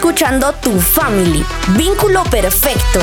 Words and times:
Escuchando 0.00 0.50
Tu 0.62 0.80
Family, 0.80 1.44
vínculo 1.76 2.24
perfecto. 2.24 3.00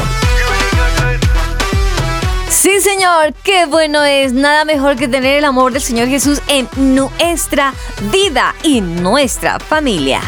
Sí, 2.50 2.82
Señor, 2.82 3.36
qué 3.44 3.68
bueno 3.68 4.04
es. 4.04 4.34
Nada 4.34 4.66
mejor 4.66 4.96
que 4.96 5.08
tener 5.08 5.38
el 5.38 5.46
amor 5.46 5.74
del 5.74 5.82
Señor 5.84 6.08
Jesús 6.08 6.42
en 6.48 6.68
nuestra 6.76 7.76
vida 8.12 8.56
y 8.64 8.82
nuestra 8.82 9.60
familia. 9.60 10.22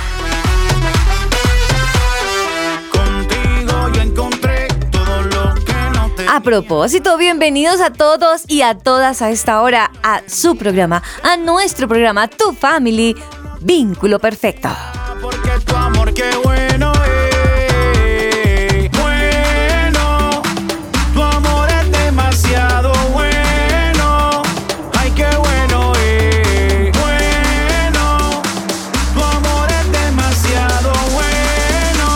A 6.29 6.39
propósito, 6.43 7.17
bienvenidos 7.17 7.81
a 7.81 7.91
todos 7.91 8.43
y 8.47 8.61
a 8.61 8.77
todas 8.77 9.23
a 9.23 9.31
esta 9.31 9.63
hora 9.63 9.89
a 10.03 10.21
su 10.27 10.55
programa, 10.55 11.01
a 11.23 11.35
nuestro 11.35 11.87
programa 11.87 12.27
Tu 12.27 12.53
Family, 12.53 13.15
Vínculo 13.59 14.19
Perfecto 14.19 14.69
tu 15.65 15.75
amor 15.75 16.13
qué 16.13 16.29
bueno 16.43 16.91
es. 17.05 18.89
Bueno, 18.91 20.41
tu 21.13 21.21
amor 21.21 21.69
es 21.69 21.91
demasiado 21.91 22.91
bueno. 23.13 24.41
Ay, 24.97 25.11
qué 25.11 25.27
bueno 25.37 25.93
es. 25.95 26.91
Bueno, 26.97 28.41
tu 29.13 29.23
amor 29.23 29.69
es 29.71 29.91
demasiado 29.91 30.91
bueno. 31.13 32.07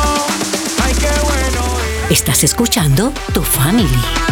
Ay, 0.83 0.93
qué 0.93 1.11
bueno 1.21 1.61
es. 2.09 2.11
Estás 2.11 2.43
escuchando 2.43 3.11
Tu 3.33 3.41
Family. 3.41 4.22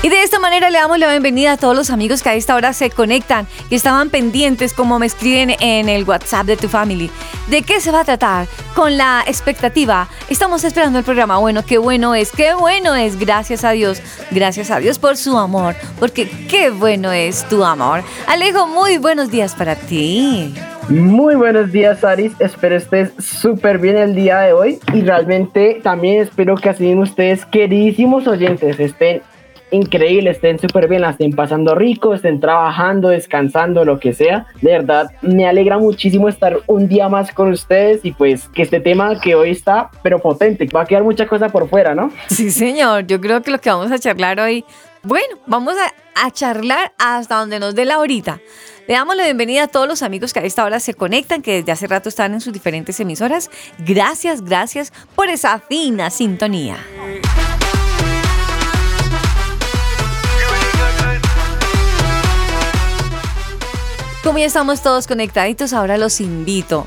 Y 0.00 0.10
de 0.10 0.22
esta 0.22 0.38
manera 0.38 0.70
le 0.70 0.78
damos 0.78 0.96
la 1.00 1.10
bienvenida 1.10 1.52
a 1.52 1.56
todos 1.56 1.74
los 1.74 1.90
amigos 1.90 2.22
que 2.22 2.28
a 2.28 2.34
esta 2.34 2.54
hora 2.54 2.72
se 2.72 2.88
conectan, 2.88 3.48
y 3.68 3.74
estaban 3.74 4.10
pendientes, 4.10 4.72
como 4.72 5.00
me 5.00 5.06
escriben 5.06 5.56
en 5.58 5.88
el 5.88 6.04
WhatsApp 6.04 6.46
de 6.46 6.56
tu 6.56 6.68
family. 6.68 7.10
¿De 7.48 7.62
qué 7.62 7.80
se 7.80 7.90
va 7.90 8.02
a 8.02 8.04
tratar? 8.04 8.46
Con 8.76 8.96
la 8.96 9.24
expectativa. 9.26 10.08
Estamos 10.30 10.62
esperando 10.62 11.00
el 11.00 11.04
programa. 11.04 11.38
Bueno, 11.38 11.64
qué 11.66 11.78
bueno 11.78 12.14
es, 12.14 12.30
qué 12.30 12.54
bueno 12.54 12.94
es. 12.94 13.18
Gracias 13.18 13.64
a 13.64 13.72
Dios. 13.72 14.00
Gracias 14.30 14.70
a 14.70 14.78
Dios 14.78 15.00
por 15.00 15.16
su 15.16 15.36
amor. 15.36 15.74
Porque 15.98 16.28
qué 16.48 16.70
bueno 16.70 17.10
es 17.10 17.42
tu 17.48 17.64
amor. 17.64 18.04
Alejo, 18.28 18.68
muy 18.68 18.98
buenos 18.98 19.32
días 19.32 19.56
para 19.56 19.74
ti. 19.74 20.54
Muy 20.88 21.34
buenos 21.34 21.72
días, 21.72 22.04
Aris. 22.04 22.32
Espero 22.38 22.76
estés 22.76 23.10
súper 23.18 23.78
bien 23.78 23.96
el 23.96 24.14
día 24.14 24.38
de 24.40 24.52
hoy. 24.52 24.78
Y 24.94 25.00
realmente 25.00 25.80
también 25.82 26.22
espero 26.22 26.54
que 26.54 26.68
así 26.68 26.94
ustedes, 26.94 27.44
queridísimos 27.46 28.28
oyentes, 28.28 28.78
estén 28.78 29.22
increíble, 29.70 30.30
estén 30.30 30.58
súper 30.58 30.88
bien, 30.88 31.02
la 31.02 31.10
estén 31.10 31.32
pasando 31.32 31.74
rico, 31.74 32.14
estén 32.14 32.40
trabajando, 32.40 33.08
descansando, 33.08 33.84
lo 33.84 33.98
que 33.98 34.12
sea. 34.12 34.46
De 34.60 34.72
verdad, 34.72 35.10
me 35.22 35.46
alegra 35.46 35.78
muchísimo 35.78 36.28
estar 36.28 36.58
un 36.66 36.88
día 36.88 37.08
más 37.08 37.32
con 37.32 37.50
ustedes 37.50 38.04
y 38.04 38.12
pues 38.12 38.48
que 38.48 38.62
este 38.62 38.80
tema 38.80 39.20
que 39.20 39.34
hoy 39.34 39.50
está, 39.50 39.90
pero 40.02 40.18
potente, 40.18 40.66
va 40.74 40.82
a 40.82 40.86
quedar 40.86 41.04
mucha 41.04 41.26
cosa 41.26 41.48
por 41.48 41.68
fuera, 41.68 41.94
¿no? 41.94 42.10
Sí, 42.28 42.50
señor, 42.50 43.06
yo 43.06 43.20
creo 43.20 43.42
que 43.42 43.50
lo 43.50 43.60
que 43.60 43.70
vamos 43.70 43.90
a 43.90 43.98
charlar 43.98 44.40
hoy, 44.40 44.64
bueno, 45.02 45.36
vamos 45.46 45.74
a, 45.74 46.26
a 46.26 46.30
charlar 46.30 46.92
hasta 46.98 47.36
donde 47.36 47.58
nos 47.58 47.74
dé 47.74 47.84
la 47.84 47.98
horita. 47.98 48.40
Le 48.86 48.94
damos 48.94 49.16
la 49.16 49.24
bienvenida 49.24 49.64
a 49.64 49.68
todos 49.68 49.86
los 49.86 50.02
amigos 50.02 50.32
que 50.32 50.40
a 50.40 50.44
esta 50.44 50.64
hora 50.64 50.80
se 50.80 50.94
conectan, 50.94 51.42
que 51.42 51.56
desde 51.56 51.72
hace 51.72 51.86
rato 51.86 52.08
están 52.08 52.32
en 52.32 52.40
sus 52.40 52.54
diferentes 52.54 52.98
emisoras. 53.00 53.50
Gracias, 53.78 54.42
gracias 54.42 54.94
por 55.14 55.28
esa 55.28 55.58
fina 55.58 56.08
sintonía. 56.08 56.78
Como 64.28 64.40
ya 64.40 64.44
estamos 64.44 64.82
todos 64.82 65.06
conectaditos, 65.06 65.72
ahora 65.72 65.96
los 65.96 66.20
invito 66.20 66.86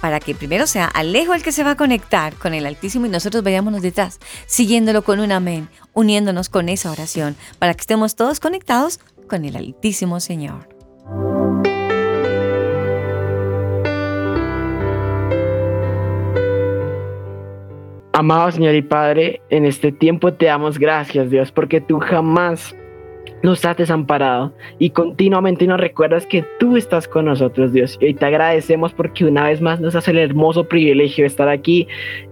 para 0.00 0.20
que 0.20 0.34
primero 0.34 0.66
sea 0.66 0.86
Alejo 0.86 1.34
el 1.34 1.42
que 1.42 1.52
se 1.52 1.62
va 1.62 1.72
a 1.72 1.76
conectar 1.76 2.32
con 2.32 2.54
el 2.54 2.64
Altísimo 2.64 3.04
y 3.04 3.10
nosotros 3.10 3.44
vayámonos 3.44 3.82
detrás, 3.82 4.18
siguiéndolo 4.46 5.02
con 5.02 5.20
un 5.20 5.30
amén, 5.30 5.68
uniéndonos 5.92 6.48
con 6.48 6.70
esa 6.70 6.90
oración, 6.90 7.36
para 7.58 7.74
que 7.74 7.82
estemos 7.82 8.16
todos 8.16 8.40
conectados 8.40 9.00
con 9.28 9.44
el 9.44 9.56
Altísimo 9.56 10.18
Señor. 10.18 10.66
Amado 18.14 18.50
Señor 18.50 18.74
y 18.74 18.82
Padre, 18.82 19.42
en 19.50 19.66
este 19.66 19.92
tiempo 19.92 20.32
te 20.32 20.46
damos 20.46 20.78
gracias, 20.78 21.28
Dios, 21.28 21.52
porque 21.52 21.82
tú 21.82 21.98
jamás 21.98 22.74
nos 23.42 23.64
has 23.64 23.76
desamparado 23.76 24.52
y 24.78 24.90
continuamente 24.90 25.66
nos 25.66 25.80
recuerdas 25.80 26.26
que 26.26 26.44
tú 26.58 26.76
estás 26.76 27.08
con 27.08 27.26
nosotros, 27.26 27.72
Dios. 27.72 27.98
Y 28.00 28.06
hoy 28.06 28.14
te 28.14 28.26
agradecemos 28.26 28.92
porque 28.92 29.24
una 29.24 29.44
vez 29.44 29.60
más 29.60 29.80
nos 29.80 29.94
hace 29.94 30.10
el 30.10 30.18
hermoso 30.18 30.64
privilegio 30.64 31.22
de 31.22 31.28
estar 31.28 31.48
aquí 31.48 31.88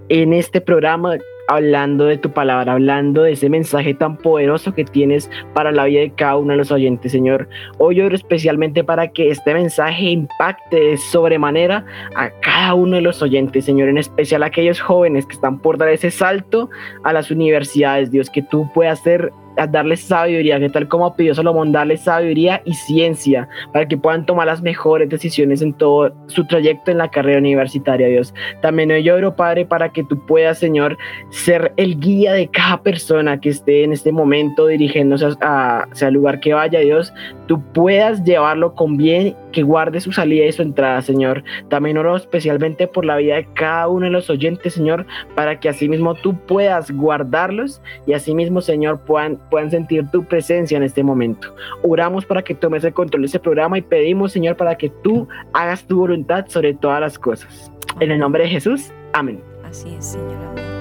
en 0.09 0.33
este 0.33 0.61
programa 0.61 1.17
hablando 1.49 2.07
de 2.07 2.19
tu 2.19 2.31
palabra, 2.31 2.73
hablando 2.73 3.23
de 3.23 3.33
ese 3.33 3.49
mensaje 3.49 3.95
tan 3.95 4.17
poderoso 4.17 4.75
que 4.75 4.85
tienes 4.85 5.31
para 5.55 5.73
la 5.73 5.85
vida 5.85 6.01
de 6.01 6.11
cada 6.11 6.37
uno 6.37 6.53
de 6.53 6.59
los 6.59 6.73
oyentes, 6.73 7.13
Señor. 7.13 7.49
Hoy 7.79 8.01
oro 8.01 8.15
especialmente 8.15 8.85
para 8.85 9.09
que 9.09 9.31
este 9.31 9.55
mensaje 9.55 10.07
impacte 10.07 10.77
de 10.77 10.97
sobremanera 10.97 11.85
a 12.17 12.31
cada 12.41 12.75
uno 12.75 12.97
de 12.97 13.03
los 13.03 13.23
oyentes, 13.23 13.65
Señor, 13.65 13.89
en 13.89 13.99
especial 13.99 14.43
a 14.43 14.47
aquellos 14.47 14.81
jóvenes 14.81 15.27
que 15.27 15.35
están 15.35 15.59
por 15.59 15.79
dar 15.79 15.89
ese 15.89 16.11
salto 16.11 16.69
a 17.05 17.13
las 17.13 17.31
universidades, 17.31 18.11
Dios, 18.11 18.31
que 18.31 18.43
tú 18.43 18.69
puedas 18.75 19.01
ser 19.01 19.33
a 19.57 19.67
darles 19.67 20.01
sabiduría, 20.01 20.59
que 20.59 20.69
tal 20.69 20.89
como 20.89 21.15
pidió 21.15 21.35
Salomón, 21.35 21.73
darles 21.73 22.03
sabiduría 22.03 22.63
y 22.65 22.75
ciencia 22.75 23.49
para 23.73 23.87
que 23.87 23.97
puedan 23.97 24.27
tomar 24.27 24.47
las 24.47 24.63
mejores 24.63 25.09
decisiones 25.09 25.63
en 25.63 25.73
todo 25.75 26.15
su 26.27 26.47
trayecto 26.47 26.91
en 26.91 26.99
la 26.99 27.11
carrera 27.11 27.39
universitaria, 27.39 28.09
Dios. 28.09 28.35
También 28.63 28.91
hoy 28.91 29.09
oro, 29.11 29.35
Padre, 29.37 29.65
para 29.65 29.91
que 29.91 30.05
tú 30.05 30.25
puedas, 30.27 30.59
Señor, 30.59 30.97
ser 31.31 31.73
el 31.77 31.99
guía 31.99 32.33
de 32.33 32.49
cada 32.49 32.83
persona 32.83 33.41
que 33.41 33.51
esté 33.51 33.85
en 33.85 33.93
este 33.93 34.13
momento 34.13 34.67
dirigiéndose 34.67 35.27
a, 35.41 35.87
el 36.01 36.15
lugar 36.15 36.41
que 36.41 36.55
vaya, 36.55 36.81
Dios. 36.81 37.13
Tú 37.47 37.63
puedas 37.73 38.25
llevarlo 38.25 38.75
con 38.75 38.97
bien, 38.97 39.37
que 39.53 39.63
guarde 39.63 40.01
su 40.01 40.13
salida 40.13 40.47
y 40.47 40.53
su 40.53 40.63
entrada, 40.63 41.01
Señor. 41.03 41.45
También 41.69 41.99
oro 41.99 42.17
especialmente 42.17 42.87
por 42.89 43.05
la 43.05 43.17
vida 43.17 43.37
de 43.37 43.49
cada 43.55 43.89
uno 43.89 44.07
de 44.07 44.13
los 44.13 44.31
oyentes, 44.31 44.75
Señor, 44.75 45.07
para 45.35 45.61
que 45.61 45.69
asimismo 45.69 46.15
tú 46.15 46.37
puedas 46.47 46.91
guardarlos 46.91 47.81
y 48.07 48.13
asimismo, 48.13 48.61
Señor, 48.61 49.01
puedan 49.01 49.39
puedan 49.51 49.71
sentir 49.71 50.09
tu 50.11 50.25
presencia 50.25 50.77
en 50.77 50.83
este 50.83 51.03
momento. 51.03 51.55
Oramos 51.83 52.25
para 52.25 52.43
que 52.43 52.55
tomes 52.55 52.85
el 52.85 52.93
control 52.93 53.23
de 53.23 53.27
este 53.27 53.41
programa 53.41 53.79
y 53.79 53.83
pedimos, 53.83 54.33
Señor, 54.33 54.57
para 54.57 54.77
que 54.77 54.91
tú 55.03 55.29
hagas 55.53 55.85
tu 55.87 55.99
voluntad 55.99 56.47
sobre 56.49 56.75
todas 56.75 57.01
las 57.01 57.19
cosas. 57.19 57.71
En 58.01 58.11
el 58.11 58.19
nombre 58.19 58.45
de 58.45 58.51
Jesús, 58.51 58.93
amén. 59.13 59.41
Así 59.65 59.95
es, 59.95 60.05
Señor, 60.05 60.37
amén. 60.51 60.76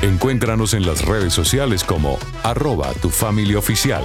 Encuéntranos 0.00 0.72
en 0.72 0.86
las 0.86 1.04
redes 1.04 1.34
sociales 1.34 1.84
como 1.84 2.18
arroba 2.44 2.94
tu 2.94 3.10
familia 3.10 3.58
oficial. 3.58 4.04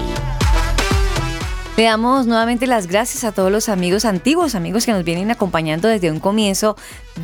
Le 1.75 1.86
damos 1.86 2.28
nuevamente 2.28 2.68
las 2.68 2.86
gracias 2.86 3.24
a 3.24 3.31
todos 3.31 3.52
los 3.52 3.68
amigos 3.68 4.06
antiguos, 4.06 4.54
amigos 4.54 4.86
que 4.86 4.92
nos 4.92 5.04
vienen 5.04 5.31
acompañando 5.31 5.88
desde 5.88 6.12
un 6.12 6.20
comienzo 6.20 6.75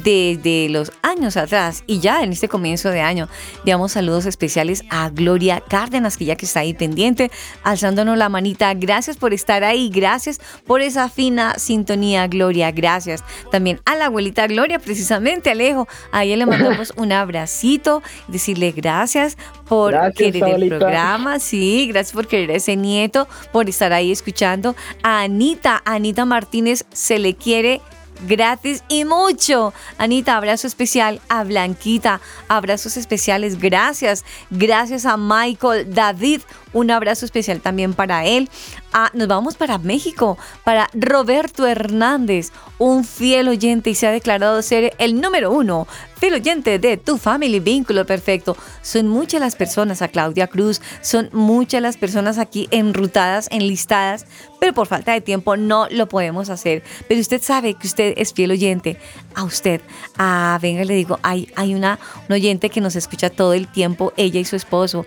desde 0.04 0.70
los 0.70 0.92
años 1.02 1.38
atrás 1.38 1.84
y 1.86 2.00
ya 2.00 2.24
en 2.24 2.32
este 2.32 2.48
comienzo 2.48 2.90
de 2.90 3.02
año. 3.02 3.28
Damos 3.64 3.92
saludos 3.92 4.26
especiales 4.26 4.84
a 4.90 5.10
Gloria 5.10 5.62
Cárdenas, 5.62 6.18
que 6.18 6.26
ya 6.26 6.36
que 6.36 6.48
está 6.48 6.62
ahí 6.62 6.74
pendiente, 6.74 7.30
alzándonos 7.64 8.18
la 8.18 8.30
manita. 8.30 8.74
Gracias 8.74 9.18
por 9.18 9.36
estar 9.36 9.64
ahí, 9.64 9.90
gracias 9.90 10.40
por 10.66 10.82
esa 10.82 11.10
fina 11.10 11.56
sintonía, 11.60 12.28
Gloria, 12.28 12.72
gracias. 12.72 13.24
También 13.52 13.82
a 13.86 13.96
la 13.96 14.06
abuelita 14.06 14.48
Gloria, 14.48 14.80
precisamente, 14.80 15.52
Alejo. 15.52 15.88
A 16.12 16.24
ella 16.24 16.38
le 16.38 16.48
mandamos 16.48 16.92
un 16.98 17.12
abracito, 17.12 18.02
decirle 18.28 18.72
gracias 18.72 19.38
por 19.70 19.94
querer 20.14 20.44
el 20.62 20.68
programa, 20.70 21.40
sí, 21.40 21.88
gracias 21.88 22.14
por 22.14 22.28
querer 22.28 22.52
ese 22.52 22.76
nieto, 22.76 23.28
por 23.52 23.70
estar 23.70 23.94
ahí 23.94 24.12
escuchando. 24.12 24.76
A 25.04 25.22
Anita, 25.22 25.82
Anita 25.86 26.26
Martínez 26.26 26.86
se 26.92 27.20
le 27.20 27.36
quiere 27.36 27.80
gratis 28.28 28.84
y 28.90 29.06
mucho. 29.06 29.74
Anita, 29.98 30.36
abrazo 30.36 30.68
especial 30.68 31.22
a 31.30 31.44
Blanquita, 31.44 32.20
abrazos 32.48 32.98
especiales, 32.98 33.60
gracias. 33.60 34.26
Gracias 34.50 35.06
a 35.06 35.18
Michael 35.18 35.94
David, 35.94 36.42
un 36.74 36.92
abrazo 36.92 37.26
especial 37.26 37.62
también 37.62 37.94
para 37.94 38.26
él. 38.26 38.50
Ah, 38.92 39.12
nos 39.14 39.28
vamos 39.28 39.56
para 39.56 39.78
México, 39.78 40.38
para 40.64 40.90
Roberto 40.94 41.68
Hernández, 41.68 42.52
un 42.80 43.04
fiel 43.04 43.48
oyente 43.48 43.92
y 43.92 43.96
se 43.96 44.08
ha 44.08 44.12
declarado 44.12 44.64
ser 44.64 44.96
el 44.98 45.22
número 45.22 45.52
uno, 45.52 45.88
fiel 46.16 46.34
oyente 46.34 46.80
de 46.80 46.98
Tu 46.98 47.18
Family 47.18 47.60
Vínculo 47.60 48.06
Perfecto. 48.08 48.58
Son 48.82 49.08
muchas 49.08 49.42
las 49.42 49.56
personas, 49.56 50.02
a 50.02 50.08
Claudia 50.08 50.48
Cruz, 50.48 50.82
son 51.02 51.30
muchas 51.34 51.84
las 51.84 51.98
personas 51.98 52.40
aquí 52.40 52.68
enrutadas, 52.72 53.48
enlistadas, 53.52 54.26
pero 54.60 54.74
por 54.74 54.88
falta 54.88 55.14
de 55.14 55.22
tiempo 55.22 55.56
no 55.56 55.88
lo 55.92 56.10
podemos 56.10 56.50
hacer. 56.50 56.82
Pero 57.08 57.22
usted 57.22 57.44
sabe 57.44 57.76
que 57.76 57.86
usted 57.86 58.16
es 58.18 58.34
fiel 58.34 58.50
oyente. 58.50 58.98
A 59.36 59.44
usted, 59.44 59.82
a 60.18 60.58
venga, 60.60 60.84
le 60.84 60.96
digo, 60.96 61.20
hay, 61.22 61.52
hay 61.56 61.76
una, 61.76 62.00
un 62.28 62.34
oyente 62.34 62.72
que 62.72 62.82
nos 62.82 62.96
escucha 62.96 63.30
todo 63.30 63.54
el 63.54 63.68
tiempo, 63.68 64.14
ella 64.18 64.40
y 64.40 64.46
su 64.46 64.56
esposo. 64.56 65.06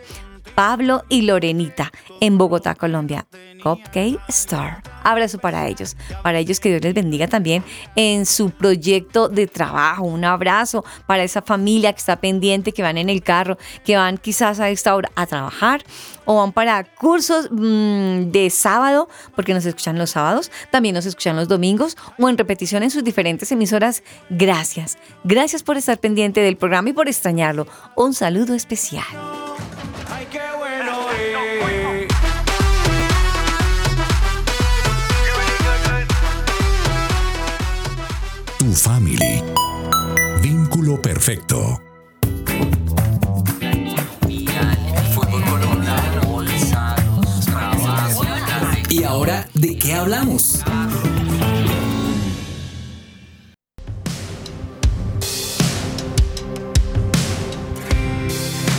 Pablo 0.54 1.04
y 1.08 1.22
Lorenita 1.22 1.92
en 2.20 2.38
Bogotá, 2.38 2.74
Colombia. 2.74 3.26
Cupcake 3.62 4.18
Star. 4.28 4.82
Abrazo 5.04 5.38
para 5.38 5.68
ellos, 5.68 5.96
para 6.22 6.38
ellos 6.38 6.60
que 6.60 6.68
Dios 6.68 6.82
les 6.82 6.94
bendiga 6.94 7.28
también 7.28 7.64
en 7.96 8.26
su 8.26 8.50
proyecto 8.50 9.28
de 9.28 9.46
trabajo. 9.46 10.04
Un 10.04 10.24
abrazo 10.24 10.84
para 11.06 11.22
esa 11.22 11.42
familia 11.42 11.92
que 11.92 11.98
está 11.98 12.16
pendiente, 12.16 12.72
que 12.72 12.82
van 12.82 12.98
en 12.98 13.08
el 13.08 13.22
carro, 13.22 13.58
que 13.84 13.96
van 13.96 14.18
quizás 14.18 14.60
a 14.60 14.68
esta 14.68 14.94
hora 14.94 15.10
a 15.14 15.26
trabajar 15.26 15.84
o 16.24 16.36
van 16.36 16.52
para 16.52 16.84
cursos 16.84 17.48
mm, 17.50 18.30
de 18.30 18.50
sábado, 18.50 19.08
porque 19.34 19.54
nos 19.54 19.64
escuchan 19.64 19.98
los 19.98 20.10
sábados, 20.10 20.50
también 20.70 20.94
nos 20.94 21.06
escuchan 21.06 21.36
los 21.36 21.48
domingos 21.48 21.96
o 22.18 22.28
en 22.28 22.38
repetición 22.38 22.82
en 22.82 22.90
sus 22.90 23.04
diferentes 23.04 23.50
emisoras. 23.52 24.02
Gracias, 24.30 24.98
gracias 25.24 25.62
por 25.62 25.76
estar 25.76 25.98
pendiente 25.98 26.40
del 26.40 26.56
programa 26.56 26.90
y 26.90 26.92
por 26.92 27.08
extrañarlo. 27.08 27.66
Un 27.96 28.14
saludo 28.14 28.54
especial. 28.54 29.41
Vínculo 40.92 41.00
perfecto. 41.00 41.80
¿Y 48.90 49.04
ahora 49.04 49.46
de 49.54 49.78
qué 49.78 49.94
hablamos? 49.94 50.62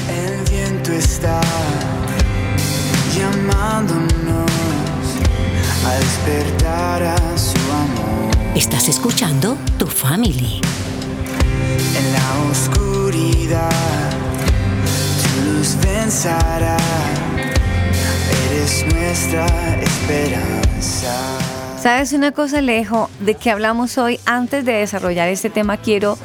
El 0.10 0.52
viento 0.52 0.92
está 0.92 1.42
llamándonos 3.18 4.52
a 5.86 5.96
despertar 5.96 7.04
a 7.04 7.38
su 7.38 7.58
amor. 7.72 8.32
Estás 8.56 8.88
escuchando 8.88 9.58
Tu 9.80 9.88
Family. 9.88 10.62
En 11.96 12.12
la 12.12 12.50
oscuridad, 12.52 13.70
tu 15.22 15.52
luz 15.52 15.76
pensará. 15.82 16.78
Eres 18.50 18.86
nuestra 18.94 19.46
esperanza. 19.82 21.38
¿Sabes 21.82 22.14
una 22.14 22.32
cosa, 22.32 22.60
Alejo? 22.60 23.10
De 23.20 23.36
que 23.36 23.52
hablamos 23.52 23.98
hoy, 23.98 24.20
antes 24.26 24.66
de 24.66 24.74
desarrollar 24.74 25.30
este 25.30 25.50
tema, 25.50 25.78
quiero 25.78 26.18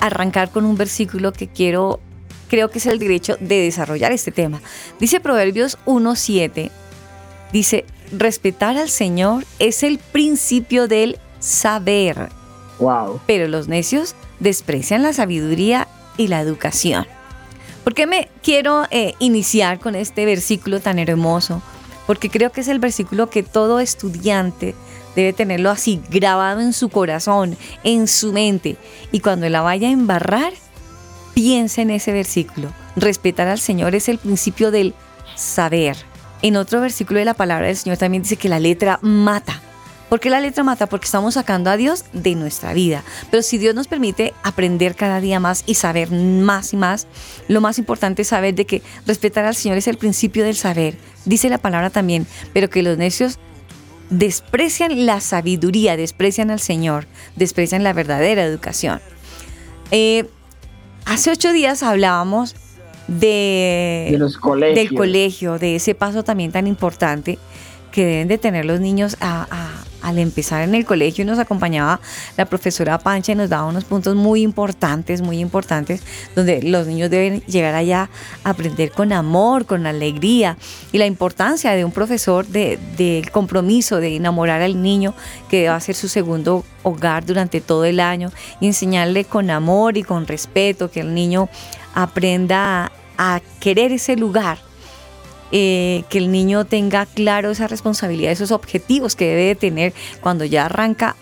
arrancar 0.00 0.50
con 0.50 0.64
un 0.64 0.76
versículo 0.76 1.32
que 1.32 1.46
quiero, 1.46 2.00
creo 2.48 2.70
que 2.70 2.78
es 2.78 2.86
el 2.86 2.98
derecho 2.98 3.36
de 3.38 3.60
desarrollar 3.60 4.12
este 4.12 4.32
tema. 4.32 4.60
Dice 4.98 5.20
Proverbios 5.20 5.78
1.7, 5.86 6.70
dice, 7.52 7.84
respetar 8.10 8.76
al 8.78 8.88
Señor 8.88 9.44
es 9.58 9.82
el 9.82 9.98
principio 9.98 10.88
del 10.88 11.18
saber. 11.38 12.30
Wow. 12.80 13.20
Pero 13.26 13.46
los 13.46 13.68
necios 13.68 14.16
desprecian 14.40 15.02
la 15.02 15.12
sabiduría 15.12 15.88
y 16.16 16.28
la 16.28 16.40
educación. 16.40 17.06
¿Por 17.84 17.94
qué 17.94 18.06
me 18.06 18.28
quiero 18.42 18.86
eh, 18.90 19.14
iniciar 19.18 19.78
con 19.78 19.94
este 19.94 20.24
versículo 20.24 20.80
tan 20.80 20.98
hermoso? 20.98 21.62
Porque 22.06 22.30
creo 22.30 22.50
que 22.50 22.62
es 22.62 22.68
el 22.68 22.78
versículo 22.78 23.30
que 23.30 23.42
todo 23.42 23.80
estudiante 23.80 24.74
debe 25.14 25.32
tenerlo 25.32 25.70
así 25.70 26.00
grabado 26.10 26.60
en 26.60 26.72
su 26.72 26.88
corazón, 26.88 27.56
en 27.82 28.08
su 28.08 28.32
mente. 28.32 28.76
Y 29.12 29.20
cuando 29.20 29.48
la 29.48 29.60
vaya 29.60 29.88
a 29.88 29.92
embarrar, 29.92 30.52
piensa 31.34 31.82
en 31.82 31.90
ese 31.90 32.12
versículo. 32.12 32.72
Respetar 32.96 33.48
al 33.48 33.58
Señor 33.58 33.94
es 33.94 34.08
el 34.08 34.18
principio 34.18 34.70
del 34.70 34.94
saber. 35.34 35.96
En 36.42 36.56
otro 36.56 36.80
versículo 36.80 37.18
de 37.18 37.24
la 37.24 37.34
palabra 37.34 37.66
del 37.66 37.76
Señor 37.76 37.98
también 37.98 38.22
dice 38.22 38.36
que 38.36 38.48
la 38.48 38.60
letra 38.60 38.98
mata. 39.02 39.60
¿Por 40.08 40.20
qué 40.20 40.30
la 40.30 40.40
letra 40.40 40.62
mata? 40.62 40.86
Porque 40.86 41.06
estamos 41.06 41.34
sacando 41.34 41.70
a 41.70 41.76
Dios 41.76 42.04
de 42.12 42.34
nuestra 42.34 42.72
vida. 42.72 43.02
Pero 43.30 43.42
si 43.42 43.58
Dios 43.58 43.74
nos 43.74 43.88
permite 43.88 44.32
aprender 44.42 44.94
cada 44.94 45.20
día 45.20 45.40
más 45.40 45.64
y 45.66 45.74
saber 45.74 46.10
más 46.10 46.72
y 46.72 46.76
más, 46.76 47.06
lo 47.48 47.60
más 47.60 47.78
importante 47.78 48.22
es 48.22 48.28
saber 48.28 48.54
de 48.54 48.64
que 48.66 48.82
respetar 49.06 49.44
al 49.44 49.54
Señor 49.56 49.78
es 49.78 49.88
el 49.88 49.96
principio 49.96 50.44
del 50.44 50.54
saber. 50.56 50.96
Dice 51.24 51.48
la 51.48 51.58
palabra 51.58 51.90
también, 51.90 52.26
pero 52.52 52.70
que 52.70 52.82
los 52.82 52.96
necios 52.98 53.38
desprecian 54.10 55.06
la 55.06 55.20
sabiduría, 55.20 55.96
desprecian 55.96 56.50
al 56.50 56.60
Señor, 56.60 57.06
desprecian 57.36 57.82
la 57.82 57.92
verdadera 57.92 58.44
educación. 58.44 59.00
Eh, 59.90 60.26
hace 61.06 61.30
ocho 61.30 61.52
días 61.52 61.82
hablábamos 61.82 62.54
de, 63.08 64.08
De 64.12 64.18
los 64.18 64.36
colegios. 64.36 64.76
del 64.90 64.94
colegio, 64.96 65.58
de 65.58 65.76
ese 65.76 65.94
paso 65.94 66.22
también 66.24 66.52
tan 66.52 66.66
importante 66.66 67.38
que 67.92 68.04
deben 68.04 68.28
de 68.28 68.38
tener 68.38 68.64
los 68.64 68.80
niños 68.80 69.16
a- 69.20 69.46
a- 69.50 69.73
al 70.04 70.18
empezar 70.18 70.62
en 70.62 70.74
el 70.74 70.84
colegio. 70.84 71.24
Nos 71.24 71.38
acompañaba 71.38 72.00
la 72.36 72.44
profesora 72.44 72.98
Pancha 72.98 73.32
y 73.32 73.34
nos 73.34 73.48
daba 73.48 73.64
unos 73.66 73.84
puntos 73.84 74.14
muy 74.14 74.42
importantes, 74.42 75.22
muy 75.22 75.40
importantes, 75.40 76.02
donde 76.36 76.62
los 76.62 76.86
niños 76.86 77.10
deben 77.10 77.40
llegar 77.46 77.74
allá 77.74 78.10
a 78.44 78.50
aprender 78.50 78.92
con 78.92 79.12
amor, 79.12 79.64
con 79.66 79.86
alegría 79.86 80.56
y 80.92 80.98
la 80.98 81.06
importancia 81.06 81.72
de 81.72 81.84
un 81.84 81.90
profesor 81.90 82.46
de- 82.46 82.78
del 82.96 83.30
compromiso 83.30 83.96
de 83.96 84.16
enamorar 84.16 84.60
al 84.62 84.80
niño 84.82 85.14
que 85.48 85.68
va 85.68 85.76
a 85.76 85.80
ser 85.80 85.94
su 85.94 86.08
segundo 86.08 86.64
hogar 86.82 87.24
durante 87.24 87.60
todo 87.62 87.84
el 87.86 87.98
año 87.98 88.30
y 88.60 88.66
enseñarle 88.66 89.24
con 89.24 89.48
amor 89.50 89.96
y 89.96 90.02
con 90.02 90.26
respeto 90.26 90.90
que 90.90 91.00
el 91.00 91.14
niño 91.14 91.48
aprenda 91.94 92.92
a 93.16 93.40
querer 93.60 93.92
ese 93.92 94.16
lugar 94.16 94.58
eh, 95.56 96.02
que 96.08 96.18
el 96.18 96.32
niño 96.32 96.64
tenga 96.64 97.06
claro 97.06 97.52
esa 97.52 97.68
responsabilidad, 97.68 98.32
esos 98.32 98.50
objetivos 98.50 99.14
que 99.14 99.26
debe 99.26 99.44
de 99.44 99.54
tener 99.54 99.94
cuando 100.20 100.44
ya 100.44 100.64
arranca 100.64 101.14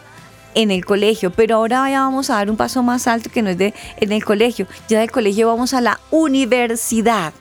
en 0.55 0.71
el 0.71 0.87
colegio. 0.87 1.31
Pero 1.33 1.57
ahora 1.57 1.91
ya 1.91 2.01
vamos 2.01 2.31
a 2.31 2.37
dar 2.37 2.49
un 2.49 2.57
paso 2.57 2.83
más 2.83 3.07
alto 3.07 3.29
que 3.29 3.43
no 3.43 3.51
es 3.51 3.59
de 3.59 3.75
en 4.01 4.11
el 4.11 4.25
colegio. 4.25 4.67
Ya 4.89 5.01
del 5.01 5.11
colegio 5.11 5.49
vamos 5.49 5.75
a 5.75 5.83
la 5.83 6.01
universidad. 6.11 7.35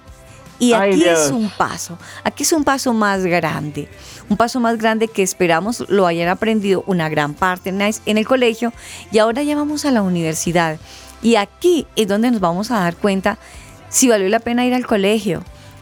Y 0.59 0.73
aquí 0.73 1.05
es 1.05 1.31
un 1.31 1.49
paso, 1.49 1.97
aquí 2.25 2.43
es 2.43 2.51
un 2.51 2.65
paso 2.65 2.93
más 2.93 3.23
grande. 3.23 3.87
un 4.27 4.35
paso 4.35 4.59
más 4.59 4.77
grande 4.77 5.07
que 5.07 5.23
esperamos 5.23 5.85
lo 5.87 6.07
hayan 6.07 6.27
aprendido 6.27 6.83
una 6.87 7.07
gran 7.07 7.35
parte 7.35 7.69
en 7.69 8.17
el 8.17 8.27
colegio 8.27 8.73
y 9.13 9.19
ahora 9.19 9.43
ya 9.43 9.55
vamos 9.55 9.85
a 9.85 9.91
la 9.91 10.01
universidad. 10.01 10.77
Y 11.21 11.37
aquí 11.37 11.87
es 11.95 12.09
donde 12.09 12.31
nos 12.31 12.41
vamos 12.41 12.69
a 12.69 12.81
dar 12.81 12.97
cuenta 12.97 13.37
si 13.87 14.09
valió 14.09 14.27
la 14.27 14.41
pena 14.41 14.65
ir 14.65 14.73
al 14.73 14.85
colegio, 14.85 15.41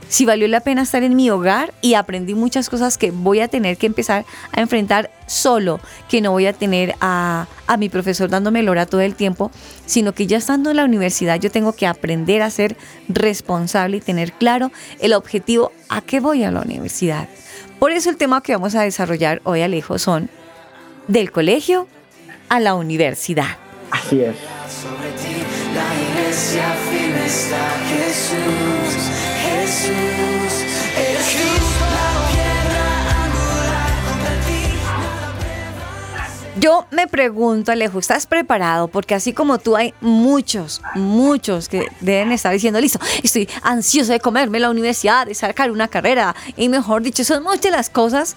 si 0.09 0.25
valió 0.25 0.47
la 0.47 0.59
pena 0.59 0.81
estar 0.81 1.03
en 1.03 1.15
mi 1.15 1.29
hogar 1.29 1.73
y 1.81 1.93
aprendí 1.93 2.33
muchas 2.33 2.69
cosas 2.69 2.97
que 2.97 3.11
voy 3.11 3.39
a 3.39 3.47
tener 3.47 3.77
que 3.77 3.85
empezar 3.85 4.25
a 4.51 4.59
enfrentar 4.59 5.11
solo, 5.27 5.79
que 6.09 6.19
no 6.19 6.31
voy 6.31 6.47
a 6.47 6.53
tener 6.53 6.95
a, 6.99 7.47
mi 7.77 7.87
profesor 7.87 8.29
dándome 8.29 8.61
el 8.61 8.69
hora 8.69 8.87
todo 8.87 9.01
el 9.01 9.15
tiempo, 9.15 9.51
sino 9.85 10.13
que 10.13 10.25
ya 10.25 10.37
estando 10.37 10.71
en 10.71 10.77
la 10.77 10.83
universidad 10.83 11.39
yo 11.39 11.51
tengo 11.51 11.73
que 11.73 11.85
aprender 11.85 12.41
a 12.41 12.49
ser 12.49 12.75
responsable 13.07 13.97
y 13.97 14.01
tener 14.01 14.33
claro 14.33 14.71
el 14.99 15.13
objetivo 15.13 15.71
a 15.87 16.01
qué 16.01 16.19
voy 16.19 16.43
a 16.43 16.51
la 16.51 16.61
universidad. 16.61 17.29
Por 17.77 17.91
eso 17.91 18.09
el 18.09 18.17
tema 18.17 18.41
que 18.41 18.53
vamos 18.53 18.75
a 18.75 18.81
desarrollar 18.81 19.41
hoy, 19.43 19.61
Alejo, 19.61 19.99
son 19.99 20.29
del 21.07 21.31
colegio 21.31 21.87
a 22.49 22.59
la 22.59 22.73
universidad. 22.73 23.57
Así 23.91 24.21
es. 24.21 24.35
Yo 36.59 36.85
me 36.91 37.07
pregunto, 37.07 37.71
Alejo, 37.71 37.99
¿estás 37.99 38.25
preparado? 38.25 38.89
Porque 38.89 39.15
así 39.15 39.31
como 39.31 39.59
tú 39.59 39.77
hay 39.77 39.93
muchos, 40.01 40.81
muchos 40.93 41.69
que 41.69 41.87
deben 42.01 42.33
estar 42.33 42.51
diciendo, 42.51 42.81
listo, 42.81 42.99
estoy 43.23 43.47
ansioso 43.61 44.11
de 44.11 44.19
comerme 44.19 44.59
la 44.59 44.69
universidad, 44.69 45.25
de 45.25 45.35
sacar 45.35 45.71
una 45.71 45.87
carrera. 45.87 46.35
Y 46.57 46.67
mejor 46.67 47.01
dicho, 47.01 47.23
son 47.23 47.43
muchas 47.43 47.71
las 47.71 47.89
cosas 47.89 48.35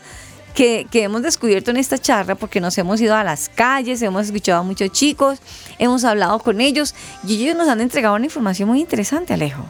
que, 0.55 0.87
que, 0.91 1.03
hemos 1.03 1.23
descubierto 1.23 1.73
en 1.73 1.79
esta 1.79 1.99
charla 1.99 2.37
porque 2.37 2.61
nos 2.61 2.79
hemos 2.79 3.01
ido 3.01 3.17
a 3.17 3.25
las 3.25 3.49
calles, 3.49 4.03
hemos 4.03 4.27
escuchado 4.27 4.61
a 4.61 4.63
muchos 4.63 4.93
chicos, 4.93 5.41
hemos 5.79 6.05
hablado 6.05 6.39
con 6.39 6.61
ellos 6.61 6.95
y 7.27 7.43
ellos 7.43 7.57
nos 7.57 7.69
han 7.69 7.81
entregado 7.81 8.15
una 8.15 8.27
información 8.27 8.69
muy 8.69 8.81
interesante, 8.81 9.35
Alejo. 9.35 9.65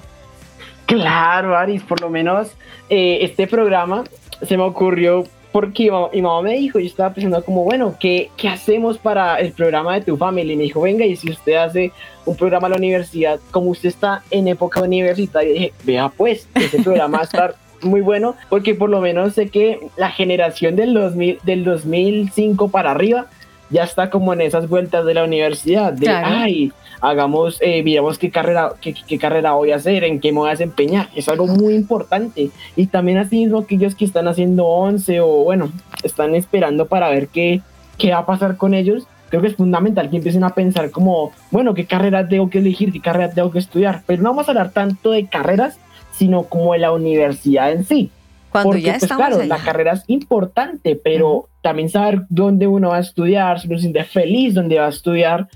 Claro, 0.93 1.57
Aris, 1.57 1.83
por 1.83 2.01
lo 2.03 2.11
menos 2.11 2.53
eh, 2.91 3.19
este 3.23 3.47
programa 3.47 4.05
se 4.43 4.59
me 4.59 4.63
ocurrió 4.63 5.25
porque 5.51 5.91
mi 6.13 6.23
mamá, 6.23 6.43
me 6.43 6.55
dijo, 6.55 6.79
yo 6.79 6.87
estaba 6.87 7.15
pensando 7.15 7.45
como, 7.45 7.65
bueno, 7.65 7.95
¿qué, 8.01 8.31
¿qué 8.37 8.49
hacemos 8.49 8.97
para 8.99 9.39
el 9.39 9.53
programa 9.53 9.95
de 9.95 10.01
tu 10.01 10.17
familia? 10.17 10.55
Y 10.55 10.57
me 10.57 10.63
dijo, 10.65 10.81
venga, 10.81 11.05
y 11.05 11.17
si 11.17 11.31
usted 11.31 11.55
hace 11.55 11.93
un 12.25 12.37
programa 12.37 12.67
a 12.67 12.71
la 12.71 12.77
universidad, 12.77 13.39
como 13.51 13.71
usted 13.71 13.91
está 13.91 14.23
en 14.31 14.49
época 14.49 14.81
universitaria, 14.81 15.53
dije, 15.53 15.73
vea 15.85 16.09
pues, 16.09 16.49
ese 16.55 16.83
programa 16.83 17.19
va 17.19 17.23
a 17.23 17.27
estar 17.27 17.55
muy 17.83 18.01
bueno, 18.01 18.35
porque 18.49 18.75
por 18.75 18.89
lo 18.89 19.01
menos 19.01 19.35
sé 19.35 19.49
que 19.49 19.79
la 19.97 20.11
generación 20.11 20.77
del, 20.77 20.95
2000, 20.95 21.41
del 21.43 21.65
2005 21.65 22.69
para 22.69 22.91
arriba 22.91 23.27
ya 23.69 23.85
está 23.85 24.11
como 24.11 24.33
en 24.33 24.43
esas 24.43 24.69
vueltas 24.69 25.05
de 25.05 25.15
la 25.15 25.25
universidad, 25.25 25.93
de, 25.93 26.09
ay, 26.09 26.73
hagamos, 27.03 27.59
eh, 27.61 27.83
miramos 27.83 28.17
qué 28.17 28.31
carrera, 28.31 28.73
qué, 28.81 28.95
qué, 28.95 29.19
carrera 29.19 29.53
voy 29.53 29.73
a 29.73 29.77
hacer, 29.77 30.05
en 30.05 30.21
qué 30.21 30.33
me 30.33 30.39
voy 30.39 30.49
a 30.49 30.53
desempeñar. 30.53 31.09
Es 31.15 31.29
algo 31.29 31.47
muy 31.49 31.75
importante. 31.75 32.51
Y 32.77 32.87
también 32.87 33.19
así 33.19 33.41
mismo 33.41 33.59
aquellos 33.59 33.97
que 33.97 34.05
están 34.05 34.29
haciendo 34.29 34.67
11 34.67 35.21
o 35.21 35.27
bueno, 35.45 35.71
están 36.05 36.35
esperando 36.37 36.87
para 36.87 37.11
ver 37.11 37.29
qué, 37.29 37.61
qué 37.99 38.13
va 38.13 38.19
a 38.19 38.27
pasar 38.27 38.57
con 38.57 38.73
ellos. 38.73 39.07
Creo 39.31 39.43
que 39.43 39.49
es 39.49 39.57
fundamental 39.57 40.11
que 40.11 40.19
empiecen 40.19 40.45
a 40.45 40.51
pensar 40.51 40.91
como, 40.91 41.33
bueno, 41.51 41.75
qué 41.75 41.87
carrera 41.87 42.29
tengo 42.29 42.49
que 42.51 42.59
elegir, 42.59 42.93
qué 42.93 43.01
carrera 43.01 43.33
tengo 43.33 43.51
que 43.51 43.59
estudiar. 43.59 44.03
Pero 44.07 44.23
no 44.23 44.31
vamos 44.31 44.47
a 44.47 44.53
hablar 44.53 44.71
tanto 44.71 45.11
de 45.11 45.27
carreras, 45.27 45.79
sino 46.13 46.45
como 46.45 46.73
de 46.73 46.79
la 46.79 46.93
universidad 46.93 47.73
en 47.73 47.85
sí. 47.85 48.11
Cuando 48.51 48.77
ya 48.77 48.93
pues, 48.93 49.05
estamos 49.05 49.27
claro, 49.27 49.45
la 49.45 49.57
carrera 49.57 49.95
es 49.95 50.05
importante, 50.07 50.95
pero 51.03 51.49
también 51.63 51.89
saber 51.89 52.27
dónde 52.29 52.67
uno 52.67 52.91
va 52.91 52.99
a 52.99 53.01
estudiar, 53.01 53.59
si 53.59 53.67
uno 53.67 53.79
se 53.79 53.83
siente 53.83 54.05
feliz 54.05 54.55
dónde 54.55 54.79
va 54.79 54.87
a 54.87 54.91
estudiar, 54.91 55.49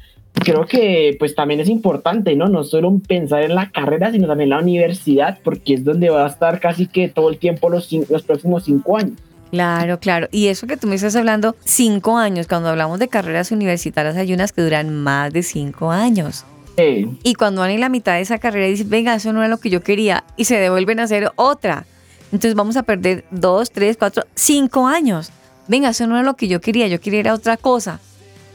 creo 0.44 0.66
que 0.66 1.16
pues 1.18 1.34
también 1.34 1.60
es 1.60 1.68
importante, 1.68 2.36
¿no? 2.36 2.48
No 2.48 2.64
solo 2.64 2.98
pensar 3.06 3.42
en 3.42 3.54
la 3.54 3.70
carrera, 3.70 4.12
sino 4.12 4.26
también 4.26 4.46
en 4.46 4.56
la 4.56 4.62
universidad, 4.62 5.38
porque 5.42 5.74
es 5.74 5.84
donde 5.84 6.10
va 6.10 6.24
a 6.24 6.28
estar 6.28 6.60
casi 6.60 6.86
que 6.86 7.08
todo 7.08 7.30
el 7.30 7.38
tiempo 7.38 7.70
los, 7.70 7.90
los 7.92 8.22
próximos 8.22 8.64
cinco 8.64 8.96
años. 8.96 9.18
Claro, 9.50 10.00
claro. 10.00 10.28
Y 10.32 10.48
eso 10.48 10.66
que 10.66 10.76
tú 10.76 10.86
me 10.86 10.96
estás 10.96 11.16
hablando, 11.16 11.56
cinco 11.64 12.18
años, 12.18 12.46
cuando 12.46 12.68
hablamos 12.68 12.98
de 12.98 13.08
carreras 13.08 13.52
universitarias 13.52 14.16
hay 14.16 14.32
unas 14.32 14.52
que 14.52 14.62
duran 14.62 14.92
más 14.92 15.32
de 15.32 15.42
cinco 15.42 15.90
años. 15.90 16.44
Y 16.78 17.34
cuando 17.34 17.62
van 17.62 17.70
en 17.70 17.80
la 17.80 17.88
mitad 17.88 18.16
de 18.16 18.20
esa 18.20 18.38
carrera 18.38 18.66
y 18.68 18.72
dicen, 18.72 18.90
venga, 18.90 19.14
eso 19.14 19.32
no 19.32 19.40
era 19.40 19.48
lo 19.48 19.58
que 19.58 19.70
yo 19.70 19.82
quería, 19.82 20.24
y 20.36 20.44
se 20.44 20.58
devuelven 20.58 21.00
a 21.00 21.04
hacer 21.04 21.30
otra. 21.36 21.86
Entonces 22.26 22.54
vamos 22.54 22.76
a 22.76 22.82
perder 22.82 23.24
dos, 23.30 23.70
tres, 23.70 23.96
cuatro, 23.96 24.24
cinco 24.34 24.86
años. 24.86 25.30
Venga, 25.68 25.88
eso 25.88 26.06
no 26.06 26.16
era 26.16 26.22
lo 26.22 26.36
que 26.36 26.48
yo 26.48 26.60
quería, 26.60 26.86
yo 26.86 27.00
quería 27.00 27.20
ir 27.20 27.28
a 27.28 27.34
otra 27.34 27.56
cosa. 27.56 28.00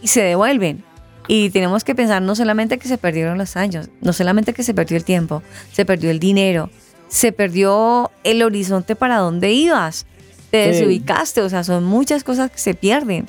Y 0.04 0.08
se 0.08 0.22
devuelven. 0.22 0.84
Y 1.28 1.50
tenemos 1.52 1.84
que 1.84 1.96
pensar 1.96 2.22
no 2.22 2.36
solamente 2.36 2.78
que 2.78 2.88
se 2.88 2.98
perdieron 2.98 3.38
los 3.38 3.56
años, 3.56 3.90
no 4.02 4.14
solamente 4.14 4.54
que 4.54 4.64
se 4.64 4.74
perdió 4.74 4.98
el 4.98 5.04
tiempo, 5.04 5.44
se 5.72 5.86
perdió 5.86 6.10
el 6.10 6.20
dinero, 6.20 6.70
se 7.08 7.32
perdió 7.32 8.12
el 8.24 8.42
horizonte 8.44 8.96
para 8.96 9.18
dónde 9.18 9.52
ibas, 9.52 10.06
te 10.50 10.58
desubicaste, 10.68 11.42
o 11.42 11.50
sea, 11.50 11.64
son 11.64 11.84
muchas 11.84 12.24
cosas 12.24 12.52
que 12.52 12.58
se 12.58 12.74
pierden. 12.74 13.28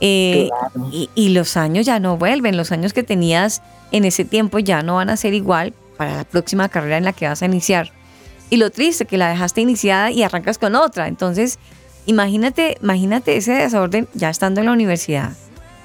Eh, 0.00 0.50
y, 0.92 1.08
y, 1.14 1.30
los 1.30 1.56
años 1.56 1.86
ya 1.86 2.00
no 2.00 2.18
vuelven, 2.18 2.56
los 2.56 2.70
años 2.70 2.92
que 2.92 3.02
tenías 3.02 3.62
en 3.92 4.04
ese 4.04 4.26
tiempo 4.26 4.58
ya 4.58 4.82
no 4.82 4.96
van 4.96 5.08
a 5.08 5.16
ser 5.16 5.32
igual 5.32 5.72
para 5.96 6.16
la 6.16 6.24
próxima 6.24 6.68
carrera 6.68 6.98
en 6.98 7.04
la 7.04 7.12
que 7.12 7.26
vas 7.26 7.42
a 7.42 7.46
iniciar. 7.46 7.92
Y 8.50 8.56
lo 8.56 8.70
triste, 8.70 9.06
que 9.06 9.16
la 9.16 9.28
dejaste 9.28 9.60
iniciada 9.60 10.10
y 10.10 10.22
arrancas 10.22 10.58
con 10.58 10.74
otra. 10.74 11.08
Entonces, 11.08 11.58
imagínate, 12.06 12.76
imagínate 12.82 13.36
ese 13.36 13.52
desorden 13.52 14.08
ya 14.14 14.30
estando 14.30 14.60
en 14.60 14.66
la 14.66 14.72
universidad. 14.72 15.32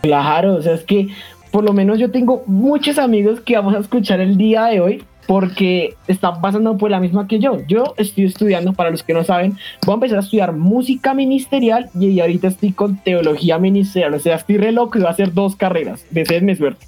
Claro, 0.01 0.55
o 0.55 0.62
sea, 0.62 0.74
es 0.74 0.84
que 0.84 1.10
por 1.51 1.63
lo 1.63 1.74
menos 1.74 2.00
yo 2.00 2.10
tengo 2.12 2.43
muchos 2.48 2.98
amigos 2.98 3.41
que 3.41 3.55
vamos 3.55 3.75
a 3.75 3.79
escuchar 3.79 4.20
el 4.22 4.38
día 4.38 4.65
de 4.65 4.79
hoy 4.79 5.03
porque 5.27 5.96
están 6.08 6.41
pasando 6.41 6.77
por 6.77 6.89
la 6.89 7.00
misma 7.00 7.27
que 7.27 7.39
yo. 7.39 7.58
Yo 7.67 7.93
estoy 7.98 8.25
estudiando, 8.25 8.74
para 8.74 8.89
los 8.89 9.03
que 9.03 9.13
no 9.13 9.24
saben, 9.24 9.58
voy 9.86 9.93
a 9.93 9.96
empezar 9.96 10.17
a 10.17 10.22
estudiar 10.22 10.53
música 10.53 11.13
ministerial 11.13 11.89
y 11.98 12.20
ahorita 12.20 12.48
estoy 12.48 12.72
con 12.72 12.98
teología 12.98 13.58
ministerial. 13.58 14.13
O 14.13 14.20
sea, 14.20 14.36
estoy 14.36 14.58
re 14.58 14.72
loco 14.72 14.98
y 14.98 15.01
voy 15.01 15.08
a 15.08 15.12
hacer 15.12 15.34
dos 15.34 15.55
carreras. 15.55 16.05
mi 16.12 16.55
suerte. 16.55 16.86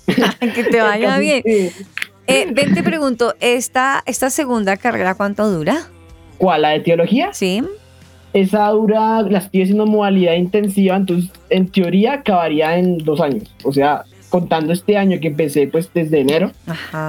que 0.54 0.64
te 0.64 0.82
vaya 0.82 1.18
bien. 1.20 1.44
Eh, 1.46 2.48
ven, 2.54 2.74
te 2.74 2.84
pregunto, 2.84 3.36
¿esta, 3.40 4.02
¿esta 4.06 4.30
segunda 4.30 4.78
carrera 4.78 5.16
cuánto 5.16 5.50
dura? 5.52 5.78
¿Cuál? 6.38 6.64
¿La 6.64 6.70
de 6.70 6.80
teología? 6.80 7.34
Sí 7.34 7.62
esa 8.34 8.68
dura, 8.70 9.22
la 9.22 9.40
estoy 9.40 9.62
haciendo 9.62 9.86
modalidad 9.86 10.34
intensiva, 10.34 10.96
entonces 10.96 11.32
en 11.50 11.68
teoría 11.68 12.14
acabaría 12.14 12.78
en 12.78 12.98
dos 12.98 13.22
años. 13.22 13.44
O 13.64 13.72
sea, 13.72 14.04
contando 14.30 14.74
este 14.74 14.98
año 14.98 15.20
que 15.22 15.28
empecé 15.28 15.68
pues 15.68 15.90
desde 15.94 16.20
enero, 16.20 16.52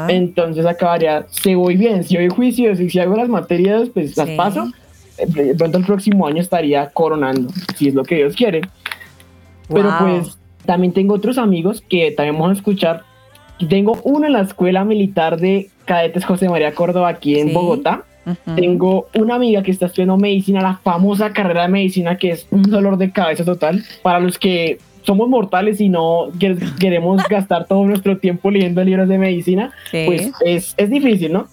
entonces 0.09 0.67
acabaría, 0.67 1.25
si 1.31 1.55
voy 1.55 1.77
bien, 1.77 2.05
si 2.05 2.17
voy 2.17 2.29
juicio, 2.29 2.77
si, 2.77 2.91
si 2.91 2.99
hago 2.99 3.17
las 3.17 3.31
materias, 3.31 3.89
pues 3.89 4.17
las 4.17 4.29
paso, 4.31 4.71
eh, 5.17 5.27
de 5.27 5.55
pronto 5.55 5.79
el 5.79 5.85
próximo 5.85 6.27
año 6.27 6.43
estaría 6.43 6.91
coronando, 6.91 7.51
si 7.77 7.89
es 7.89 7.95
lo 7.95 8.05
que 8.05 8.17
Dios 8.17 8.37
quiere. 8.37 8.61
Pero 9.73 9.91
pues 9.99 10.39
también 10.67 10.93
tengo 10.93 11.15
otros 11.15 11.39
amigos 11.39 11.83
que 11.89 12.11
también 12.11 12.35
vamos 12.35 12.51
a 12.51 12.59
escuchar. 12.59 13.05
Tengo 13.71 13.99
uno 14.05 14.27
en 14.27 14.35
la 14.35 14.43
Escuela 14.43 14.85
Militar 14.85 15.39
de 15.39 15.71
Cadetes 15.87 16.27
José 16.27 16.51
María 16.51 16.75
Córdoba 16.75 17.09
aquí 17.09 17.39
en 17.39 17.55
Bogotá 17.55 18.05
tengo 18.57 19.09
una 19.15 19.35
amiga 19.35 19.63
que 19.63 19.71
está 19.71 19.87
estudiando 19.87 20.17
medicina, 20.17 20.61
la 20.61 20.77
famosa 20.77 21.33
carrera 21.33 21.63
de 21.63 21.69
medicina, 21.69 22.17
que 22.17 22.31
es 22.31 22.47
un 22.51 22.63
dolor 22.63 22.97
de 22.97 23.11
cabeza 23.11 23.45
total. 23.45 23.85
Para 24.03 24.21
los 24.21 24.39
que 24.39 24.79
somos 25.03 25.29
mortales 25.29 25.81
y 25.81 25.89
no 25.89 26.29
queremos 26.79 27.23
gastar 27.29 27.67
todo 27.67 27.85
nuestro 27.85 28.19
tiempo 28.19 28.51
leyendo 28.51 28.83
libros 28.83 29.09
de 29.09 29.19
medicina, 29.19 29.73
pues 29.91 30.33
es, 30.45 30.75
es, 30.77 30.91
difícil, 30.91 31.33
¿no? 31.33 31.47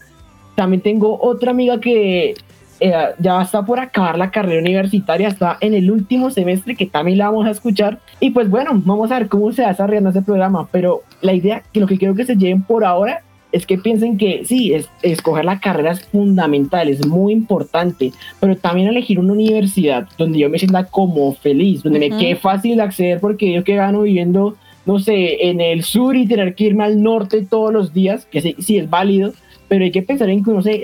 También 0.56 0.82
tengo 0.82 1.20
otra 1.22 1.52
amiga 1.52 1.80
que 1.80 2.36
eh, 2.84 2.94
ya 3.20 3.42
está 3.42 3.64
por 3.64 3.80
acabar 3.80 4.18
la 4.18 4.32
carrera 4.32 4.60
universitaria, 4.60 5.28
está 5.28 5.58
en 5.62 5.76
el 5.76 5.92
último 5.92 6.32
semestre, 6.32 6.76
que 6.76 6.88
también 6.88 7.20
la 7.20 7.26
vamos 7.26 7.46
a 7.46 7.52
escuchar. 7.52 8.00
Y 8.20 8.32
pues 8.32 8.50
bueno, 8.50 8.72
vamos 8.74 9.12
a 9.12 9.20
ver 9.20 9.28
cómo 9.28 9.52
se 9.52 9.62
va 9.62 9.70
desarrollando 9.70 10.10
ese 10.10 10.24
programa, 10.24 10.68
pero 10.72 11.04
la 11.22 11.34
idea, 11.34 11.62
que 11.72 11.80
lo 11.80 11.88
que 11.88 11.98
quiero 11.98 12.16
que 12.16 12.26
se 12.26 12.36
lleven 12.36 12.64
por 12.64 12.84
ahora 12.84 13.22
es 13.52 13.66
que 13.66 13.78
piensen 13.78 14.18
que 14.18 14.44
sí, 14.46 14.74
es, 14.74 14.90
escoger 15.02 15.46
la 15.46 15.60
carrera 15.60 15.92
es 15.92 16.04
fundamental, 16.06 16.90
es 16.90 17.06
muy 17.06 17.34
importante, 17.34 18.12
pero 18.40 18.56
también 18.56 18.88
elegir 18.88 19.20
una 19.20 19.34
universidad 19.34 20.08
donde 20.18 20.40
yo 20.40 20.50
me 20.50 20.60
sienta 20.60 20.86
como 20.86 21.34
feliz, 21.34 21.84
donde 21.84 22.00
me 22.00 22.10
quede 22.10 22.36
fácil 22.36 22.80
acceder 22.80 23.20
porque 23.20 23.52
yo 23.52 23.64
que 23.64 23.76
gano 23.76 24.02
viviendo, 24.02 24.56
no 24.86 25.00
sé, 25.00 25.50
en 25.50 25.62
el 25.62 25.84
sur 25.84 26.16
y 26.16 26.28
tener 26.28 26.56
que 26.56 26.66
irme 26.66 26.84
al 26.84 27.02
norte 27.02 27.42
todos 27.42 27.72
los 27.74 27.94
días, 27.94 28.26
que 28.26 28.42
sí, 28.42 28.56
sí 28.60 28.78
es 28.78 28.90
válido, 28.90 29.34
pero 29.72 29.86
hay 29.86 29.92
que 29.92 30.02
pensar 30.02 30.30
en 30.30 30.44
que 30.44 30.50
uno 30.50 30.62
se 30.62 30.84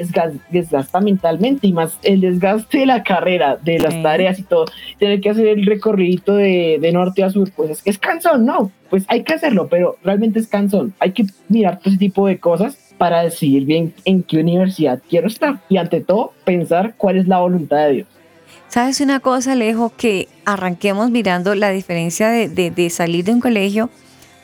desgasta 0.50 1.02
mentalmente 1.02 1.68
y 1.68 1.74
más 1.74 2.00
el 2.04 2.22
desgaste 2.22 2.78
de 2.78 2.86
la 2.86 3.04
carrera, 3.04 3.58
de 3.62 3.80
las 3.80 4.02
tareas 4.02 4.40
y 4.40 4.44
todo, 4.44 4.64
tener 4.98 5.20
que 5.20 5.30
hacer 5.30 5.46
el 5.48 5.66
recorrido 5.66 6.38
de, 6.38 6.78
de, 6.80 6.92
norte 6.94 7.22
a 7.22 7.30
sur, 7.30 7.52
pues 7.54 7.70
es 7.70 7.82
que 7.82 7.90
es 7.90 7.98
cansón, 8.00 8.46
¿no? 8.46 8.72
Pues 8.90 9.04
hay 9.10 9.24
que 9.24 9.34
hacerlo, 9.34 9.68
pero 9.68 9.98
realmente 10.06 10.40
es 10.40 10.48
cansón. 10.48 10.94
Hay 11.00 11.12
que 11.12 11.26
mirar 11.50 11.80
todo 11.80 11.90
ese 11.90 12.00
tipo 12.00 12.28
de 12.28 12.38
cosas 12.40 12.78
para 12.98 13.24
decidir 13.24 13.66
bien 13.66 13.94
en 14.06 14.24
qué 14.24 14.38
universidad 14.38 15.02
quiero 15.10 15.28
estar 15.28 15.60
y 15.68 15.76
ante 15.76 16.00
todo 16.00 16.32
pensar 16.46 16.94
cuál 16.96 17.18
es 17.18 17.28
la 17.28 17.40
voluntad 17.40 17.88
de 17.88 17.92
Dios. 17.92 18.08
¿Sabes 18.70 19.02
una 19.02 19.20
cosa, 19.20 19.52
Alejo? 19.52 19.92
Que 19.98 20.30
arranquemos 20.46 21.12
mirando 21.12 21.56
la 21.56 21.72
diferencia 21.72 22.30
de, 22.30 22.48
de- 22.48 22.72
de 22.72 22.90
salir 22.90 23.26
de 23.26 23.34
un 23.34 23.42
colegio 23.42 23.90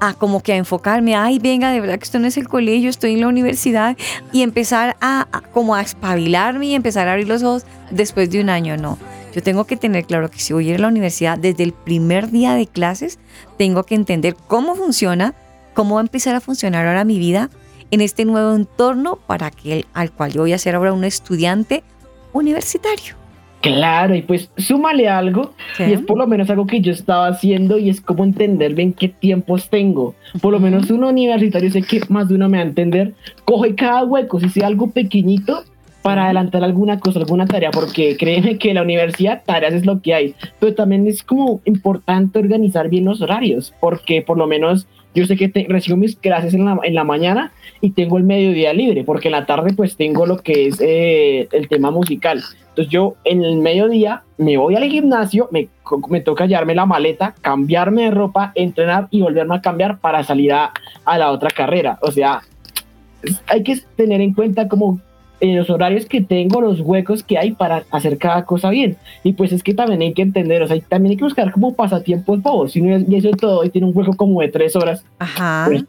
a 0.00 0.12
como 0.14 0.42
que 0.42 0.52
a 0.52 0.56
enfocarme, 0.56 1.16
ay, 1.16 1.38
venga, 1.38 1.70
de 1.72 1.80
verdad 1.80 1.98
que 1.98 2.04
esto 2.04 2.18
no 2.18 2.26
es 2.26 2.36
el 2.36 2.46
colegio, 2.46 2.90
estoy 2.90 3.14
en 3.14 3.22
la 3.22 3.28
universidad 3.28 3.96
y 4.32 4.42
empezar 4.42 4.96
a, 5.00 5.26
a- 5.32 5.40
como 5.40 5.74
a 5.74 5.80
espabilarme 5.80 6.66
y 6.66 6.74
empezar 6.74 7.08
a 7.08 7.12
abrir 7.12 7.26
los 7.26 7.42
ojos 7.42 7.64
después 7.90 8.30
de 8.30 8.40
un 8.40 8.50
año, 8.50 8.76
no. 8.76 8.98
Yo 9.34 9.42
tengo 9.42 9.64
que 9.64 9.76
tener 9.76 10.04
claro 10.04 10.30
que 10.30 10.38
si 10.38 10.52
voy 10.52 10.68
a 10.68 10.70
ir 10.74 10.76
a 10.76 10.82
la 10.82 10.88
universidad 10.88 11.38
desde 11.38 11.64
el 11.64 11.72
primer 11.72 12.30
día 12.30 12.54
de 12.54 12.66
clases, 12.66 13.18
tengo 13.56 13.82
que 13.84 13.94
entender 13.94 14.36
cómo 14.46 14.76
funciona, 14.76 15.34
cómo 15.72 15.96
va 15.96 16.02
a 16.02 16.04
empezar 16.04 16.36
a 16.36 16.40
funcionar 16.40 16.86
ahora 16.86 17.04
mi 17.04 17.18
vida 17.18 17.50
en 17.90 18.00
este 18.00 18.24
nuevo 18.24 18.54
entorno 18.54 19.16
para 19.16 19.50
que 19.50 19.86
al 19.94 20.12
cual 20.12 20.32
yo 20.32 20.42
voy 20.42 20.52
a 20.52 20.58
ser 20.58 20.74
ahora 20.74 20.92
un 20.92 21.04
estudiante 21.04 21.82
universitario. 22.34 23.14
Claro, 23.62 24.14
y 24.14 24.20
pues 24.20 24.50
súmale 24.58 25.08
algo, 25.08 25.52
Sí. 25.78 25.84
y 25.84 25.92
es 25.94 26.00
por 26.02 26.18
lo 26.18 26.26
menos 26.26 26.50
algo 26.50 26.66
que 26.66 26.82
yo 26.82 26.92
estaba 26.92 27.28
haciendo, 27.28 27.78
y 27.78 27.88
es 27.88 28.02
como 28.02 28.22
entender 28.22 28.74
bien 28.74 28.92
qué 28.92 29.08
tiempos 29.08 29.70
tengo. 29.70 30.14
Por 30.42 30.52
lo 30.52 30.60
menos 30.60 30.90
un 30.90 31.02
universitario, 31.02 31.70
sé 31.70 31.80
que 31.80 32.02
más 32.10 32.28
de 32.28 32.34
uno 32.34 32.50
me 32.50 32.58
va 32.58 32.64
a 32.64 32.66
entender, 32.66 33.14
coge 33.46 33.74
cada 33.74 34.04
hueco, 34.04 34.38
si 34.38 34.50
sea 34.50 34.66
algo 34.66 34.90
pequeñito, 34.90 35.64
para 36.02 36.26
adelantar 36.26 36.62
alguna 36.62 37.00
cosa, 37.00 37.20
alguna 37.20 37.46
tarea, 37.46 37.70
porque 37.70 38.18
créeme 38.18 38.58
que 38.58 38.74
la 38.74 38.82
universidad 38.82 39.42
tareas 39.46 39.72
es 39.72 39.86
lo 39.86 40.02
que 40.02 40.12
hay, 40.12 40.34
pero 40.60 40.74
también 40.74 41.06
es 41.06 41.22
como 41.22 41.62
importante 41.64 42.38
organizar 42.38 42.90
bien 42.90 43.06
los 43.06 43.22
horarios, 43.22 43.72
porque 43.80 44.20
por 44.20 44.36
lo 44.36 44.46
menos 44.46 44.86
yo 45.14 45.26
sé 45.26 45.36
que 45.36 45.48
te- 45.48 45.66
recibo 45.68 45.96
mis 45.96 46.16
clases 46.16 46.54
en 46.54 46.64
la, 46.64 46.78
en 46.82 46.94
la 46.94 47.04
mañana 47.04 47.52
y 47.80 47.90
tengo 47.90 48.18
el 48.18 48.24
mediodía 48.24 48.72
libre, 48.72 49.04
porque 49.04 49.28
en 49.28 49.32
la 49.32 49.46
tarde 49.46 49.72
pues 49.74 49.96
tengo 49.96 50.26
lo 50.26 50.38
que 50.38 50.66
es 50.66 50.80
eh, 50.80 51.48
el 51.52 51.68
tema 51.68 51.90
musical. 51.90 52.42
Entonces 52.70 52.92
yo 52.92 53.14
en 53.24 53.44
el 53.44 53.56
mediodía 53.58 54.22
me 54.36 54.56
voy 54.56 54.74
al 54.74 54.84
gimnasio, 54.84 55.48
me, 55.52 55.68
me 56.08 56.20
toca 56.20 56.46
llevarme 56.46 56.74
la 56.74 56.86
maleta, 56.86 57.34
cambiarme 57.40 58.02
de 58.02 58.10
ropa, 58.10 58.50
entrenar 58.56 59.06
y 59.10 59.20
volverme 59.22 59.54
a 59.54 59.60
cambiar 59.62 59.98
para 59.98 60.24
salir 60.24 60.52
a, 60.52 60.72
a 61.04 61.18
la 61.18 61.30
otra 61.30 61.50
carrera. 61.50 61.98
O 62.02 62.10
sea, 62.10 62.40
hay 63.46 63.62
que 63.62 63.78
tener 63.96 64.20
en 64.20 64.34
cuenta 64.34 64.66
como 64.68 65.00
eh, 65.44 65.54
los 65.56 65.68
horarios 65.68 66.06
que 66.06 66.22
tengo, 66.22 66.60
los 66.62 66.80
huecos 66.80 67.22
que 67.22 67.36
hay 67.36 67.52
para 67.52 67.84
hacer 67.90 68.16
cada 68.16 68.44
cosa 68.46 68.70
bien. 68.70 68.96
Y 69.22 69.34
pues 69.34 69.52
es 69.52 69.62
que 69.62 69.74
también 69.74 70.00
hay 70.00 70.14
que 70.14 70.22
entender, 70.22 70.62
o 70.62 70.66
sea, 70.66 70.80
también 70.88 71.10
hay 71.12 71.16
que 71.18 71.24
buscar 71.24 71.52
como 71.52 71.74
pasatiempos 71.74 72.40
bobos. 72.42 72.72
Si 72.72 72.80
no 72.80 72.96
es 72.96 73.08
y 73.08 73.16
eso 73.16 73.28
es 73.28 73.36
todo 73.36 73.62
y 73.64 73.70
tiene 73.70 73.86
un 73.86 73.96
hueco 73.96 74.16
como 74.16 74.40
de 74.40 74.48
tres 74.48 74.74
horas, 74.74 75.04
Ajá. 75.18 75.66
Pues, 75.66 75.84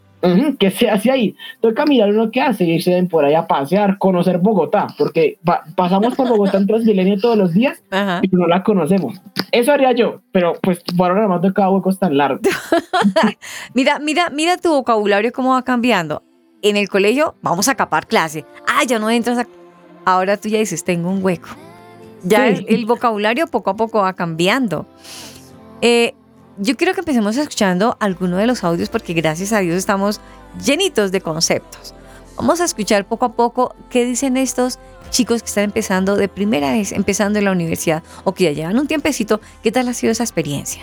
¿Qué 0.57 0.71
se 0.71 0.89
hace 0.89 1.11
ahí? 1.11 1.35
Toca 1.61 1.85
mirar 1.85 2.09
uno 2.09 2.31
qué 2.31 2.41
hace, 2.41 2.63
irse 2.63 3.03
por 3.03 3.23
ahí 3.25 3.35
a 3.35 3.45
pasear, 3.45 3.99
conocer 3.99 4.39
Bogotá, 4.39 4.87
porque 4.97 5.37
pa- 5.45 5.63
pasamos 5.75 6.15
por 6.15 6.27
Bogotá 6.27 6.57
en 6.57 6.65
Transmilenio 6.65 7.19
todos 7.19 7.37
los 7.37 7.53
días 7.53 7.83
Ajá. 7.91 8.21
y 8.23 8.29
no 8.35 8.47
la 8.47 8.63
conocemos. 8.63 9.21
Eso 9.51 9.71
haría 9.71 9.91
yo, 9.91 10.21
pero 10.31 10.53
pues 10.63 10.81
por 10.97 11.11
ahora 11.11 11.21
no 11.23 11.29
me 11.29 11.35
ha 11.35 11.41
tocado 11.41 11.73
huecos 11.73 11.99
tan 11.99 12.17
largos. 12.17 12.41
Mira, 13.75 13.99
mira, 13.99 14.29
mira 14.31 14.57
tu 14.57 14.69
vocabulario 14.69 15.31
cómo 15.31 15.51
va 15.51 15.61
cambiando. 15.63 16.23
En 16.65 16.77
el 16.77 16.89
colegio 16.89 17.35
vamos 17.43 17.67
a 17.67 17.75
capar 17.75 18.07
clase. 18.07 18.43
Ah, 18.67 18.83
ya 18.85 18.97
no 18.97 19.11
entras 19.11 19.37
a... 19.37 19.47
Ahora 20.03 20.35
tú 20.37 20.49
ya 20.49 20.57
dices, 20.57 20.83
tengo 20.83 21.11
un 21.11 21.23
hueco. 21.23 21.49
Ya 22.23 22.47
Sí. 22.47 22.65
el, 22.67 22.75
el 22.79 22.85
vocabulario 22.87 23.45
poco 23.45 23.69
a 23.69 23.75
poco 23.75 23.99
va 24.01 24.13
cambiando. 24.13 24.87
Eh, 25.81 26.15
yo 26.57 26.75
quiero 26.75 26.95
que 26.95 27.01
empecemos 27.01 27.37
escuchando 27.37 27.97
alguno 27.99 28.37
de 28.37 28.47
los 28.47 28.63
audios 28.63 28.89
porque 28.89 29.13
gracias 29.13 29.53
a 29.53 29.59
Dios 29.59 29.75
estamos 29.75 30.19
llenitos 30.65 31.11
de 31.11 31.21
conceptos. 31.21 31.93
Vamos 32.35 32.59
a 32.61 32.65
escuchar 32.65 33.05
poco 33.05 33.25
a 33.25 33.33
poco 33.33 33.75
qué 33.91 34.03
dicen 34.03 34.35
estos 34.35 34.79
chicos 35.11 35.43
que 35.43 35.47
están 35.49 35.65
empezando 35.65 36.15
de 36.15 36.27
primera 36.27 36.71
vez, 36.71 36.91
empezando 36.93 37.37
en 37.37 37.45
la 37.45 37.51
universidad 37.51 38.01
o 38.23 38.33
que 38.33 38.45
ya 38.45 38.51
llevan 38.53 38.79
un 38.79 38.87
tiempecito. 38.87 39.39
¿Qué 39.61 39.71
tal 39.71 39.87
ha 39.87 39.93
sido 39.93 40.11
esa 40.11 40.23
experiencia? 40.23 40.81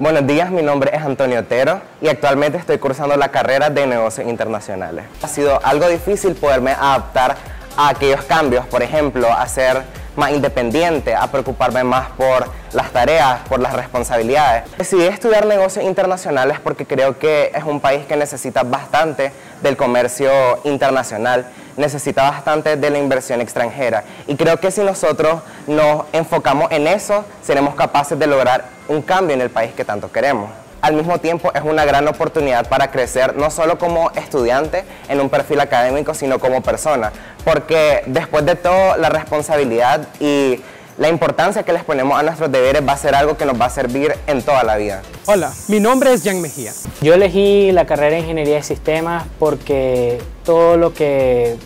Buenos 0.00 0.26
días, 0.26 0.50
mi 0.50 0.62
nombre 0.62 0.96
es 0.96 1.02
Antonio 1.02 1.40
Otero 1.40 1.82
y 2.00 2.08
actualmente 2.08 2.56
estoy 2.56 2.78
cursando 2.78 3.18
la 3.18 3.28
carrera 3.28 3.68
de 3.68 3.86
negocios 3.86 4.26
internacionales. 4.26 5.04
Ha 5.20 5.28
sido 5.28 5.60
algo 5.62 5.86
difícil 5.88 6.34
poderme 6.36 6.70
adaptar 6.70 7.36
a 7.76 7.90
aquellos 7.90 8.24
cambios, 8.24 8.64
por 8.64 8.82
ejemplo, 8.82 9.30
a 9.30 9.46
ser 9.46 9.82
más 10.20 10.32
independiente, 10.32 11.14
a 11.14 11.26
preocuparme 11.28 11.82
más 11.82 12.10
por 12.10 12.46
las 12.72 12.92
tareas, 12.92 13.40
por 13.48 13.58
las 13.58 13.72
responsabilidades. 13.72 14.64
Decidí 14.76 15.06
estudiar 15.06 15.46
negocios 15.46 15.84
internacionales 15.84 16.58
porque 16.62 16.86
creo 16.86 17.18
que 17.18 17.50
es 17.54 17.64
un 17.64 17.80
país 17.80 18.04
que 18.06 18.16
necesita 18.16 18.62
bastante 18.62 19.32
del 19.62 19.78
comercio 19.78 20.30
internacional, 20.64 21.46
necesita 21.78 22.30
bastante 22.30 22.76
de 22.76 22.90
la 22.90 22.98
inversión 22.98 23.40
extranjera. 23.40 24.04
Y 24.26 24.36
creo 24.36 24.58
que 24.58 24.70
si 24.70 24.82
nosotros 24.82 25.40
nos 25.66 26.04
enfocamos 26.12 26.70
en 26.70 26.86
eso, 26.86 27.24
seremos 27.42 27.74
capaces 27.74 28.18
de 28.18 28.26
lograr 28.26 28.66
un 28.88 29.00
cambio 29.00 29.34
en 29.34 29.40
el 29.40 29.50
país 29.50 29.72
que 29.72 29.84
tanto 29.84 30.12
queremos 30.12 30.50
al 30.82 30.94
mismo 30.94 31.18
tiempo 31.18 31.52
es 31.54 31.62
una 31.62 31.84
gran 31.84 32.06
oportunidad 32.08 32.68
para 32.68 32.90
crecer 32.90 33.36
no 33.36 33.50
solo 33.50 33.78
como 33.78 34.10
estudiante 34.12 34.84
en 35.08 35.20
un 35.20 35.28
perfil 35.28 35.60
académico, 35.60 36.14
sino 36.14 36.38
como 36.38 36.62
persona, 36.62 37.12
porque 37.44 38.02
después 38.06 38.44
de 38.46 38.56
todo 38.56 38.96
la 38.96 39.08
responsabilidad 39.08 40.08
y 40.20 40.60
la 40.98 41.08
importancia 41.08 41.62
que 41.62 41.72
les 41.72 41.82
ponemos 41.82 42.18
a 42.18 42.22
nuestros 42.22 42.52
deberes 42.52 42.86
va 42.86 42.92
a 42.92 42.96
ser 42.96 43.14
algo 43.14 43.36
que 43.36 43.46
nos 43.46 43.58
va 43.58 43.66
a 43.66 43.70
servir 43.70 44.14
en 44.26 44.42
toda 44.42 44.62
la 44.64 44.76
vida. 44.76 45.00
Hola, 45.26 45.50
mi 45.68 45.80
nombre 45.80 46.12
es 46.12 46.22
Jan 46.22 46.40
Mejía. 46.42 46.72
Yo 47.00 47.14
elegí 47.14 47.72
la 47.72 47.86
carrera 47.86 48.16
de 48.16 48.20
Ingeniería 48.20 48.56
de 48.56 48.62
Sistemas 48.62 49.24
porque 49.38 50.20
todo 50.44 50.76
lo 50.76 50.92
que 50.92 51.56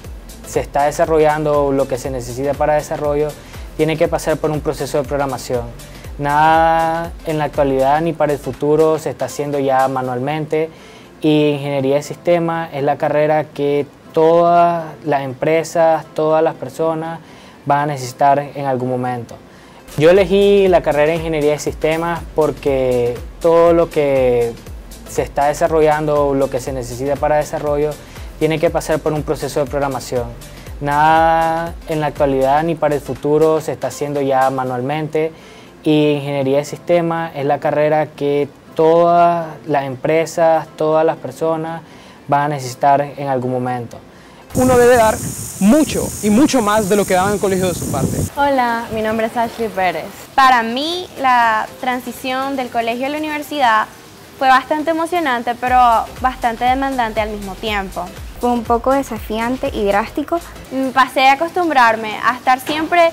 se 0.46 0.60
está 0.60 0.84
desarrollando, 0.84 1.72
lo 1.72 1.88
que 1.88 1.98
se 1.98 2.10
necesita 2.10 2.54
para 2.54 2.74
desarrollo, 2.74 3.28
tiene 3.76 3.96
que 3.96 4.06
pasar 4.06 4.36
por 4.36 4.50
un 4.50 4.60
proceso 4.60 4.98
de 4.98 5.04
programación. 5.04 5.62
Nada 6.18 7.12
en 7.26 7.38
la 7.38 7.44
actualidad 7.44 8.00
ni 8.00 8.12
para 8.12 8.32
el 8.32 8.38
futuro 8.38 8.98
se 8.98 9.10
está 9.10 9.24
haciendo 9.24 9.58
ya 9.58 9.88
manualmente 9.88 10.70
y 11.20 11.48
ingeniería 11.50 11.96
de 11.96 12.02
sistemas 12.02 12.70
es 12.72 12.84
la 12.84 12.98
carrera 12.98 13.44
que 13.44 13.86
todas 14.12 14.84
las 15.04 15.22
empresas, 15.22 16.04
todas 16.14 16.42
las 16.42 16.54
personas 16.54 17.18
van 17.66 17.80
a 17.80 17.86
necesitar 17.86 18.38
en 18.38 18.66
algún 18.66 18.90
momento. 18.90 19.34
Yo 19.96 20.10
elegí 20.10 20.68
la 20.68 20.82
carrera 20.82 21.12
de 21.12 21.16
ingeniería 21.16 21.52
de 21.52 21.58
sistemas 21.58 22.20
porque 22.36 23.16
todo 23.40 23.72
lo 23.72 23.90
que 23.90 24.52
se 25.08 25.22
está 25.22 25.46
desarrollando, 25.46 26.34
lo 26.34 26.48
que 26.48 26.60
se 26.60 26.72
necesita 26.72 27.16
para 27.16 27.36
desarrollo, 27.36 27.90
tiene 28.38 28.58
que 28.60 28.70
pasar 28.70 29.00
por 29.00 29.12
un 29.12 29.22
proceso 29.24 29.60
de 29.60 29.66
programación. 29.66 30.26
Nada 30.80 31.74
en 31.88 32.00
la 32.00 32.06
actualidad 32.06 32.62
ni 32.62 32.74
para 32.74 32.94
el 32.94 33.00
futuro 33.00 33.60
se 33.60 33.72
está 33.72 33.88
haciendo 33.88 34.20
ya 34.20 34.50
manualmente 34.50 35.32
y 35.84 36.12
ingeniería 36.12 36.58
de 36.58 36.64
sistemas 36.64 37.32
es 37.36 37.44
la 37.44 37.60
carrera 37.60 38.06
que 38.06 38.48
todas 38.74 39.46
las 39.66 39.84
empresas, 39.84 40.66
todas 40.76 41.04
las 41.04 41.16
personas 41.18 41.82
van 42.26 42.42
a 42.42 42.48
necesitar 42.48 43.00
en 43.02 43.28
algún 43.28 43.52
momento. 43.52 43.98
Uno 44.54 44.78
debe 44.78 44.96
dar 44.96 45.16
mucho 45.60 46.08
y 46.22 46.30
mucho 46.30 46.62
más 46.62 46.88
de 46.88 46.96
lo 46.96 47.04
que 47.04 47.14
daba 47.14 47.28
en 47.28 47.34
el 47.34 47.40
colegio 47.40 47.68
de 47.68 47.74
su 47.74 47.90
parte. 47.90 48.16
Hola, 48.36 48.86
mi 48.92 49.02
nombre 49.02 49.26
es 49.26 49.36
Ashley 49.36 49.68
Pérez. 49.68 50.06
Para 50.34 50.62
mí 50.62 51.06
la 51.20 51.66
transición 51.80 52.56
del 52.56 52.70
colegio 52.70 53.06
a 53.06 53.10
la 53.10 53.18
universidad 53.18 53.86
fue 54.38 54.48
bastante 54.48 54.90
emocionante, 54.90 55.54
pero 55.54 55.78
bastante 56.20 56.64
demandante 56.64 57.20
al 57.20 57.30
mismo 57.30 57.54
tiempo. 57.56 58.04
Fue 58.40 58.50
un 58.50 58.64
poco 58.64 58.92
desafiante 58.92 59.70
y 59.72 59.84
drástico. 59.84 60.40
Pasé 60.92 61.28
a 61.28 61.32
acostumbrarme 61.32 62.18
a 62.24 62.36
estar 62.36 62.60
siempre 62.60 63.10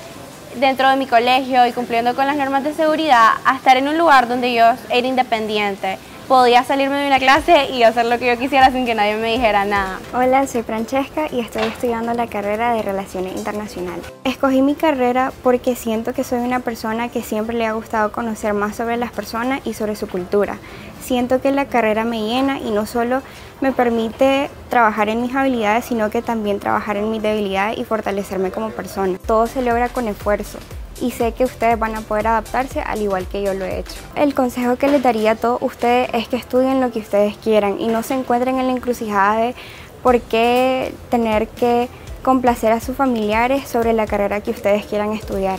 dentro 0.56 0.88
de 0.88 0.96
mi 0.96 1.06
colegio 1.06 1.66
y 1.66 1.72
cumpliendo 1.72 2.14
con 2.14 2.26
las 2.26 2.36
normas 2.36 2.64
de 2.64 2.74
seguridad 2.74 3.32
a 3.44 3.56
estar 3.56 3.76
en 3.76 3.88
un 3.88 3.98
lugar 3.98 4.28
donde 4.28 4.52
yo 4.52 4.66
era 4.90 5.06
independiente. 5.06 5.98
Podía 6.28 6.62
salirme 6.62 6.96
de 6.96 7.08
una 7.08 7.18
clase 7.18 7.70
y 7.70 7.82
hacer 7.82 8.06
lo 8.06 8.18
que 8.18 8.28
yo 8.28 8.38
quisiera 8.38 8.70
sin 8.70 8.86
que 8.86 8.94
nadie 8.94 9.16
me 9.16 9.32
dijera 9.32 9.64
nada. 9.64 9.98
Hola, 10.14 10.46
soy 10.46 10.62
Francesca 10.62 11.26
y 11.30 11.40
estoy 11.40 11.62
estudiando 11.62 12.14
la 12.14 12.28
carrera 12.28 12.72
de 12.72 12.82
Relaciones 12.82 13.36
Internacionales. 13.36 14.04
Escogí 14.24 14.62
mi 14.62 14.74
carrera 14.74 15.32
porque 15.42 15.74
siento 15.74 16.14
que 16.14 16.24
soy 16.24 16.38
una 16.38 16.60
persona 16.60 17.08
que 17.08 17.22
siempre 17.22 17.56
le 17.56 17.66
ha 17.66 17.72
gustado 17.72 18.12
conocer 18.12 18.54
más 18.54 18.76
sobre 18.76 18.96
las 18.96 19.10
personas 19.10 19.60
y 19.64 19.74
sobre 19.74 19.96
su 19.96 20.08
cultura. 20.08 20.58
Siento 21.02 21.40
que 21.40 21.50
la 21.50 21.66
carrera 21.66 22.04
me 22.04 22.24
llena 22.24 22.60
y 22.60 22.70
no 22.70 22.86
solo 22.86 23.20
me 23.60 23.72
permite 23.72 24.48
trabajar 24.70 25.08
en 25.08 25.22
mis 25.22 25.34
habilidades, 25.34 25.84
sino 25.84 26.08
que 26.08 26.22
también 26.22 26.60
trabajar 26.60 26.96
en 26.96 27.10
mis 27.10 27.20
debilidades 27.20 27.78
y 27.78 27.84
fortalecerme 27.84 28.52
como 28.52 28.70
persona. 28.70 29.18
Todo 29.26 29.46
se 29.48 29.60
logra 29.60 29.88
con 29.88 30.06
esfuerzo 30.06 30.58
y 31.02 31.10
sé 31.10 31.32
que 31.32 31.44
ustedes 31.44 31.78
van 31.78 31.96
a 31.96 32.00
poder 32.00 32.28
adaptarse 32.28 32.80
al 32.80 33.02
igual 33.02 33.26
que 33.26 33.42
yo 33.42 33.52
lo 33.52 33.64
he 33.64 33.80
hecho. 33.80 33.94
El 34.14 34.34
consejo 34.34 34.76
que 34.76 34.88
les 34.88 35.02
daría 35.02 35.32
a 35.32 35.34
todos 35.34 35.60
ustedes 35.60 36.08
es 36.12 36.28
que 36.28 36.36
estudien 36.36 36.80
lo 36.80 36.92
que 36.92 37.00
ustedes 37.00 37.36
quieran 37.36 37.80
y 37.80 37.88
no 37.88 38.02
se 38.02 38.14
encuentren 38.14 38.58
en 38.58 38.68
la 38.68 38.72
encrucijada 38.72 39.36
de 39.40 39.54
por 40.02 40.20
qué 40.20 40.94
tener 41.10 41.48
que 41.48 41.88
complacer 42.22 42.72
a 42.72 42.80
sus 42.80 42.96
familiares 42.96 43.68
sobre 43.68 43.92
la 43.92 44.06
carrera 44.06 44.40
que 44.40 44.52
ustedes 44.52 44.86
quieran 44.86 45.12
estudiar 45.12 45.58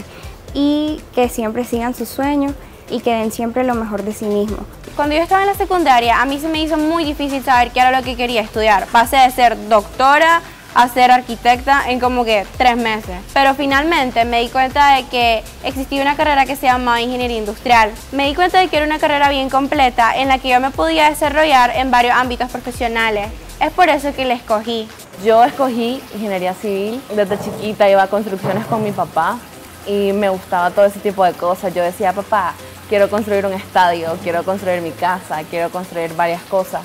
y 0.54 1.02
que 1.14 1.28
siempre 1.28 1.66
sigan 1.66 1.94
sus 1.94 2.08
sueños 2.08 2.54
y 2.90 3.02
que 3.02 3.12
den 3.12 3.32
siempre 3.32 3.64
lo 3.64 3.76
mejor 3.76 4.04
de 4.04 4.14
sí 4.14 4.26
mismos. 4.26 4.62
Cuando 4.96 5.16
yo 5.16 5.22
estaba 5.22 5.42
en 5.42 5.48
la 5.48 5.56
secundaria, 5.56 6.22
a 6.22 6.26
mí 6.26 6.40
se 6.40 6.48
me 6.48 6.62
hizo 6.62 6.78
muy 6.78 7.04
difícil 7.04 7.44
saber 7.44 7.72
qué 7.72 7.80
era 7.80 7.98
lo 7.98 8.04
que 8.04 8.16
quería 8.16 8.42
estudiar. 8.42 8.86
Pasé 8.92 9.18
de 9.18 9.32
ser 9.32 9.68
doctora 9.68 10.42
a 10.76 10.88
ser 10.90 11.12
arquitecta 11.12 11.90
en 11.90 12.00
como 12.00 12.26
que 12.26 12.46
tres 12.58 12.78
meses. 12.78 13.18
Pero 13.34 13.54
finalmente 13.56 14.26
me 14.26 14.42
di 14.42 14.50
cuenta 14.50 14.96
de 14.96 15.06
que 15.06 15.44
existía 15.64 16.02
una 16.02 16.16
carrera 16.16 16.46
que 16.46 16.56
se 16.56 16.66
llamaba 16.66 17.02
ingeniería 17.02 17.38
industrial. 17.38 17.92
Me 18.12 18.28
di 18.28 18.36
cuenta 18.36 18.60
de 18.60 18.68
que 18.68 18.78
era 18.78 18.86
una 18.86 19.00
carrera 19.00 19.30
bien 19.30 19.50
completa 19.50 20.16
en 20.16 20.28
la 20.28 20.40
que 20.40 20.50
yo 20.50 20.60
me 20.60 20.72
podía 20.72 21.10
desarrollar 21.10 21.72
en 21.76 21.92
varios 21.92 22.16
ámbitos 22.16 22.50
profesionales. 22.50 23.28
Es 23.60 23.72
por 23.72 23.90
eso 23.90 24.14
que 24.14 24.26
la 24.26 24.34
escogí. 24.34 24.88
Yo 25.24 25.44
escogí 25.44 26.02
ingeniería 26.14 26.54
civil. 26.54 27.02
Desde 27.16 27.40
chiquita 27.40 27.90
iba 27.90 28.04
a 28.04 28.08
construcciones 28.08 28.66
con 28.66 28.84
mi 28.84 28.92
papá 28.92 29.38
y 29.86 30.12
me 30.12 30.30
gustaba 30.30 30.72
todo 30.72 30.86
ese 30.86 31.00
tipo 31.00 31.24
de 31.24 31.34
cosas. 31.34 31.74
Yo 31.74 31.84
decía, 31.84 32.14
papá, 32.14 32.56
quiero 32.90 33.10
construir 33.10 33.46
un 33.46 33.54
estadio, 33.54 34.18
quiero 34.24 34.44
construir 34.44 34.82
mi 34.82 34.92
casa, 34.92 35.42
quiero 35.50 35.70
construir 35.70 36.16
varias 36.16 36.42
cosas. 36.44 36.82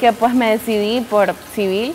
Que 0.00 0.12
pues 0.12 0.34
me 0.34 0.50
decidí 0.50 1.00
por 1.00 1.34
civil 1.54 1.94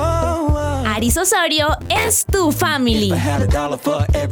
Aris 0.93 1.15
Osorio 1.15 1.69
es 1.87 2.25
tu 2.25 2.51
family. 2.51 3.13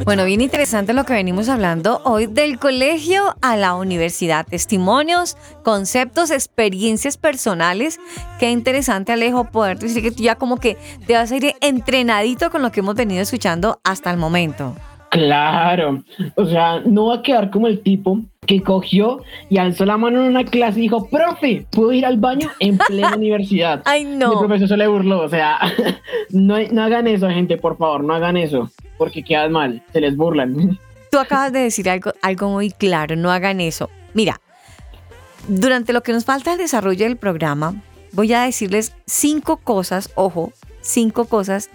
Bueno, 0.03 0.25
bien 0.25 0.41
interesante 0.41 0.91
lo 0.91 1.05
que 1.05 1.13
venimos 1.13 1.47
hablando 1.47 2.01
hoy 2.03 2.25
del 2.25 2.59
colegio 2.59 3.33
a 3.41 3.55
la 3.55 3.75
universidad. 3.75 4.45
Testimonios, 4.45 5.37
conceptos, 5.63 6.31
experiencias 6.31 7.15
personales. 7.15 7.97
Qué 8.39 8.51
interesante, 8.51 9.13
Alejo, 9.13 9.45
poder 9.45 9.79
decir 9.79 10.03
que 10.03 10.11
tú 10.11 10.21
ya 10.21 10.35
como 10.35 10.57
que 10.57 10.77
te 11.07 11.13
vas 11.13 11.31
a 11.31 11.37
ir 11.37 11.55
entrenadito 11.61 12.51
con 12.51 12.61
lo 12.61 12.73
que 12.73 12.81
hemos 12.81 12.95
venido 12.95 13.21
escuchando 13.21 13.79
hasta 13.85 14.11
el 14.11 14.17
momento. 14.17 14.75
Claro, 15.09 16.03
o 16.35 16.45
sea, 16.45 16.81
no 16.85 17.07
va 17.07 17.15
a 17.15 17.21
quedar 17.23 17.49
como 17.49 17.67
el 17.67 17.81
tipo 17.81 18.21
que 18.45 18.61
cogió 18.61 19.21
y 19.49 19.57
alzó 19.57 19.85
la 19.85 19.97
mano 19.97 20.21
en 20.21 20.29
una 20.29 20.43
clase 20.43 20.79
y 20.79 20.83
dijo, 20.83 21.07
profe, 21.09 21.65
¿puedo 21.71 21.91
ir 21.93 22.05
al 22.05 22.17
baño 22.17 22.49
en 22.59 22.77
plena 22.77 23.15
universidad? 23.15 23.81
Ay, 23.85 24.05
no. 24.05 24.29
Mi 24.29 24.37
profesor 24.37 24.67
se 24.67 24.77
le 24.77 24.87
burló, 24.87 25.21
o 25.21 25.29
sea, 25.29 25.59
no, 26.29 26.57
no 26.71 26.83
hagan 26.83 27.07
eso, 27.07 27.27
gente, 27.29 27.57
por 27.57 27.77
favor, 27.77 28.03
no 28.03 28.13
hagan 28.13 28.37
eso, 28.37 28.69
porque 28.97 29.23
quedan 29.23 29.51
mal, 29.51 29.83
se 29.91 30.01
les 30.01 30.15
burlan. 30.15 30.77
Tú 31.11 31.17
acabas 31.17 31.51
de 31.51 31.59
decir 31.59 31.89
algo, 31.89 32.11
algo 32.21 32.49
muy 32.49 32.69
claro, 32.69 33.15
no 33.15 33.31
hagan 33.31 33.61
eso. 33.61 33.89
Mira, 34.13 34.39
durante 35.47 35.91
lo 35.91 36.03
que 36.03 36.13
nos 36.13 36.25
falta 36.25 36.51
el 36.51 36.59
desarrollo 36.59 37.05
del 37.05 37.17
programa, 37.17 37.81
voy 38.11 38.31
a 38.33 38.43
decirles 38.43 38.93
cinco 39.07 39.57
cosas, 39.57 40.11
ojo, 40.13 40.53
cinco 40.81 41.25
cosas 41.25 41.71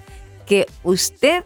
que 0.47 0.67
usted 0.85 1.45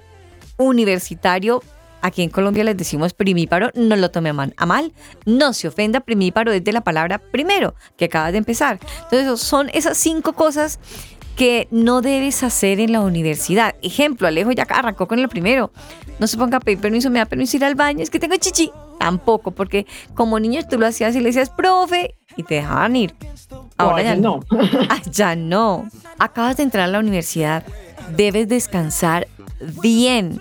universitario 0.58 1.62
Aquí 2.08 2.22
en 2.22 2.30
Colombia 2.30 2.64
les 2.64 2.74
decimos 2.74 3.12
primíparo, 3.12 3.70
no 3.74 3.94
lo 3.94 4.10
tome 4.10 4.30
a 4.30 4.66
mal, 4.66 4.94
no 5.26 5.52
se 5.52 5.68
ofenda, 5.68 6.00
primíparo 6.00 6.50
desde 6.50 6.72
la 6.72 6.80
palabra 6.80 7.18
primero, 7.18 7.74
que 7.98 8.06
acabas 8.06 8.32
de 8.32 8.38
empezar. 8.38 8.78
Entonces, 9.02 9.38
son 9.46 9.68
esas 9.74 9.98
cinco 9.98 10.32
cosas 10.32 10.80
que 11.36 11.68
no 11.70 12.00
debes 12.00 12.42
hacer 12.42 12.80
en 12.80 12.92
la 12.92 13.02
universidad. 13.02 13.74
Ejemplo, 13.82 14.26
Alejo 14.26 14.52
ya 14.52 14.62
arrancó 14.62 15.06
con 15.06 15.18
el 15.18 15.28
primero. 15.28 15.70
No 16.18 16.26
se 16.26 16.38
ponga 16.38 16.56
a 16.56 16.60
pedir 16.60 16.78
permiso, 16.78 17.10
me 17.10 17.18
da 17.18 17.26
permiso 17.26 17.58
ir 17.58 17.64
al 17.66 17.74
baño, 17.74 18.02
es 18.02 18.08
que 18.08 18.18
tengo 18.18 18.36
chichi. 18.36 18.72
Tampoco, 18.98 19.50
porque 19.50 19.86
como 20.14 20.40
niño 20.40 20.62
tú 20.66 20.78
lo 20.78 20.86
hacías 20.86 21.14
y 21.14 21.18
le 21.18 21.26
decías, 21.26 21.50
profe, 21.50 22.14
y 22.36 22.42
te 22.42 22.54
dejaban 22.54 22.96
ir. 22.96 23.14
Ahora 23.76 24.02
ya 24.02 24.16
no. 24.16 24.40
Ah, 24.88 25.02
ya 25.10 25.36
no. 25.36 25.86
Acabas 26.18 26.56
de 26.56 26.62
entrar 26.62 26.88
a 26.88 26.90
la 26.90 27.00
universidad, 27.00 27.64
debes 28.16 28.48
descansar 28.48 29.28
bien 29.82 30.40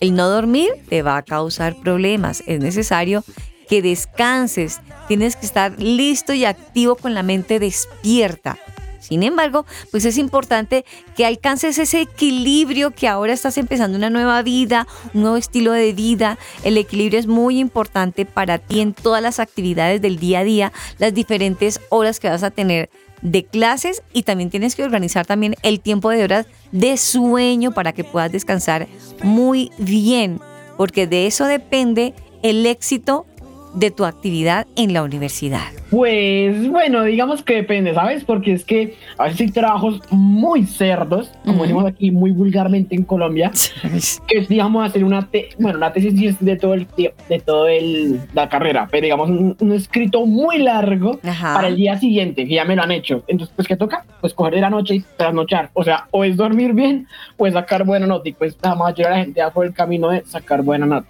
el 0.00 0.14
no 0.14 0.28
dormir 0.28 0.70
te 0.88 1.02
va 1.02 1.16
a 1.16 1.22
causar 1.22 1.76
problemas. 1.76 2.42
Es 2.46 2.60
necesario 2.60 3.24
que 3.68 3.82
descanses. 3.82 4.80
Tienes 5.06 5.36
que 5.36 5.46
estar 5.46 5.80
listo 5.80 6.32
y 6.32 6.44
activo 6.44 6.96
con 6.96 7.14
la 7.14 7.22
mente 7.22 7.58
despierta. 7.58 8.58
Sin 9.00 9.22
embargo, 9.22 9.64
pues 9.90 10.04
es 10.04 10.18
importante 10.18 10.84
que 11.16 11.24
alcances 11.24 11.78
ese 11.78 12.02
equilibrio 12.02 12.90
que 12.90 13.08
ahora 13.08 13.32
estás 13.32 13.56
empezando 13.56 13.96
una 13.96 14.10
nueva 14.10 14.42
vida, 14.42 14.86
un 15.14 15.22
nuevo 15.22 15.36
estilo 15.38 15.72
de 15.72 15.94
vida. 15.94 16.38
El 16.62 16.76
equilibrio 16.76 17.18
es 17.18 17.26
muy 17.26 17.58
importante 17.58 18.26
para 18.26 18.58
ti 18.58 18.80
en 18.80 18.92
todas 18.92 19.22
las 19.22 19.38
actividades 19.38 20.02
del 20.02 20.18
día 20.18 20.40
a 20.40 20.44
día, 20.44 20.72
las 20.98 21.14
diferentes 21.14 21.80
horas 21.88 22.20
que 22.20 22.28
vas 22.28 22.42
a 22.42 22.50
tener 22.50 22.90
de 23.22 23.44
clases 23.44 24.02
y 24.12 24.22
también 24.22 24.50
tienes 24.50 24.74
que 24.74 24.84
organizar 24.84 25.26
también 25.26 25.54
el 25.62 25.80
tiempo 25.80 26.10
de 26.10 26.24
horas 26.24 26.46
de 26.72 26.96
sueño 26.96 27.72
para 27.72 27.92
que 27.92 28.04
puedas 28.04 28.32
descansar 28.32 28.88
muy 29.22 29.70
bien, 29.78 30.40
porque 30.76 31.06
de 31.06 31.26
eso 31.26 31.46
depende 31.46 32.14
el 32.42 32.66
éxito 32.66 33.26
de 33.74 33.90
tu 33.90 34.04
actividad 34.04 34.66
en 34.76 34.92
la 34.92 35.02
universidad. 35.02 35.66
Pues 35.90 36.68
bueno, 36.68 37.04
digamos 37.04 37.42
que 37.42 37.56
depende, 37.56 37.94
¿sabes? 37.94 38.24
Porque 38.24 38.52
es 38.52 38.64
que 38.64 38.96
a 39.16 39.24
veces 39.24 39.40
hay 39.40 39.50
trabajos 39.50 40.00
muy 40.10 40.66
cerdos, 40.66 41.30
como 41.44 41.62
decimos 41.62 41.86
aquí 41.86 42.10
muy 42.10 42.30
vulgarmente 42.30 42.94
en 42.94 43.04
Colombia, 43.04 43.50
que 44.28 44.38
es, 44.38 44.48
digamos, 44.48 44.86
hacer 44.86 45.04
una, 45.04 45.26
te 45.30 45.48
bueno, 45.58 45.78
una 45.78 45.92
tesis 45.92 46.36
de 46.40 46.56
todo 46.56 46.74
el 46.74 46.86
de 46.96 47.40
todo 47.40 47.68
el, 47.68 48.20
la 48.34 48.48
carrera, 48.48 48.88
pero 48.90 49.04
digamos 49.04 49.30
un, 49.30 49.72
escrito 49.72 50.26
muy 50.26 50.58
largo 50.58 51.18
para 51.40 51.68
el 51.68 51.76
día 51.76 51.98
siguiente, 51.98 52.46
que 52.46 52.54
ya 52.54 52.64
me 52.64 52.76
lo 52.76 52.82
han 52.82 52.90
hecho. 52.90 53.24
Entonces, 53.26 53.54
pues, 53.56 53.68
¿qué 53.68 53.76
toca? 53.76 54.04
Pues 54.20 54.34
coger 54.34 54.54
de 54.54 54.60
la 54.60 54.70
noche 54.70 54.96
y 54.96 55.04
trasnochar. 55.16 55.70
O 55.74 55.84
sea, 55.84 56.06
o 56.10 56.24
es 56.24 56.36
dormir 56.36 56.72
bien, 56.72 57.06
o 57.36 57.46
es 57.46 57.54
sacar 57.54 57.84
buena 57.84 58.06
nota. 58.06 58.28
Y 58.28 58.32
pues 58.32 58.56
la 58.62 58.74
mayoría 58.74 59.08
de 59.08 59.10
la 59.10 59.24
gente 59.24 59.38
ya 59.38 59.50
fue 59.50 59.66
el 59.66 59.72
camino 59.72 60.10
de 60.10 60.24
sacar 60.24 60.62
buena 60.62 60.86
nota. 60.86 61.08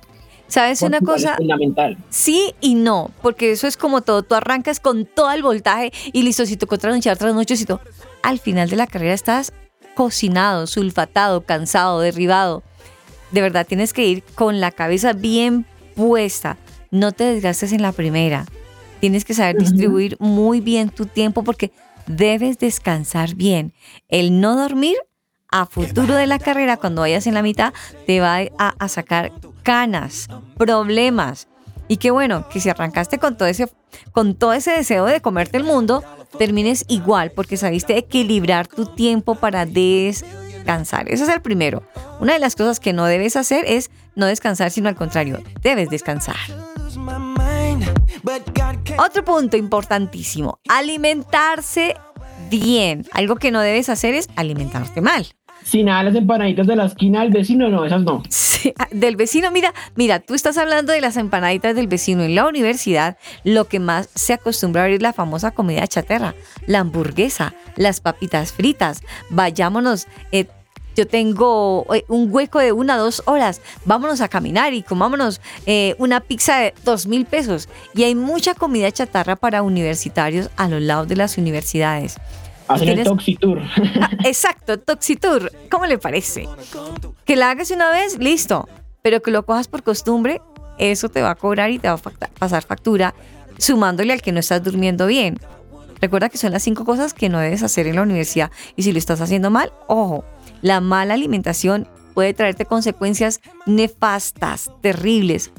¿Sabes 0.48 0.82
una 0.82 1.00
cosa? 1.00 1.32
Es 1.32 1.37
fundamental. 1.37 1.96
Sí 2.08 2.54
y 2.61 2.74
no, 2.74 3.11
porque 3.22 3.52
eso 3.52 3.66
es 3.66 3.76
como 3.76 4.00
todo. 4.00 4.22
Tú 4.22 4.34
arrancas 4.34 4.80
con 4.80 5.04
todo 5.04 5.30
el 5.30 5.42
voltaje 5.42 5.92
y 6.12 6.22
listo, 6.22 6.46
si 6.46 6.56
tocó 6.56 6.78
trasnochar, 6.78 7.18
todo. 7.18 7.80
Al 8.22 8.38
final 8.38 8.68
de 8.70 8.76
la 8.76 8.87
carrera 8.87 9.14
estás 9.14 9.52
cocinado, 9.94 10.66
sulfatado, 10.66 11.42
cansado, 11.42 12.00
derribado. 12.00 12.62
De 13.30 13.42
verdad 13.42 13.66
tienes 13.66 13.92
que 13.92 14.06
ir 14.06 14.22
con 14.34 14.61
la 14.61 14.70
cabeza 14.70 15.12
bien 15.12 15.66
puesta. 15.94 16.56
No 16.90 17.12
te 17.12 17.24
desgastes 17.24 17.72
en 17.72 17.82
la 17.82 17.92
primera. 17.92 18.46
Tienes 19.00 19.24
que 19.24 19.34
saber 19.34 19.58
distribuir 19.58 20.16
muy 20.18 20.61
bien 20.61 20.88
tu 20.88 21.06
tiempo 21.06 21.44
porque 21.44 21.72
debes 22.06 22.58
descansar 22.58 23.34
bien. 23.34 23.74
El 24.08 24.40
no 24.40 24.56
dormir 24.56 24.96
a 25.50 25.66
futuro 25.66 26.14
de 26.14 26.26
la 26.26 26.38
carrera, 26.38 26.76
cuando 26.76 27.02
vayas 27.02 27.26
en 27.26 27.34
la 27.34 27.42
mitad, 27.42 27.72
te 28.06 28.20
va 28.20 28.40
a, 28.58 28.88
sacar 28.88 29.32
canas, 29.68 30.28
problemas. 30.57 31.46
Y 31.88 31.98
qué 31.98 32.11
bueno, 32.11 32.48
que 32.48 32.59
si 32.59 32.70
arrancaste 32.70 33.18
con 33.18 33.37
todo, 33.37 33.48
ese, 33.48 33.70
con 34.12 34.35
todo 34.35 34.54
ese 34.54 34.70
deseo 34.70 35.04
de 35.04 35.20
comerte 35.20 35.59
el 35.59 35.64
mundo, 35.64 36.02
termines 36.38 36.87
igual, 36.88 37.33
porque 37.33 37.59
sabiste 37.59 37.98
equilibrar 37.98 38.66
tu 38.66 38.87
tiempo 38.87 39.35
para 39.35 39.66
descansar. 39.66 41.11
Ese 41.11 41.24
es 41.24 41.28
el 41.28 41.42
primero. 41.42 41.83
Una 42.18 42.33
de 42.33 42.38
las 42.38 42.57
cosas 42.57 42.81
que 42.81 42.94
no 42.94 43.04
debes 43.04 43.37
hacer 43.37 43.66
es 43.66 43.90
no 44.14 44.24
descansar, 44.24 44.70
sino 44.70 44.88
al 44.88 44.96
contrario, 44.96 45.42
debes 45.61 45.90
descansar. 45.90 46.37
Otro 48.96 49.22
punto 49.22 49.59
importantísimo, 49.59 50.61
alimentarse 50.66 51.94
bien. 52.48 53.04
Algo 53.12 53.37
que 53.37 53.50
no 53.50 53.61
debes 53.61 53.90
hacer 53.90 54.14
es 54.14 54.31
alimentarte 54.35 55.02
mal. 55.02 55.26
Si 55.68 55.85
nada, 55.85 56.04
las 56.04 56.14
empanaditas 56.14 56.66
de 56.66 56.76
la 56.76 56.87
esquina 56.87 57.20
del 57.20 57.31
vecino, 57.31 57.68
no, 57.68 57.85
esas 57.85 58.02
no. 58.02 58.22
Sí, 58.31 58.72
ah, 58.78 58.88
del 58.90 59.16
vecino, 59.16 59.50
mira, 59.50 59.74
mira, 59.96 60.18
tú 60.18 60.33
estás 60.33 60.57
hablando 60.57 60.94
de 60.94 61.02
las 61.02 61.18
empanaditas 61.18 61.76
del 61.76 61.88
vecino. 61.88 62.22
En 62.22 62.35
la 62.35 62.48
universidad, 62.48 63.18
lo 63.44 63.66
que 63.68 63.78
más 63.78 64.09
se 64.14 64.33
acostumbra 64.33 64.81
a 64.81 64.85
ver 64.87 64.94
es 64.94 65.02
la 65.02 65.12
famosa 65.12 65.50
comida 65.50 65.87
chaterra, 65.87 66.35
la 66.66 66.78
hamburguesa, 66.78 67.52
las 67.76 68.00
papitas 68.00 68.52
fritas. 68.52 69.02
Vayámonos, 69.28 70.07
eh, 70.33 70.46
yo 70.96 71.07
tengo 71.07 71.85
eh, 71.94 72.02
un 72.09 72.33
hueco 72.33 72.61
de 72.61 72.72
una 72.72 72.96
o 72.96 73.00
dos 73.00 73.22
horas, 73.26 73.61
vámonos 73.85 74.22
a 74.22 74.28
caminar 74.28 74.72
y 74.72 74.83
comámonos 74.83 75.42
eh, 75.66 75.94
una 75.98 76.20
pizza 76.20 76.61
de 76.61 76.74
dos 76.83 77.07
mil 77.07 77.26
pesos. 77.26 77.68
Y 77.94 78.04
hay 78.04 78.14
mucha 78.14 78.54
comida 78.54 78.90
chatarra 78.90 79.37
para 79.37 79.62
universitarios 79.62 80.48
a 80.57 80.66
los 80.66 80.81
lados 80.81 81.09
de 81.09 81.16
las 81.16 81.37
universidades. 81.37 82.16
Hacer 82.68 82.90
el 82.90 83.04
Toxitour. 83.04 83.61
Ah, 84.00 84.11
exacto, 84.24 84.78
Toxitour. 84.78 85.50
¿Cómo 85.70 85.87
le 85.87 85.98
parece? 85.98 86.48
Que 87.24 87.37
la 87.37 87.50
hagas 87.50 87.70
una 87.70 87.90
vez, 87.90 88.18
listo. 88.18 88.68
Pero 89.02 89.22
que 89.22 89.31
lo 89.31 89.44
cojas 89.44 89.68
por 89.68 89.83
costumbre, 89.83 90.40
eso 90.78 91.09
te 91.09 91.22
va 91.22 91.31
a 91.31 91.35
cobrar 91.35 91.70
y 91.70 91.78
te 91.78 91.88
va 91.88 91.94
a 91.94 92.28
pasar 92.38 92.62
factura, 92.62 93.14
sumándole 93.59 94.12
al 94.12 94.22
que 94.22 94.33
no 94.33 94.40
estás 94.40 94.62
durmiendo 94.62 95.07
bien. 95.07 95.38
Recuerda 96.00 96.28
que 96.28 96.38
son 96.38 96.52
las 96.52 96.62
cinco 96.62 96.85
cosas 96.85 97.14
que 97.14 97.28
no 97.28 97.38
debes 97.38 97.62
hacer 97.62 97.87
en 97.87 97.96
la 97.96 98.02
universidad. 98.02 98.50
Y 98.76 98.83
si 98.83 98.92
lo 98.92 98.98
estás 98.98 99.20
haciendo 99.20 99.50
mal, 99.50 99.72
ojo, 99.87 100.24
la 100.62 100.81
mala 100.81 101.14
alimentación 101.14 101.88
puede 102.14 102.35
traerte 102.35 102.64
consecuencias 102.64 103.40
nefastas, 103.66 104.70
terribles. 104.81 105.52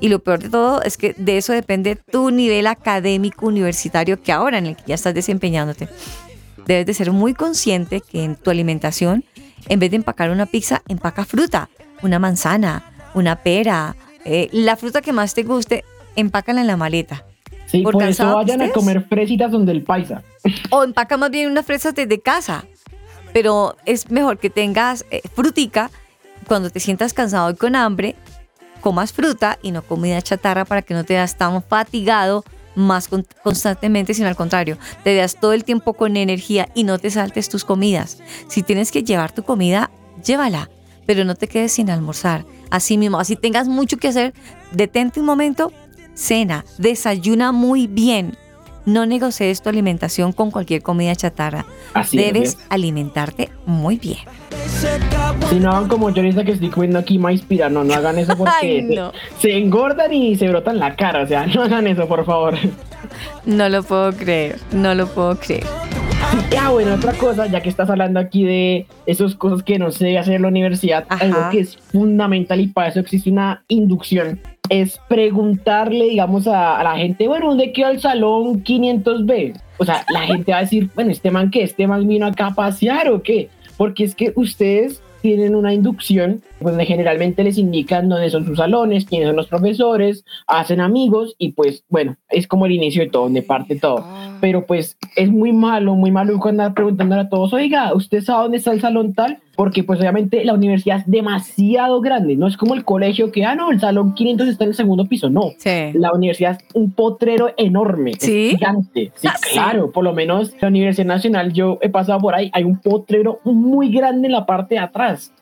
Y 0.00 0.08
lo 0.08 0.20
peor 0.20 0.38
de 0.40 0.48
todo 0.48 0.82
es 0.82 0.96
que 0.96 1.12
de 1.14 1.38
eso 1.38 1.52
depende 1.52 1.96
tu 1.96 2.30
nivel 2.30 2.66
académico 2.66 3.46
universitario 3.46 4.20
que 4.22 4.32
ahora 4.32 4.58
en 4.58 4.66
el 4.66 4.76
que 4.76 4.84
ya 4.86 4.94
estás 4.94 5.14
desempeñándote 5.14 5.88
debes 6.68 6.86
de 6.86 6.94
ser 6.94 7.12
muy 7.12 7.32
consciente 7.32 8.02
que 8.02 8.22
en 8.22 8.36
tu 8.36 8.50
alimentación, 8.50 9.24
en 9.68 9.80
vez 9.80 9.90
de 9.90 9.96
empacar 9.96 10.30
una 10.30 10.44
pizza, 10.44 10.82
empaca 10.86 11.24
fruta, 11.24 11.70
una 12.02 12.18
manzana, 12.18 12.92
una 13.14 13.36
pera, 13.36 13.96
eh, 14.26 14.48
la 14.52 14.76
fruta 14.76 15.00
que 15.00 15.14
más 15.14 15.32
te 15.34 15.44
guste, 15.44 15.82
empácala 16.14 16.60
en 16.60 16.66
la 16.66 16.76
maleta. 16.76 17.24
Sí, 17.66 17.82
por, 17.82 18.02
eso 18.02 18.34
vayan 18.34 18.60
a 18.60 18.70
comer 18.70 19.02
fresitas 19.08 19.50
donde 19.50 19.72
el 19.72 19.82
paisa. 19.82 20.22
O 20.70 20.84
empaca 20.84 21.16
más 21.16 21.30
bien 21.30 21.50
unas 21.50 21.64
fresas 21.64 21.94
desde 21.94 22.20
casa. 22.20 22.66
Pero 23.32 23.76
es 23.86 24.10
mejor 24.10 24.38
que 24.38 24.50
tengas 24.50 25.06
eh, 25.10 25.22
frutica 25.34 25.90
cuando 26.46 26.70
te 26.70 26.80
sientas 26.80 27.14
cansado 27.14 27.50
y 27.50 27.56
con 27.56 27.76
hambre, 27.76 28.14
comas 28.82 29.12
fruta 29.12 29.58
y 29.62 29.70
no 29.70 29.82
comida 29.82 30.20
chatarra 30.20 30.66
para 30.66 30.82
que 30.82 30.94
no 30.94 31.04
te 31.04 31.14
veas 31.14 31.36
tan 31.36 31.62
fatigado 31.62 32.44
más 32.78 33.08
constantemente, 33.42 34.14
sino 34.14 34.28
al 34.28 34.36
contrario, 34.36 34.78
te 35.04 35.12
veas 35.12 35.36
todo 35.38 35.52
el 35.52 35.64
tiempo 35.64 35.92
con 35.94 36.16
energía 36.16 36.68
y 36.74 36.84
no 36.84 36.98
te 36.98 37.10
saltes 37.10 37.48
tus 37.48 37.64
comidas. 37.64 38.18
Si 38.48 38.62
tienes 38.62 38.90
que 38.90 39.02
llevar 39.02 39.32
tu 39.32 39.42
comida, 39.42 39.90
llévala, 40.24 40.70
pero 41.06 41.24
no 41.24 41.34
te 41.34 41.48
quedes 41.48 41.72
sin 41.72 41.90
almorzar. 41.90 42.44
Así 42.70 42.96
mismo, 42.96 43.18
así 43.18 43.36
tengas 43.36 43.68
mucho 43.68 43.96
que 43.96 44.08
hacer, 44.08 44.34
detente 44.72 45.20
un 45.20 45.26
momento, 45.26 45.72
cena, 46.14 46.64
desayuna 46.78 47.52
muy 47.52 47.86
bien. 47.86 48.36
No 48.88 49.04
negocies 49.04 49.60
tu 49.60 49.68
alimentación 49.68 50.32
con 50.32 50.50
cualquier 50.50 50.80
comida 50.80 51.14
chatarra. 51.14 51.66
Debes 52.10 52.56
alimentarte 52.70 53.50
muy 53.66 53.98
bien. 53.98 54.20
Si 55.50 55.60
no 55.60 55.72
hagan 55.72 55.88
como 55.88 56.08
yo 56.08 56.22
ahorita 56.22 56.42
que 56.42 56.52
estoy 56.52 56.70
comiendo 56.70 56.98
aquí 56.98 57.18
maíz 57.18 57.44
no, 57.70 57.84
no 57.84 57.94
hagan 57.94 58.18
eso 58.18 58.34
porque 58.38 59.10
se, 59.38 59.58
engordan 59.58 60.14
y 60.14 60.36
se 60.36 60.48
brotan 60.48 60.78
la 60.78 60.96
cara. 60.96 61.24
O 61.24 61.26
sea, 61.26 61.46
no 61.46 61.64
hagan 61.64 61.86
eso, 61.86 62.08
por 62.08 62.24
favor. 62.24 62.54
No 63.44 63.68
lo 63.68 63.82
puedo 63.82 64.10
creer, 64.14 64.58
no 64.72 64.94
lo 64.94 65.06
puedo 65.06 65.36
creer. 65.38 65.66
Ya, 66.50 66.70
bueno, 66.70 66.94
otra 66.94 67.12
cosa, 67.12 67.46
ya 67.46 67.60
que 67.60 67.68
estás 67.68 67.90
hablando 67.90 68.18
aquí 68.18 68.44
de 68.44 68.86
esas 69.04 69.34
cosas 69.34 69.62
que 69.62 69.78
no 69.78 69.90
sé 69.90 70.16
hacer 70.16 70.34
en 70.34 70.42
la 70.42 70.48
universidad, 70.48 71.04
algo 71.10 71.50
que 71.50 71.60
es 71.60 71.76
fundamental 71.76 72.58
y 72.60 72.68
para 72.68 72.88
eso 72.88 73.00
existe 73.00 73.30
una 73.30 73.64
inducción, 73.68 74.40
es 74.68 75.00
preguntarle, 75.08 76.06
digamos, 76.06 76.46
a, 76.46 76.82
la 76.82 76.96
gente, 76.96 77.28
bueno, 77.28 77.48
¿dónde 77.48 77.72
queda 77.72 77.90
el 77.90 78.00
salón 78.00 78.62
500B? 78.64 79.60
O 79.78 79.84
sea, 79.84 80.04
la 80.12 80.20
gente 80.22 80.52
va 80.52 80.58
a 80.58 80.62
decir, 80.62 80.90
bueno, 80.94 81.10
¿este 81.10 81.30
man 81.30 81.50
qué? 81.50 81.62
¿Este 81.62 81.86
man 81.86 82.06
vino 82.06 82.26
acá 82.26 82.48
a 82.48 82.54
pasear 82.54 83.10
o 83.10 83.22
qué? 83.22 83.48
porque 83.78 84.04
es 84.04 84.14
que 84.14 84.32
ustedes 84.34 85.00
tienen 85.22 85.54
una 85.54 85.72
inducción 85.72 86.42
donde 86.60 86.86
generalmente 86.86 87.44
les 87.44 87.58
indican 87.58 88.08
dónde 88.08 88.30
son 88.30 88.46
sus 88.46 88.56
salones, 88.56 89.04
quiénes 89.04 89.28
son 89.28 89.36
los 89.36 89.48
profesores, 89.48 90.24
hacen 90.46 90.80
amigos 90.80 91.34
y 91.38 91.52
pues 91.52 91.84
bueno, 91.88 92.16
es 92.30 92.46
como 92.46 92.66
el 92.66 92.72
inicio 92.72 93.02
de 93.02 93.10
todo, 93.10 93.24
donde 93.24 93.42
parte 93.42 93.76
todo. 93.76 93.98
Ah. 94.02 94.38
Pero 94.40 94.66
pues 94.66 94.96
es 95.16 95.30
muy 95.30 95.52
malo, 95.52 95.94
muy 95.94 96.10
malo 96.10 96.38
andar 96.48 96.74
preguntándole 96.74 97.22
a 97.22 97.28
todos, 97.28 97.52
oiga, 97.52 97.94
¿usted 97.94 98.22
sabe 98.22 98.44
dónde 98.44 98.58
está 98.58 98.72
el 98.72 98.80
salón 98.80 99.12
tal? 99.14 99.38
Porque 99.56 99.82
pues 99.82 99.98
obviamente 99.98 100.44
la 100.44 100.54
universidad 100.54 101.00
es 101.00 101.06
demasiado 101.06 102.00
grande, 102.00 102.36
no 102.36 102.46
es 102.46 102.56
como 102.56 102.74
el 102.74 102.84
colegio 102.84 103.32
que, 103.32 103.44
ah, 103.44 103.54
no, 103.54 103.70
el 103.72 103.80
salón 103.80 104.14
500 104.14 104.48
está 104.48 104.64
en 104.64 104.70
el 104.70 104.76
segundo 104.76 105.06
piso, 105.06 105.28
no. 105.28 105.50
La 105.94 106.12
universidad 106.12 106.52
es 106.52 106.74
un 106.74 106.92
potrero 106.92 107.52
enorme, 107.56 108.14
¿Sí? 108.18 108.50
gigante. 108.50 109.10
Sí, 109.16 109.26
ah, 109.26 109.34
claro, 109.52 109.90
por 109.90 110.04
lo 110.04 110.12
menos 110.12 110.54
la 110.60 110.68
Universidad 110.68 111.06
Nacional, 111.06 111.52
yo 111.52 111.78
he 111.82 111.88
pasado 111.88 112.20
por 112.20 112.34
ahí, 112.34 112.50
hay 112.52 112.62
un 112.62 112.78
potrero 112.78 113.40
muy 113.44 113.90
grande 113.90 114.28
en 114.28 114.32
la 114.32 114.46
parte 114.46 114.76
de 114.76 114.80
atrás. 114.80 115.32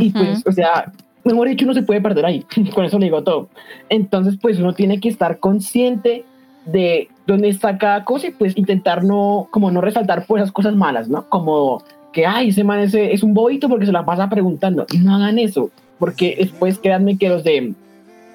Y 0.00 0.10
pues, 0.10 0.42
o 0.46 0.52
sea, 0.52 0.92
mejor 1.24 1.48
dicho, 1.48 1.64
uno 1.64 1.74
se 1.74 1.82
puede 1.82 2.00
perder 2.00 2.26
ahí. 2.26 2.44
Con 2.74 2.84
eso 2.84 2.98
le 2.98 3.06
digo 3.06 3.22
todo. 3.22 3.48
Entonces, 3.88 4.36
pues 4.40 4.58
uno 4.58 4.74
tiene 4.74 5.00
que 5.00 5.08
estar 5.08 5.38
consciente 5.38 6.24
de 6.66 7.08
dónde 7.26 7.48
está 7.48 7.78
cada 7.78 8.04
cosa 8.04 8.28
y 8.28 8.30
pues 8.32 8.56
intentar 8.56 9.04
no, 9.04 9.48
como 9.50 9.70
no 9.70 9.80
resaltar 9.80 10.26
por 10.26 10.38
esas 10.38 10.52
cosas 10.52 10.74
malas, 10.74 11.08
¿no? 11.08 11.28
Como 11.28 11.82
que, 12.12 12.26
ay, 12.26 12.48
ese 12.48 12.64
man 12.64 12.80
ese 12.80 13.12
es 13.12 13.22
un 13.22 13.34
bobito 13.34 13.68
porque 13.68 13.86
se 13.86 13.92
la 13.92 14.04
pasa 14.04 14.28
preguntando. 14.28 14.86
No 14.98 15.14
hagan 15.14 15.38
eso, 15.38 15.70
porque 15.98 16.36
después 16.38 16.78
créanme 16.78 17.18
que 17.18 17.28
los 17.28 17.44
de 17.44 17.74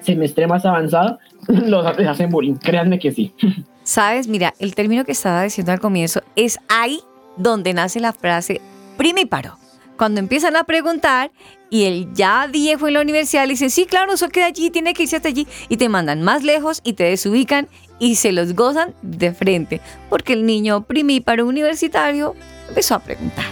semestre 0.00 0.46
más 0.46 0.64
avanzado 0.64 1.18
los 1.48 1.84
hacen 1.86 2.30
bullying, 2.30 2.54
créanme 2.54 2.98
que 2.98 3.12
sí. 3.12 3.32
Sabes, 3.84 4.28
mira, 4.28 4.54
el 4.60 4.74
término 4.74 5.04
que 5.04 5.12
estaba 5.12 5.42
diciendo 5.42 5.72
al 5.72 5.80
comienzo 5.80 6.22
es 6.36 6.58
ahí 6.68 7.00
donde 7.36 7.74
nace 7.74 7.98
la 7.98 8.12
frase 8.12 8.60
prima 8.96 9.20
y 9.20 9.26
paro 9.26 9.56
cuando 9.96 10.20
empiezan 10.20 10.56
a 10.56 10.64
preguntar 10.64 11.30
y 11.70 11.84
el 11.84 12.12
ya 12.12 12.46
viejo 12.48 12.86
en 12.86 12.94
la 12.94 13.00
universidad 13.00 13.44
le 13.46 13.52
dice, 13.52 13.70
sí, 13.70 13.86
claro, 13.86 14.12
eso 14.14 14.28
queda 14.28 14.46
allí, 14.46 14.70
tiene 14.70 14.94
que 14.94 15.04
irse 15.04 15.16
hasta 15.16 15.28
allí, 15.28 15.46
y 15.68 15.78
te 15.78 15.88
mandan 15.88 16.22
más 16.22 16.42
lejos 16.42 16.80
y 16.84 16.92
te 16.92 17.04
desubican 17.04 17.68
y 17.98 18.16
se 18.16 18.32
los 18.32 18.54
gozan 18.54 18.94
de 19.02 19.32
frente, 19.32 19.80
porque 20.10 20.34
el 20.34 20.44
niño 20.44 20.82
primíparo 20.82 21.46
universitario 21.46 22.34
empezó 22.68 22.96
a 22.96 22.98
preguntar. 22.98 23.46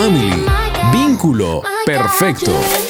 Family. 0.01 0.47
Vínculo 0.93 1.63
perfecto. 1.85 2.90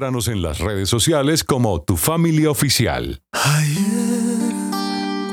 Encuéntranos 0.00 0.28
en 0.28 0.40
las 0.40 0.58
redes 0.60 0.88
sociales 0.88 1.44
como 1.44 1.82
Tu 1.82 1.98
Familia 1.98 2.50
Oficial. 2.50 3.20
Ayer, 3.32 4.38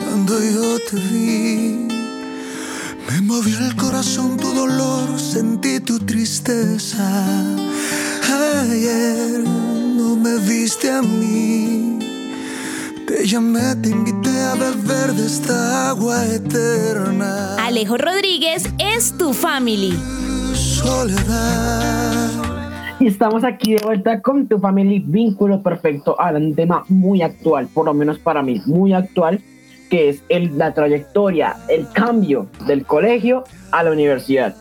cuando 0.04 0.38
yo 0.44 0.78
te 0.90 0.98
vi, 0.98 1.88
me 3.10 3.22
movió 3.22 3.58
el 3.60 3.78
corazón 3.78 4.36
tu 4.36 4.54
dolor, 4.54 5.18
sentí 5.18 5.80
tu 5.80 6.00
tristeza. 6.00 7.08
Ayer 8.70 9.40
no 9.40 10.18
me 10.18 10.38
viste 10.40 10.92
a 10.92 11.02
mí. 11.02 12.00
Te 13.08 13.26
llamé, 13.26 13.74
te 13.78 13.88
invité 13.88 14.38
a 14.38 14.56
beber 14.56 15.14
de 15.14 15.28
esta 15.28 15.92
agua 15.92 16.26
eterna. 16.26 17.56
Alejo 17.56 17.98
Rodríguez 17.98 18.64
es 18.80 19.18
tu 19.18 19.34
family. 19.34 19.98
Soledad. 20.54 22.07
Y 23.00 23.06
estamos 23.06 23.44
aquí 23.44 23.76
de 23.76 23.86
vuelta 23.86 24.22
con 24.22 24.48
tu 24.48 24.58
familia 24.58 25.00
Vínculo 25.06 25.62
Perfecto 25.62 26.20
a 26.20 26.32
un 26.32 26.56
tema 26.56 26.84
muy 26.90 27.22
actual, 27.22 27.68
por 27.72 27.86
lo 27.86 27.94
menos 27.94 28.18
para 28.18 28.42
mí, 28.42 28.60
muy 28.66 28.92
actual, 28.92 29.40
que 29.92 30.10
es 30.10 30.24
el, 30.30 30.58
la 30.58 30.74
trayectoria, 30.74 31.58
el 31.70 31.88
cambio 31.92 32.48
del 32.66 32.86
colegio 32.86 33.44
a 33.72 33.84
la 33.84 33.92
universidad. 33.92 34.56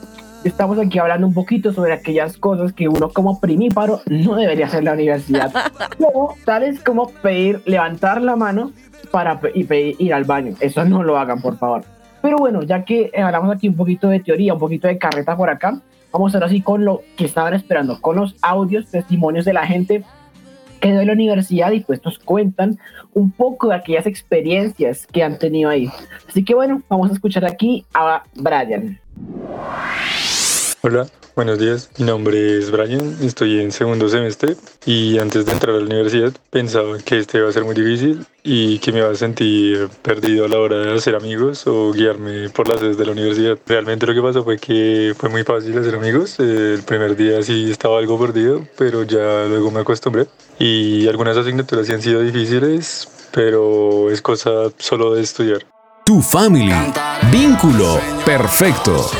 Estamos 0.44 0.78
aquí 0.78 0.98
hablando 0.98 1.26
un 1.26 1.32
poquito 1.32 1.72
sobre 1.72 1.94
aquellas 1.94 2.36
cosas 2.36 2.74
que 2.74 2.88
uno 2.88 3.08
como 3.08 3.40
primíparo 3.40 4.02
no 4.06 4.34
debería 4.34 4.66
hacer 4.66 4.80
en 4.80 4.84
la 4.84 4.92
universidad, 4.92 5.50
como, 5.98 6.34
tales 6.44 6.78
como 6.80 7.08
pedir, 7.08 7.62
levantar 7.64 8.20
la 8.20 8.36
mano 8.36 8.70
para 9.10 9.40
y 9.54 9.64
pedir, 9.64 9.96
ir 9.98 10.12
al 10.12 10.24
baño. 10.24 10.54
Eso 10.60 10.84
no 10.84 11.02
lo 11.02 11.16
hagan, 11.16 11.40
por 11.40 11.56
favor. 11.56 11.84
Pero 12.20 12.36
bueno, 12.36 12.62
ya 12.64 12.84
que 12.84 13.10
hablamos 13.16 13.56
aquí 13.56 13.66
un 13.68 13.76
poquito 13.76 14.08
de 14.08 14.20
teoría, 14.20 14.52
un 14.52 14.60
poquito 14.60 14.88
de 14.88 14.98
carreta 14.98 15.34
por 15.36 15.48
acá, 15.48 15.80
vamos 16.16 16.34
a 16.34 16.38
ver 16.38 16.48
así 16.48 16.62
con 16.62 16.86
lo 16.86 17.02
que 17.16 17.26
estaban 17.26 17.52
esperando, 17.52 18.00
con 18.00 18.16
los 18.16 18.36
audios, 18.40 18.86
testimonios 18.86 19.44
de 19.44 19.52
la 19.52 19.66
gente 19.66 20.02
que 20.80 20.92
de 20.92 21.04
la 21.04 21.12
universidad 21.12 21.72
y 21.72 21.80
pues 21.80 22.02
nos 22.04 22.18
cuentan 22.18 22.78
un 23.12 23.30
poco 23.30 23.68
de 23.68 23.74
aquellas 23.74 24.06
experiencias 24.06 25.06
que 25.06 25.22
han 25.22 25.38
tenido 25.38 25.68
ahí. 25.68 25.90
Así 26.26 26.42
que 26.42 26.54
bueno, 26.54 26.82
vamos 26.88 27.10
a 27.10 27.14
escuchar 27.14 27.44
aquí 27.44 27.84
a 27.92 28.22
Brian. 28.34 28.98
Hola, 30.82 31.06
buenos 31.34 31.58
días. 31.58 31.90
Mi 31.98 32.04
nombre 32.04 32.58
es 32.58 32.70
Brian, 32.70 33.16
estoy 33.22 33.60
en 33.60 33.72
segundo 33.72 34.08
semestre 34.08 34.56
y 34.84 35.18
antes 35.18 35.46
de 35.46 35.52
entrar 35.52 35.74
a 35.74 35.78
la 35.78 35.84
universidad 35.84 36.32
pensaba 36.50 36.98
que 36.98 37.18
este 37.18 37.38
iba 37.38 37.48
a 37.48 37.52
ser 37.52 37.64
muy 37.64 37.74
difícil 37.74 38.24
y 38.44 38.78
que 38.78 38.92
me 38.92 38.98
iba 38.98 39.10
a 39.10 39.14
sentir 39.14 39.88
perdido 40.02 40.44
a 40.44 40.48
la 40.48 40.58
hora 40.58 40.76
de 40.76 40.94
hacer 40.94 41.16
amigos 41.16 41.66
o 41.66 41.92
guiarme 41.92 42.50
por 42.50 42.68
las 42.68 42.80
sedes 42.80 42.98
de 42.98 43.06
la 43.06 43.12
universidad. 43.12 43.58
Realmente 43.66 44.06
lo 44.06 44.14
que 44.14 44.22
pasó 44.22 44.44
fue 44.44 44.58
que 44.58 45.14
fue 45.16 45.28
muy 45.28 45.42
fácil 45.44 45.76
hacer 45.78 45.94
amigos. 45.94 46.38
El 46.38 46.82
primer 46.82 47.16
día 47.16 47.42
sí 47.42 47.70
estaba 47.70 47.98
algo 47.98 48.20
perdido, 48.20 48.64
pero 48.76 49.02
ya 49.02 49.46
luego 49.48 49.70
me 49.70 49.80
acostumbré 49.80 50.26
y 50.58 51.08
algunas 51.08 51.36
asignaturas 51.36 51.86
sí 51.86 51.94
han 51.94 52.02
sido 52.02 52.20
difíciles, 52.20 53.08
pero 53.32 54.10
es 54.10 54.20
cosa 54.22 54.70
solo 54.78 55.14
de 55.14 55.22
estudiar. 55.22 55.66
Tu 56.04 56.20
family. 56.20 56.72
Vínculo 57.32 57.98
perfecto. 58.24 59.10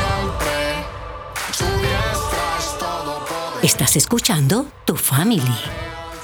Estás 3.63 3.95
escuchando 3.95 4.67
Tu 4.85 4.95
Family. 4.95 5.41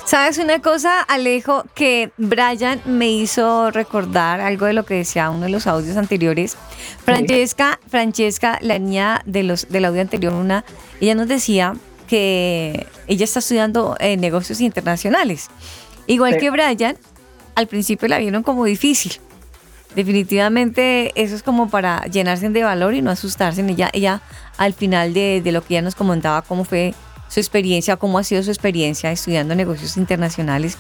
¿Sabes 0.06 0.38
una 0.38 0.62
cosa, 0.62 1.02
Alejo? 1.02 1.64
Que 1.74 2.12
Brian 2.18 2.82
me 2.86 3.10
hizo 3.12 3.72
recordar 3.72 4.42
algo 4.42 4.66
de 4.66 4.74
lo 4.74 4.86
que 4.86 4.96
decía 4.96 5.30
uno 5.30 5.42
de 5.46 5.50
los 5.50 5.66
audios 5.66 5.98
anteriores. 5.98 6.58
Francesca, 7.04 7.80
Francesca, 7.88 8.60
la 8.62 8.78
niña 8.80 9.22
de 9.26 9.44
los, 9.44 9.68
del 9.70 9.86
audio 9.86 10.02
anterior, 10.02 10.34
una, 10.34 10.64
ella 11.02 11.16
nos 11.16 11.28
decía 11.28 11.76
que 12.08 12.86
ella 13.08 13.24
está 13.24 13.40
estudiando 13.40 13.96
eh, 14.00 14.18
negocios 14.18 14.62
internacionales. 14.62 15.48
Igual 16.06 16.34
Sí. 16.34 16.40
que 16.40 16.50
Brian, 16.52 16.98
al 17.56 17.68
principio 17.68 18.08
la 18.08 18.18
vieron 18.20 18.44
como 18.44 18.66
difícil. 18.66 19.14
Definitivamente 19.96 21.12
eso 21.22 21.36
es 21.36 21.44
como 21.44 21.70
para 21.70 22.04
llenarse 22.06 22.50
de 22.50 22.64
valor 22.64 22.94
y 22.94 23.02
no 23.02 23.12
asustarse. 23.12 23.62
Ella, 23.62 23.90
ella 23.94 24.22
al 24.58 24.74
final 24.74 25.14
de, 25.14 25.42
de 25.44 25.52
lo 25.52 25.62
que 25.64 25.76
ella 25.76 25.82
nos 25.84 25.96
comentaba, 25.96 26.42
cómo 26.42 26.66
fue 26.66 26.94
su 27.34 27.40
experiencia, 27.40 27.98
cómo 27.98 28.20
ha 28.20 28.24
sido 28.24 28.44
su 28.44 28.52
experiencia 28.52 29.12
estudiando 29.12 29.56
negocios 29.56 29.98
internacionales. 29.98 30.78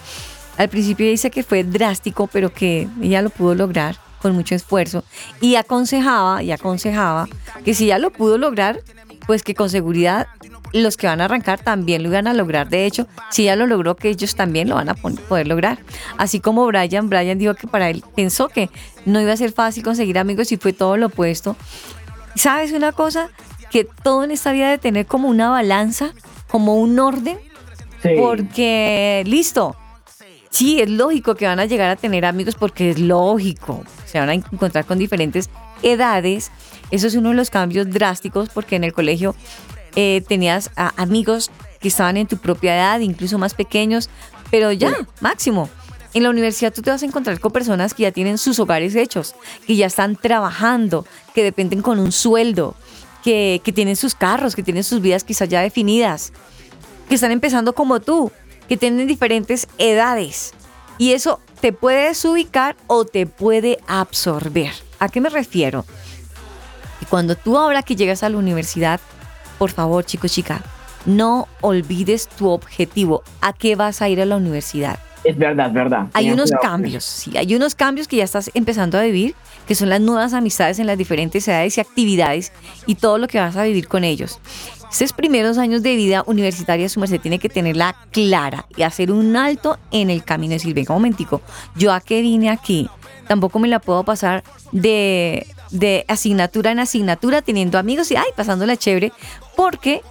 Al 0.58 0.70
principio 0.70 1.08
dice 1.08 1.32
que 1.32 1.42
fue 1.42 1.64
drástico, 1.64 2.28
pero 2.28 2.54
que 2.54 2.88
ella 3.02 3.24
lo 3.24 3.32
pudo 3.32 3.56
lograr 3.56 3.98
con 4.22 4.36
mucho 4.36 4.54
esfuerzo 4.54 5.04
y 5.42 5.56
aconsejaba 5.56 6.44
y 6.44 6.52
aconsejaba 6.52 7.28
que 7.66 7.74
si 7.74 7.88
ya 7.88 7.98
lo 7.98 8.12
pudo 8.12 8.38
lograr, 8.38 8.82
pues 9.26 9.42
que 9.42 9.56
con 9.56 9.72
seguridad 9.72 10.28
los 10.74 10.96
que 10.96 11.08
van 11.08 11.22
a 11.22 11.26
arrancar 11.26 11.60
también 11.60 12.04
lo 12.04 12.10
iban 12.10 12.28
a 12.28 12.34
lograr. 12.36 12.70
De 12.70 12.86
hecho, 12.86 13.08
si 13.32 13.46
ya 13.46 13.56
lo 13.56 13.66
logró, 13.66 13.96
que 13.96 14.10
ellos 14.10 14.36
también 14.36 14.70
lo 14.70 14.76
van 14.76 14.90
a 14.90 14.94
poder 14.94 15.48
lograr. 15.48 15.80
Así 16.20 16.40
como 16.40 16.68
Brian, 16.68 17.10
Brian 17.10 17.40
dijo 17.40 17.56
que 17.56 17.66
para 17.66 17.90
él 17.90 18.04
pensó 18.16 18.48
que 18.48 18.70
no 19.06 19.20
iba 19.20 19.34
a 19.34 19.38
ser 19.38 19.54
fácil 19.54 19.84
conseguir 19.84 20.20
amigos 20.20 20.52
y 20.52 20.58
fue 20.58 20.72
todo 20.72 20.98
lo 20.98 21.08
opuesto. 21.08 21.56
¿Sabes 22.36 22.74
una 22.74 22.92
cosa? 22.92 23.30
Que 23.72 23.86
todo 23.86 24.24
en 24.24 24.30
esta 24.30 24.52
vida 24.52 24.66
debe 24.66 24.78
tener 24.78 25.08
como 25.08 25.30
una 25.30 25.50
balanza, 25.50 26.14
como 26.54 26.76
un 26.76 27.00
orden, 27.00 27.40
porque 28.20 29.24
listo. 29.26 29.76
Sí, 30.52 30.80
es 30.80 30.88
lógico 30.90 31.34
que 31.34 31.48
van 31.48 31.60
a 31.60 31.66
llegar 31.66 31.90
a 31.90 31.96
tener 31.96 32.26
amigos 32.26 32.54
porque 32.54 32.92
es 32.92 33.00
lógico. 33.00 33.84
Se 34.06 34.20
van 34.20 34.30
a 34.30 34.34
encontrar 34.36 34.86
con 34.86 35.00
diferentes 35.00 35.50
edades. 35.82 36.52
Eso 36.92 37.08
es 37.08 37.16
uno 37.16 37.30
de 37.30 37.36
los 37.36 37.50
cambios 37.50 37.90
drásticos 37.90 38.50
porque 38.54 38.76
en 38.76 38.84
el 38.84 38.94
colegio 38.94 39.36
eh, 39.96 40.22
tenías 40.28 40.70
a- 40.76 40.94
amigos 41.02 41.50
que 41.82 41.88
estaban 41.88 42.18
en 42.18 42.28
tu 42.28 42.38
propia 42.38 42.76
edad, 42.76 43.00
incluso 43.00 43.40
más 43.40 43.56
pequeños, 43.56 44.12
pero 44.52 44.72
ya, 44.72 44.94
máximo. 45.20 45.70
En 46.14 46.22
la 46.22 46.30
universidad 46.30 46.72
tú 46.72 46.84
te 46.84 46.92
vas 46.92 47.02
a 47.02 47.08
encontrar 47.08 47.40
con 47.40 47.52
personas 47.52 47.96
que 47.96 48.04
ya 48.04 48.12
tienen 48.12 48.38
sus 48.38 48.60
hogares 48.60 48.94
hechos, 48.96 49.34
que 49.66 49.76
ya 49.76 49.88
están 49.88 50.16
trabajando, 50.16 51.08
que 51.34 51.44
dependen 51.44 51.82
con 51.82 51.98
un 51.98 52.12
sueldo, 52.12 52.76
que, 53.24 53.62
tienen 53.74 53.96
sus 53.96 54.14
carros, 54.14 54.56
que 54.56 54.64
tienen 54.64 54.84
sus 54.84 55.02
vidas 55.02 55.24
quizás 55.24 55.50
ya 55.50 55.62
definidas, 55.62 56.34
que 57.08 57.16
están 57.16 57.32
empezando 57.32 57.74
como 57.74 58.00
tú, 58.00 58.32
que 58.68 58.78
tienen 58.78 59.08
diferentes 59.08 59.68
edades. 59.78 60.54
Y 60.98 61.14
eso 61.14 61.40
te 61.62 61.74
puede 61.74 62.10
desubicar 62.10 62.76
o 62.88 63.06
te 63.06 63.26
puede 63.26 63.80
absorber. 63.88 64.72
¿A 65.00 65.10
qué 65.10 65.22
me 65.22 65.30
refiero? 65.30 65.86
Y 67.02 67.06
cuando 67.06 67.36
tú 67.36 67.58
ahora 67.58 67.82
que 67.82 67.96
llegas 67.96 68.24
a 68.24 68.30
la 68.30 68.38
universidad, 68.38 69.00
por 69.58 69.72
favor, 69.72 70.06
chico, 70.06 70.28
chica, 70.28 70.62
no 71.06 71.48
olvides 71.62 72.28
tu 72.28 72.50
objetivo. 72.50 73.24
¿A 73.42 73.54
qué 73.54 73.76
vas 73.76 74.02
a 74.02 74.10
ir 74.10 74.22
a 74.22 74.26
la 74.26 74.36
universidad? 74.36 75.00
Es 75.24 75.38
verdad, 75.38 75.68
es 75.68 75.74
verdad. 75.74 76.08
Hay 76.14 76.32
unos 76.32 76.52
cuidado 76.52 76.62
cambios, 76.62 77.04
sí, 77.04 77.38
hay 77.38 77.56
unos 77.56 77.76
cambios 77.76 78.08
que 78.08 78.18
ya 78.18 78.24
estás 78.24 78.52
empezando 78.54 78.98
a 78.98 79.04
vivir, 79.04 79.36
que 79.68 79.76
son 79.76 79.90
las 79.90 80.02
nuevas 80.02 80.34
amistades 80.34 80.80
en 80.80 80.88
las 80.88 80.98
diferentes 80.98 81.48
edades 81.48 81.78
y 81.78 81.82
actividades 81.82 82.52
y 82.86 82.96
todo 82.96 83.18
lo 83.18 83.28
que 83.28 83.40
vas 83.40 83.56
a 83.56 83.64
vivir 83.64 83.88
con 83.88 84.04
ellos. 84.04 84.40
Estos 84.92 85.14
primeros 85.14 85.58
años 85.58 85.82
de 85.82 85.96
vida 85.96 86.24
universitaria, 86.28 86.88
su 86.88 87.00
merced 87.00 87.20
tiene 87.20 87.40
que 87.40 87.50
tenerla 87.50 87.96
clara 88.12 88.68
y 88.78 88.84
hacer 88.84 89.12
un 89.12 89.36
alto 89.36 89.80
en 89.90 90.12
el 90.12 90.24
camino 90.24 90.54
y 90.54 90.58
decir, 90.58 90.76
venga 90.76 90.94
un 90.94 91.02
momentico, 91.02 91.42
yo 91.76 91.92
a 91.92 92.00
qué 92.00 92.22
vine 92.22 92.52
aquí, 92.52 92.88
tampoco 93.28 93.58
me 93.58 93.68
la 93.68 93.80
puedo 93.80 94.04
pasar 94.04 94.44
de, 94.72 95.48
de 95.72 96.06
asignatura 96.08 96.70
en 96.72 96.80
asignatura 96.80 97.42
teniendo 97.42 97.80
amigos 97.80 98.12
y, 98.12 98.18
ay, 98.18 98.28
pasándola 98.36 98.78
chévere, 98.78 99.12
porque 99.56 100.04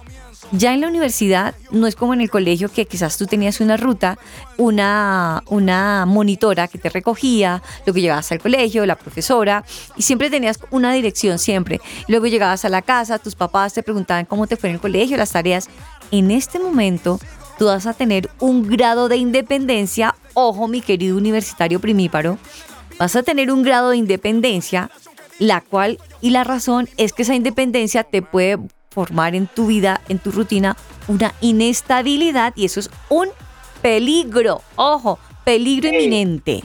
ya 0.51 0.73
en 0.73 0.81
la 0.81 0.87
universidad 0.87 1.55
no 1.71 1.87
es 1.87 1.95
como 1.95 2.13
en 2.13 2.21
el 2.21 2.29
colegio 2.29 2.69
que 2.69 2.85
quizás 2.85 3.17
tú 3.17 3.25
tenías 3.25 3.59
una 3.59 3.77
ruta, 3.77 4.17
una, 4.57 5.43
una 5.47 6.05
monitora 6.05 6.67
que 6.67 6.77
te 6.77 6.89
recogía, 6.89 7.61
lo 7.85 7.93
que 7.93 8.01
llegabas 8.01 8.31
al 8.31 8.39
colegio, 8.39 8.85
la 8.85 8.95
profesora, 8.95 9.63
y 9.95 10.03
siempre 10.03 10.29
tenías 10.29 10.59
una 10.69 10.93
dirección, 10.93 11.39
siempre. 11.39 11.81
Luego 12.07 12.27
llegabas 12.27 12.65
a 12.65 12.69
la 12.69 12.81
casa, 12.81 13.19
tus 13.19 13.35
papás 13.35 13.73
te 13.73 13.83
preguntaban 13.83 14.25
cómo 14.25 14.47
te 14.47 14.55
fue 14.55 14.69
en 14.69 14.75
el 14.75 14.81
colegio, 14.81 15.17
las 15.17 15.31
tareas. 15.31 15.69
En 16.11 16.29
este 16.29 16.59
momento 16.59 17.19
tú 17.57 17.65
vas 17.65 17.87
a 17.87 17.93
tener 17.93 18.29
un 18.39 18.67
grado 18.67 19.09
de 19.09 19.17
independencia, 19.17 20.15
ojo 20.33 20.67
mi 20.67 20.81
querido 20.81 21.17
universitario 21.17 21.79
primíparo, 21.79 22.37
vas 22.99 23.15
a 23.15 23.23
tener 23.23 23.51
un 23.51 23.63
grado 23.63 23.89
de 23.89 23.97
independencia, 23.97 24.91
la 25.39 25.61
cual 25.61 25.99
y 26.21 26.29
la 26.29 26.43
razón 26.43 26.89
es 26.97 27.11
que 27.11 27.23
esa 27.23 27.35
independencia 27.35 28.03
te 28.03 28.21
puede 28.21 28.59
formar 28.93 29.35
en 29.35 29.47
tu 29.47 29.67
vida, 29.67 30.01
en 30.07 30.19
tu 30.19 30.31
rutina, 30.31 30.77
una 31.07 31.33
inestabilidad 31.41 32.53
y 32.55 32.65
eso 32.65 32.79
es 32.79 32.89
un 33.09 33.29
peligro, 33.81 34.61
ojo, 34.75 35.19
peligro 35.43 35.89
inminente. 35.89 36.63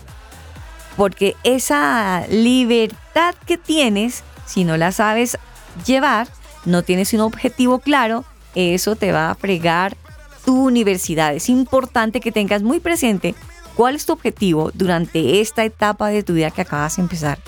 Porque 0.97 1.37
esa 1.45 2.27
libertad 2.29 3.35
que 3.47 3.57
tienes, 3.57 4.23
si 4.47 4.65
no 4.65 4.77
la 4.77 4.93
sabes 4.93 5.39
llevar, 5.87 6.29
no 6.65 6.83
tienes 6.83 7.13
un 7.13 7.21
objetivo 7.21 7.79
claro, 7.79 8.25
eso 8.55 8.97
te 8.97 9.13
va 9.13 9.31
a 9.31 9.35
fregar 9.35 9.97
tu 10.45 10.67
universidad. 10.67 11.35
Es 11.35 11.49
importante 11.49 12.21
que 12.21 12.33
tengas 12.33 12.63
muy 12.63 12.81
presente 12.81 13.35
cuál 13.75 13.95
es 13.95 14.07
tu 14.07 14.13
objetivo 14.13 14.71
durante 14.75 15.41
esta 15.41 15.65
etapa 15.65 16.09
de 16.09 16.23
tu 16.23 16.35
vida 16.35 16.51
que 16.51 16.63
acabas 16.63 16.97
de 16.97 17.03
empezar. 17.03 17.39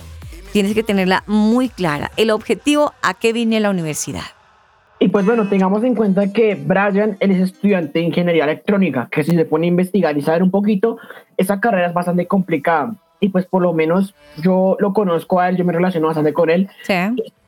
Tienes 0.52 0.74
que 0.74 0.82
tenerla 0.82 1.24
muy 1.26 1.68
clara. 1.68 2.10
El 2.16 2.30
objetivo 2.30 2.92
a 3.02 3.14
qué 3.14 3.32
viene 3.32 3.60
la 3.60 3.70
universidad. 3.70 4.24
Y 5.02 5.08
pues 5.08 5.24
bueno, 5.24 5.48
tengamos 5.48 5.82
en 5.82 5.94
cuenta 5.94 6.30
que 6.30 6.54
Brian, 6.54 7.16
él 7.20 7.30
es 7.30 7.40
estudiante 7.40 7.98
de 7.98 8.04
ingeniería 8.04 8.44
electrónica, 8.44 9.08
que 9.10 9.24
si 9.24 9.34
se 9.34 9.46
pone 9.46 9.66
a 9.66 9.68
investigar 9.68 10.16
y 10.16 10.20
saber 10.20 10.42
un 10.42 10.50
poquito, 10.50 10.98
esa 11.38 11.58
carrera 11.58 11.88
es 11.88 11.94
bastante 11.94 12.26
complicada. 12.26 12.94
Y 13.18 13.30
pues 13.30 13.46
por 13.46 13.62
lo 13.62 13.72
menos 13.72 14.14
yo 14.42 14.76
lo 14.78 14.92
conozco 14.92 15.40
a 15.40 15.48
él, 15.48 15.56
yo 15.56 15.64
me 15.64 15.72
relaciono 15.72 16.08
bastante 16.08 16.34
con 16.34 16.50
él. 16.50 16.68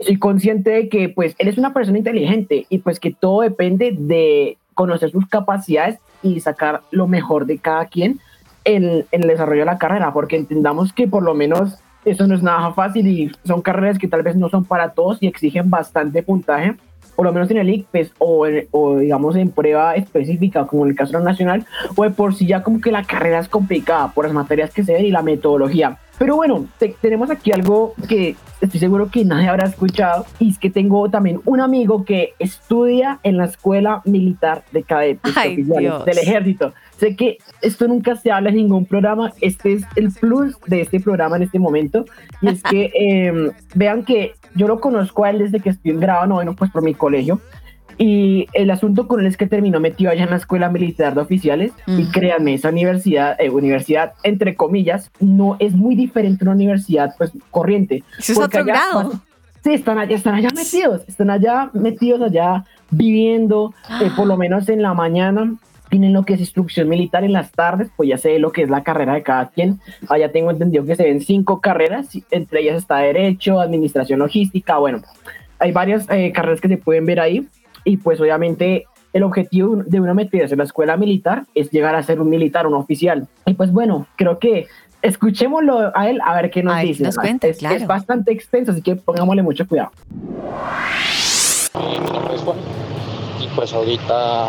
Soy 0.00 0.18
consciente 0.18 0.70
de 0.70 0.88
que 0.88 1.11
pues 1.11 1.34
él 1.38 1.48
es 1.48 1.59
una 1.59 1.74
persona 1.74 1.98
inteligente 1.98 2.64
y 2.70 2.78
pues 2.78 2.98
que 2.98 3.12
todo 3.12 3.42
depende 3.42 3.94
de 3.98 4.57
conocer 4.72 5.11
sus 5.11 5.26
capacidades 5.26 5.98
y 6.22 6.40
sacar 6.40 6.80
lo 6.90 7.07
mejor 7.07 7.44
de 7.44 7.59
cada 7.59 7.84
quien 7.84 8.18
en, 8.64 9.05
en 9.12 9.22
el 9.22 9.28
desarrollo 9.28 9.61
de 9.61 9.66
la 9.66 9.78
carrera, 9.78 10.14
porque 10.14 10.36
entendamos 10.36 10.94
que 10.94 11.07
por 11.07 11.22
lo 11.22 11.34
menos 11.34 11.78
eso 12.07 12.26
no 12.26 12.34
es 12.34 12.42
nada 12.42 12.72
fácil 12.72 13.07
y 13.07 13.30
son 13.44 13.61
carreras 13.61 13.98
que 13.98 14.09
tal 14.09 14.22
vez 14.22 14.36
no 14.36 14.48
son 14.48 14.64
para 14.64 14.94
todos 14.94 15.22
y 15.22 15.26
exigen 15.26 15.68
bastante 15.68 16.22
puntaje 16.22 16.76
por 17.22 17.28
lo 17.28 17.34
menos 17.34 17.52
en 17.52 17.58
el 17.58 17.70
ICPES 17.70 18.14
o, 18.18 18.46
en- 18.48 18.66
o 18.72 18.98
digamos 18.98 19.36
en 19.36 19.50
prueba 19.50 19.94
específica 19.94 20.66
como 20.66 20.82
en 20.84 20.90
el 20.90 20.96
caso 20.96 21.20
nacional 21.20 21.64
o 21.94 22.02
de 22.02 22.10
por 22.10 22.34
sí 22.34 22.46
ya 22.48 22.64
como 22.64 22.80
que 22.80 22.90
la 22.90 23.04
carrera 23.04 23.38
es 23.38 23.48
complicada 23.48 24.10
por 24.12 24.24
las 24.24 24.34
materias 24.34 24.72
que 24.74 24.82
se 24.82 24.92
ven 24.94 25.04
y 25.06 25.12
la 25.12 25.22
metodología 25.22 25.98
Pero 26.18 26.34
bueno, 26.36 26.66
te- 26.78 26.94
tenemos 27.00 27.30
aquí 27.30 27.52
algo 27.52 27.94
que 28.08 28.34
estoy 28.60 28.80
seguro 28.80 29.08
que 29.08 29.24
nadie 29.24 29.48
habrá 29.48 29.66
escuchado 29.68 30.26
y 30.40 30.50
es 30.50 30.58
que 30.58 30.68
tengo 30.70 31.08
también 31.10 31.40
un 31.44 31.60
amigo 31.60 32.04
que 32.04 32.34
estudia 32.40 33.18
en 33.22 33.36
la 33.36 33.44
Escuela 33.46 34.02
Militar 34.04 34.62
de 34.72 34.82
Cadetes 34.82 35.36
Ay, 35.36 35.52
Oficiales 35.52 36.04
del 36.04 36.18
Ejército. 36.18 36.72
Sé 36.98 37.14
que 37.16 37.38
esto 37.60 37.86
nunca 37.88 38.14
se 38.16 38.30
habla 38.30 38.50
en 38.50 38.56
ningún 38.56 38.84
programa, 38.86 39.32
este 39.40 39.72
es 39.74 39.82
el 39.96 40.12
plus 40.12 40.56
de 40.66 40.80
este 40.82 40.98
programa 41.00 41.36
en 41.36 41.42
este 41.44 41.58
momento 41.58 42.04
y 42.40 42.48
es 42.50 42.62
que 42.62 42.90
eh, 42.98 43.50
vean 43.74 44.04
que 44.04 44.34
yo 44.55 44.68
lo 44.68 44.80
conozco 44.80 45.24
a 45.24 45.30
él 45.30 45.38
desde 45.38 45.61
que 45.61 45.70
estoy 45.70 45.90
en 45.92 46.00
grado 46.00 46.26
noveno, 46.26 46.55
pues 46.55 46.70
por 46.70 46.82
mi 46.82 46.94
colegio. 46.94 47.40
Y 47.98 48.46
el 48.55 48.70
asunto 48.70 49.07
con 49.07 49.20
él 49.20 49.26
es 49.26 49.36
que 49.36 49.46
terminó 49.46 49.78
metido 49.78 50.11
allá 50.11 50.24
en 50.24 50.30
la 50.30 50.36
escuela 50.36 50.68
militar 50.70 51.14
de 51.14 51.20
oficiales. 51.20 51.72
Y 51.86 52.07
créanme, 52.07 52.55
esa 52.55 52.70
universidad, 52.70 53.36
eh, 53.38 53.50
universidad 53.50 54.14
entre 54.22 54.57
comillas, 54.57 55.11
no 55.20 55.57
es 55.59 55.74
muy 55.74 55.94
diferente 55.94 56.44
a 56.44 56.48
una 56.48 56.55
universidad 56.55 57.14
pues 57.18 57.32
corriente. 57.50 58.03
Eso 58.18 58.32
es 58.32 58.38
otro 58.38 58.61
allá 58.61 58.72
grado. 58.72 59.03
pasan- 59.11 59.22
Sí, 59.62 59.74
están 59.74 59.96
allá, 59.98 60.16
están 60.16 60.34
allá 60.34 60.48
metidos, 60.57 61.03
están 61.07 61.30
allá 61.30 61.70
metidos, 61.72 62.20
allá 62.20 62.64
viviendo, 62.90 63.72
eh, 64.03 64.11
por 64.16 64.26
lo 64.26 64.36
menos 64.36 64.68
en 64.68 64.82
la 64.82 64.92
mañana. 64.94 65.55
Tienen 65.93 66.14
lo 66.14 66.24
que 66.24 66.32
es 66.32 66.40
instrucción 66.40 66.88
militar 66.88 67.22
en 67.22 67.34
las 67.34 67.53
tardes, 67.53 67.90
pues 67.95 68.09
ya 68.09 68.16
sé 68.16 68.38
lo 68.38 68.51
que 68.51 68.62
es 68.62 68.70
la 68.70 68.82
carrera 68.82 69.12
de 69.12 69.22
cada 69.22 69.51
quien. 69.51 69.78
Allá 70.09 70.32
tengo 70.32 70.51
entendido 70.51 70.86
que 70.86 70.97
se 70.97 71.05
ven 71.05 71.20
cinco 71.20 71.61
carreras, 71.61 72.09
entre 72.30 72.62
ellas 72.62 72.78
está 72.78 72.97
Derecho, 72.97 73.61
Administración 73.61 74.20
Logística, 74.20 74.78
bueno, 74.78 75.03
hay 75.59 75.70
varias 75.70 76.09
eh, 76.09 76.32
carreras 76.32 76.62
que 76.62 76.68
se 76.68 76.78
pueden 76.78 77.05
ver 77.05 77.20
ahí. 77.20 77.47
Y 77.84 77.99
pues 77.99 78.18
obviamente 78.22 78.86
el 79.12 79.22
objetivo 79.22 79.82
de 79.84 80.01
una 80.01 80.14
meterse 80.14 80.55
en 80.55 80.59
la 80.59 80.64
escuela 80.64 80.97
militar 80.97 81.45
es 81.55 81.70
llegar 81.70 81.95
a 81.95 82.03
ser 82.03 82.22
un 82.22 82.30
militar, 82.30 82.66
un 82.66 82.72
oficial. 82.72 83.28
Y 83.45 83.53
pues 83.53 83.70
bueno, 83.70 84.07
creo 84.16 84.38
que 84.38 84.68
escuchémoslo 85.03 85.93
a 85.95 86.09
él 86.09 86.22
a 86.24 86.34
ver 86.36 86.51
qué 86.51 86.62
nos 86.62 86.72
Ay, 86.72 86.88
dice. 86.88 87.03
nos 87.03 87.16
cuenta, 87.16 87.49
es, 87.49 87.59
claro. 87.59 87.76
es 87.76 87.86
bastante 87.86 88.32
extenso, 88.32 88.72
así 88.72 88.80
que 88.80 88.97
pongámosle 88.97 89.43
mucho 89.43 89.68
cuidado. 89.68 89.90
Pues 93.55 93.72
ahorita 93.72 94.48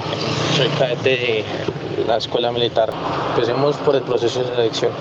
soy 0.55 0.67
cadete 0.79 1.09
de 1.09 2.05
la 2.07 2.17
escuela 2.17 2.51
militar. 2.51 2.89
Empecemos 3.29 3.75
por 3.77 3.95
el 3.95 4.01
proceso 4.03 4.39
de 4.39 4.47
selección. 4.47 4.91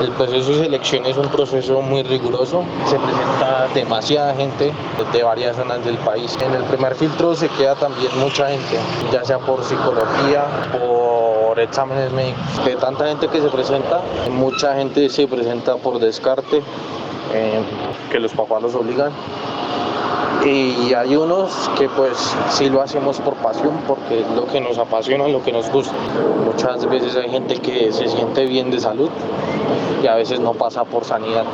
El 0.00 0.10
proceso 0.12 0.50
de 0.50 0.64
selección 0.64 1.06
es 1.06 1.16
un 1.16 1.28
proceso 1.28 1.80
muy 1.82 2.02
riguroso. 2.02 2.64
Se 2.86 2.96
presenta 2.98 3.68
demasiada 3.74 4.34
gente 4.34 4.72
de 5.12 5.22
varias 5.22 5.56
zonas 5.56 5.84
del 5.84 5.96
país. 5.98 6.36
En 6.40 6.54
el 6.54 6.62
primer 6.64 6.94
filtro 6.94 7.34
se 7.34 7.48
queda 7.50 7.74
también 7.74 8.10
mucha 8.18 8.48
gente, 8.48 8.78
ya 9.12 9.24
sea 9.24 9.38
por 9.38 9.64
psicología, 9.64 10.44
por 10.72 11.58
exámenes 11.58 12.12
médicos. 12.12 12.64
De 12.64 12.76
tanta 12.76 13.08
gente 13.08 13.28
que 13.28 13.40
se 13.40 13.48
presenta, 13.48 14.00
mucha 14.30 14.74
gente 14.74 15.08
se 15.08 15.26
presenta 15.26 15.76
por 15.76 15.98
descarte, 15.98 16.62
eh, 17.34 17.62
que 18.10 18.20
los 18.20 18.32
papás 18.32 18.62
los 18.62 18.74
obligan 18.74 19.12
y 20.44 20.94
hay 20.94 21.16
unos 21.16 21.50
que 21.76 21.88
pues 21.88 22.16
sí 22.50 22.70
lo 22.70 22.80
hacemos 22.80 23.18
por 23.18 23.34
pasión 23.34 23.72
porque 23.86 24.20
es 24.20 24.30
lo 24.30 24.46
que 24.46 24.60
nos 24.60 24.78
apasiona, 24.78 25.28
lo 25.28 25.42
que 25.42 25.52
nos 25.52 25.70
gusta. 25.70 25.92
Muchas 26.44 26.86
veces 26.86 27.16
hay 27.16 27.30
gente 27.30 27.56
que 27.56 27.92
se 27.92 28.08
siente 28.08 28.46
bien 28.46 28.70
de 28.70 28.80
salud 28.80 29.10
y 30.02 30.06
a 30.06 30.14
veces 30.14 30.40
no 30.40 30.54
pasa 30.54 30.84
por 30.84 31.04
sanidad. 31.04 31.44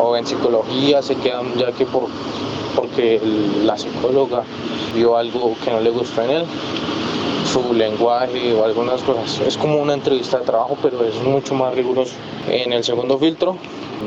O 0.00 0.16
en 0.16 0.26
psicología 0.26 1.02
se 1.02 1.16
quedan 1.16 1.54
ya 1.54 1.72
que 1.72 1.86
por, 1.86 2.04
porque 2.76 3.20
la 3.64 3.76
psicóloga 3.76 4.42
vio 4.94 5.16
algo 5.16 5.54
que 5.64 5.70
no 5.70 5.80
le 5.80 5.90
gustó 5.90 6.22
en 6.22 6.30
él, 6.30 6.44
su 7.50 7.72
lenguaje 7.72 8.54
o 8.54 8.64
algunas 8.64 9.02
cosas. 9.02 9.40
Es 9.40 9.56
como 9.56 9.78
una 9.78 9.94
entrevista 9.94 10.38
de 10.38 10.44
trabajo, 10.44 10.76
pero 10.82 11.04
es 11.04 11.20
mucho 11.22 11.54
más 11.54 11.74
riguroso. 11.74 12.14
En 12.48 12.72
el 12.72 12.84
segundo 12.84 13.18
filtro 13.18 13.56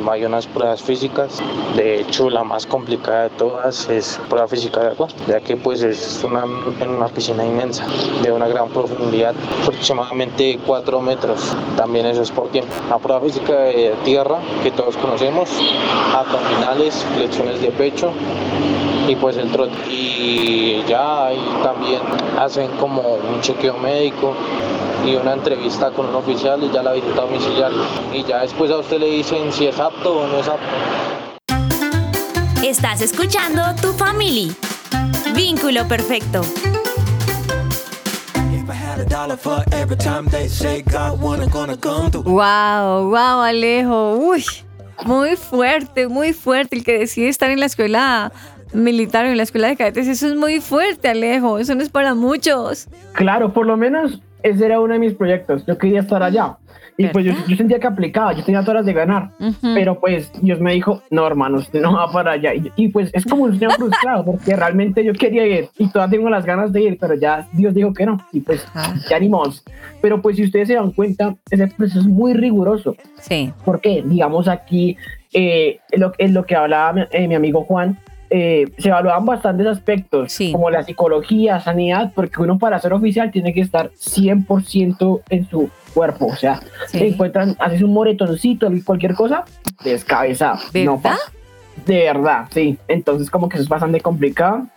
hay 0.10 0.24
unas 0.26 0.46
pruebas 0.46 0.82
físicas. 0.82 1.42
De 1.76 2.02
hecho, 2.02 2.30
la 2.30 2.44
más 2.44 2.66
complicada 2.66 3.24
de 3.24 3.30
todas 3.32 3.90
es 3.90 4.20
prueba 4.30 4.48
física 4.48 4.82
de 4.82 4.88
agua, 4.90 5.08
ya 5.28 5.40
que 5.40 5.58
pues 5.58 5.82
es 5.82 6.24
una, 6.24 6.44
en 6.80 6.90
una 6.90 7.08
piscina 7.08 7.44
inmensa, 7.44 7.86
de 8.22 8.32
una 8.32 8.48
gran 8.48 8.70
profundidad, 8.70 9.34
aproximadamente 9.64 10.60
4 10.66 11.02
metros. 11.02 11.56
También 11.76 12.06
eso 12.06 12.22
es 12.22 12.32
por 12.32 12.50
tiempo. 12.50 12.72
La 12.90 13.00
prueba 13.00 13.22
física 13.22 13.54
de 13.54 13.96
tierra, 14.06 14.40
que 14.64 14.72
todos 14.72 14.96
conocemos, 14.98 15.50
abdominales, 16.14 17.06
flexiones 17.16 17.62
de 17.62 17.72
pecho, 17.72 18.12
y 19.08 19.16
pues 19.16 19.38
el 19.38 19.52
trote. 19.52 19.74
Y 19.90 20.84
ya 20.88 21.28
ahí 21.28 21.42
también 21.64 22.02
hacen 22.38 22.70
como 22.80 23.02
un 23.02 23.42
chequeo 23.42 23.78
médico 23.78 24.34
y 25.08 25.16
una 25.16 25.34
entrevista 25.34 25.90
con 25.92 26.08
un 26.08 26.16
oficial 26.16 26.62
y 26.62 26.70
ya 26.70 26.84
la 26.84 26.92
visita 26.92 27.22
domiciliaria. 27.22 27.80
Y 28.14 28.24
ya 28.26 28.42
después 28.42 28.70
a 28.72 28.78
usted 28.80 29.00
le 29.00 29.10
dicen 29.10 29.54
si 29.54 29.68
es 29.68 29.80
apto 29.80 30.20
o 30.20 30.28
no 30.28 30.40
es 30.40 30.48
apto. 30.48 30.66
Estás 32.62 33.02
escuchando 33.02 33.62
Tu 33.82 33.94
Family. 33.94 34.54
Vínculo 35.34 35.88
perfecto. 35.88 36.42
Wow, 42.24 43.10
wow, 43.10 43.42
Alejo. 43.42 44.18
Uy, 44.18 44.44
muy 45.06 45.38
fuerte, 45.38 46.10
muy 46.10 46.34
fuerte. 46.34 46.76
El 46.76 46.84
que 46.84 47.00
decide 47.00 47.30
estar 47.30 47.50
en 47.50 47.62
la 47.62 47.68
escuela 47.68 48.34
militar 48.74 49.26
o 49.26 49.30
en 49.30 49.38
la 49.38 49.44
escuela 49.44 49.70
de 49.70 49.78
cadetes, 49.78 50.08
eso 50.08 50.28
es 50.28 50.36
muy 50.36 50.60
fuerte, 50.60 51.08
Alejo. 51.08 51.60
Eso 51.60 51.76
no 51.76 51.84
es 51.84 51.90
para 51.90 52.14
muchos. 52.14 52.90
Claro, 53.14 53.54
por 53.54 53.66
lo 53.66 53.78
menos 53.78 54.22
ese 54.44 54.66
era 54.66 54.80
uno 54.80 54.94
de 54.94 55.00
mis 55.00 55.14
proyectos. 55.14 55.66
Yo 55.66 55.78
quería 55.78 56.02
estar 56.02 56.24
allá. 56.24 56.58
Y 57.00 57.08
pues 57.08 57.26
yo, 57.26 57.34
yo 57.48 57.56
sentía 57.56 57.80
que 57.80 57.86
aplicaba, 57.86 58.34
yo 58.34 58.44
tenía 58.44 58.62
todas 58.62 58.78
las 58.78 58.86
de 58.88 58.94
ganar. 58.94 59.30
Pero 59.62 60.00
pues 60.00 60.32
Dios 60.42 60.60
me 60.60 60.74
dijo, 60.74 61.04
no, 61.12 61.28
hermano, 61.28 61.60
usted 61.60 61.80
no 61.80 61.94
va 61.94 62.12
para 62.12 62.32
allá. 62.32 62.56
Y, 62.56 62.72
y, 62.76 62.88
pues 62.88 63.12
es 63.14 63.24
como 63.24 63.44
un 63.44 63.58
sueño 63.58 63.70
frustrado, 63.78 64.26
porque 64.26 64.56
realmente 64.56 65.06
yo 65.06 65.14
quería 65.14 65.46
ir 65.46 65.70
y 65.78 65.90
todavía 65.90 66.18
tengo 66.18 66.30
las 66.30 66.44
ganas 66.44 66.74
de 66.74 66.82
ir, 66.82 66.98
pero 67.00 67.14
ya 67.14 67.48
Dios 67.54 67.76
dijo 67.76 67.94
que 67.94 68.08
no. 68.08 68.18
Y 68.32 68.40
pues 68.40 68.66
ya 69.10 69.20
ni. 69.20 69.30
Pero 70.02 70.22
pues 70.22 70.38
si 70.38 70.44
ustedes 70.46 70.70
se 70.70 70.74
dan 70.74 70.92
cuenta, 70.92 71.36
ese 71.52 71.68
proceso 71.68 72.00
es 72.00 72.08
muy 72.08 72.34
riguroso. 72.34 72.96
Sí. 73.20 73.54
Porque, 73.64 74.04
digamos, 74.04 74.48
aquí, 74.48 74.98
eh, 75.34 75.80
en, 75.92 76.00
lo, 76.00 76.14
en 76.18 76.34
lo 76.34 76.46
que 76.46 76.56
hablaba 76.56 76.94
mi, 76.94 77.02
eh, 77.12 77.28
mi 77.28 77.36
amigo 77.36 77.64
Juan, 77.66 78.00
eh, 78.30 78.66
se 78.78 78.90
evaluaban 78.90 79.26
bastantes 79.26 79.68
aspectos, 79.68 80.38
como 80.52 80.70
la 80.70 80.84
psicología, 80.84 81.60
sanidad, 81.60 82.12
porque 82.14 82.42
uno 82.42 82.58
para 82.60 82.80
ser 82.80 82.94
oficial 82.94 83.32
tiene 83.32 83.54
que 83.54 83.62
estar 83.62 83.92
100% 83.92 85.22
en 85.30 85.50
su 85.50 85.70
cuerpo. 85.94 86.28
O 86.28 86.36
sea, 86.36 86.60
Sí. 86.88 87.00
te 87.00 87.08
encuentran, 87.08 87.56
haces 87.60 87.82
un 87.82 87.94
moretoncito, 87.94 88.70
cualquier 88.86 89.14
cosa, 89.16 89.46
descabezado. 89.84 90.60
No 90.86 91.00
pasa. 91.00 91.32
De 91.86 92.00
verdad, 92.06 92.46
sí. 92.52 92.78
Entonces, 92.88 93.30
como 93.30 93.48
que 93.50 93.56
eso 93.58 93.64
es 93.64 93.70
bastante 93.70 94.02
complicado. 94.02 94.68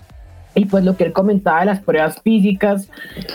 Y 0.55 0.64
pues 0.66 0.84
lo 0.84 0.96
que 0.96 1.05
él 1.05 1.12
comentaba 1.12 1.61
de 1.61 1.66
las 1.66 1.80
pruebas 1.80 2.20
físicas, 2.22 2.88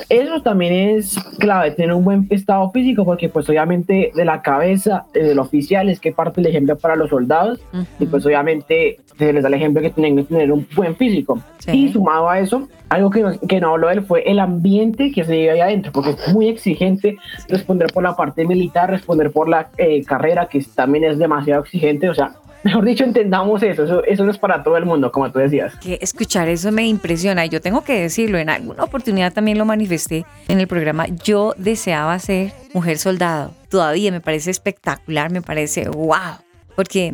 eso 0.10 0.42
también 0.42 0.74
es 0.74 1.18
clave, 1.40 1.72
tener 1.72 1.94
un 1.94 2.04
buen 2.04 2.28
estado 2.30 2.70
físico, 2.72 3.06
porque 3.06 3.30
pues 3.30 3.48
obviamente 3.50 4.12
de 4.14 4.26
la 4.26 4.42
cabeza 4.42 5.06
eh, 5.14 5.24
del 5.24 5.40
oficial 5.40 5.90
es 5.90 6.00
que 6.00 6.12
parte 6.12 6.42
el 6.42 6.48
ejemplo 6.48 6.78
para 6.78 6.96
los 6.96 7.10
soldados, 7.10 7.60
y 8.00 8.06
pues 8.06 8.26
obviamente 8.26 9.00
se 9.18 9.32
les 9.32 9.44
da 9.44 9.48
el 9.48 9.56
ejemplo 9.56 9.82
que 9.82 9.90
tienen 9.92 10.18
que 10.18 10.24
tener 10.24 10.52
un 10.52 10.68
buen 10.76 10.96
físico. 10.96 11.40
Y 11.68 11.92
sumado 11.92 12.30
a 12.30 12.40
eso, 12.40 12.68
algo 12.90 13.10
que 13.10 13.22
no, 13.22 13.40
que 13.40 13.60
no 13.60 13.70
habló 13.70 13.90
él 13.90 14.04
fue 14.04 14.24
el 14.30 14.40
ambiente 14.40 15.12
que 15.12 15.24
se 15.24 15.32
vive 15.32 15.52
ahí 15.52 15.62
adentro, 15.62 15.92
porque 15.92 16.12
es 16.12 16.34
muy 16.34 16.48
exigente 16.50 17.18
responder 17.48 17.92
por 17.92 18.04
la 18.04 18.16
parte 18.16 18.46
militar, 18.46 18.90
responder 18.90 19.32
por 19.32 19.50
la 19.50 19.70
eh, 19.78 20.04
carrera, 20.04 20.48
que 20.48 20.64
también 20.76 21.06
es 21.06 21.18
demasiado 21.18 21.64
exigente, 21.64 22.10
o 22.10 22.14
sea, 22.14 22.34
mejor 22.66 22.84
dicho, 22.84 23.04
entendamos 23.04 23.62
eso, 23.62 23.84
eso, 23.84 24.04
eso 24.04 24.26
no 24.26 24.32
es 24.32 24.40
para 24.40 24.64
todo 24.64 24.76
el 24.76 24.86
mundo, 24.86 25.12
como 25.12 25.32
tú 25.32 25.38
decías. 25.38 25.76
Que 25.76 26.00
escuchar 26.02 26.50
eso 26.50 26.72
me 26.72 26.88
impresiona 26.88 27.46
yo 27.46 27.62
tengo 27.62 27.84
que 27.84 28.02
decirlo, 28.02 28.40
en 28.40 28.50
alguna 28.50 28.84
oportunidad 28.84 29.32
también 29.32 29.60
lo 29.60 29.66
manifesté 29.66 30.26
en 30.48 30.60
el 30.60 30.68
programa, 30.68 31.06
yo 31.08 31.54
deseaba 31.58 32.18
ser 32.18 32.54
mujer 32.74 32.98
soldado, 32.98 33.54
todavía 33.70 34.12
me 34.12 34.20
parece 34.20 34.50
espectacular, 34.50 35.32
me 35.32 35.44
parece 35.44 35.88
wow, 35.90 36.40
porque 36.76 37.14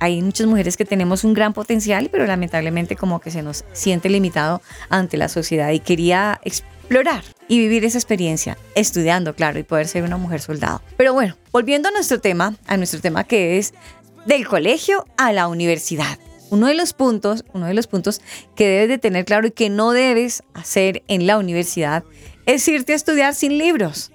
hay 0.00 0.20
muchas 0.20 0.48
mujeres 0.48 0.76
que 0.76 0.84
tenemos 0.84 1.22
un 1.22 1.32
gran 1.32 1.52
potencial, 1.52 2.08
pero 2.10 2.26
lamentablemente 2.26 2.96
como 2.96 3.20
que 3.20 3.30
se 3.30 3.42
nos 3.42 3.64
siente 3.72 4.08
limitado 4.08 4.62
ante 4.90 5.16
la 5.16 5.28
sociedad 5.28 5.70
y 5.70 5.78
quería 5.78 6.40
explorar 6.42 7.22
y 7.48 7.58
vivir 7.58 7.84
esa 7.84 7.98
experiencia, 7.98 8.56
estudiando, 8.74 9.34
claro, 9.34 9.58
y 9.58 9.62
poder 9.62 9.86
ser 9.86 10.04
una 10.04 10.16
mujer 10.16 10.40
soldado. 10.40 10.82
Pero 10.96 11.12
bueno, 11.14 11.36
volviendo 11.52 11.88
a 11.88 11.92
nuestro 11.92 12.20
tema, 12.20 12.54
a 12.66 12.76
nuestro 12.76 13.00
tema 13.00 13.24
que 13.24 13.58
es 13.58 13.74
del 14.26 14.46
colegio 14.46 15.04
a 15.16 15.32
la 15.32 15.48
universidad. 15.48 16.18
Uno 16.50 16.66
de 16.66 16.74
los 16.74 16.92
puntos, 16.94 17.44
uno 17.52 17.66
de 17.66 17.74
los 17.74 17.86
puntos 17.86 18.20
que 18.56 18.68
debes 18.68 18.88
de 18.88 18.98
tener 18.98 19.24
claro 19.24 19.46
y 19.46 19.50
que 19.50 19.68
no 19.68 19.92
debes 19.92 20.42
hacer 20.54 21.02
en 21.08 21.26
la 21.26 21.38
universidad 21.38 22.04
es 22.46 22.66
irte 22.68 22.94
a 22.94 22.96
estudiar 22.96 23.34
sin 23.34 23.58
libros. 23.58 24.12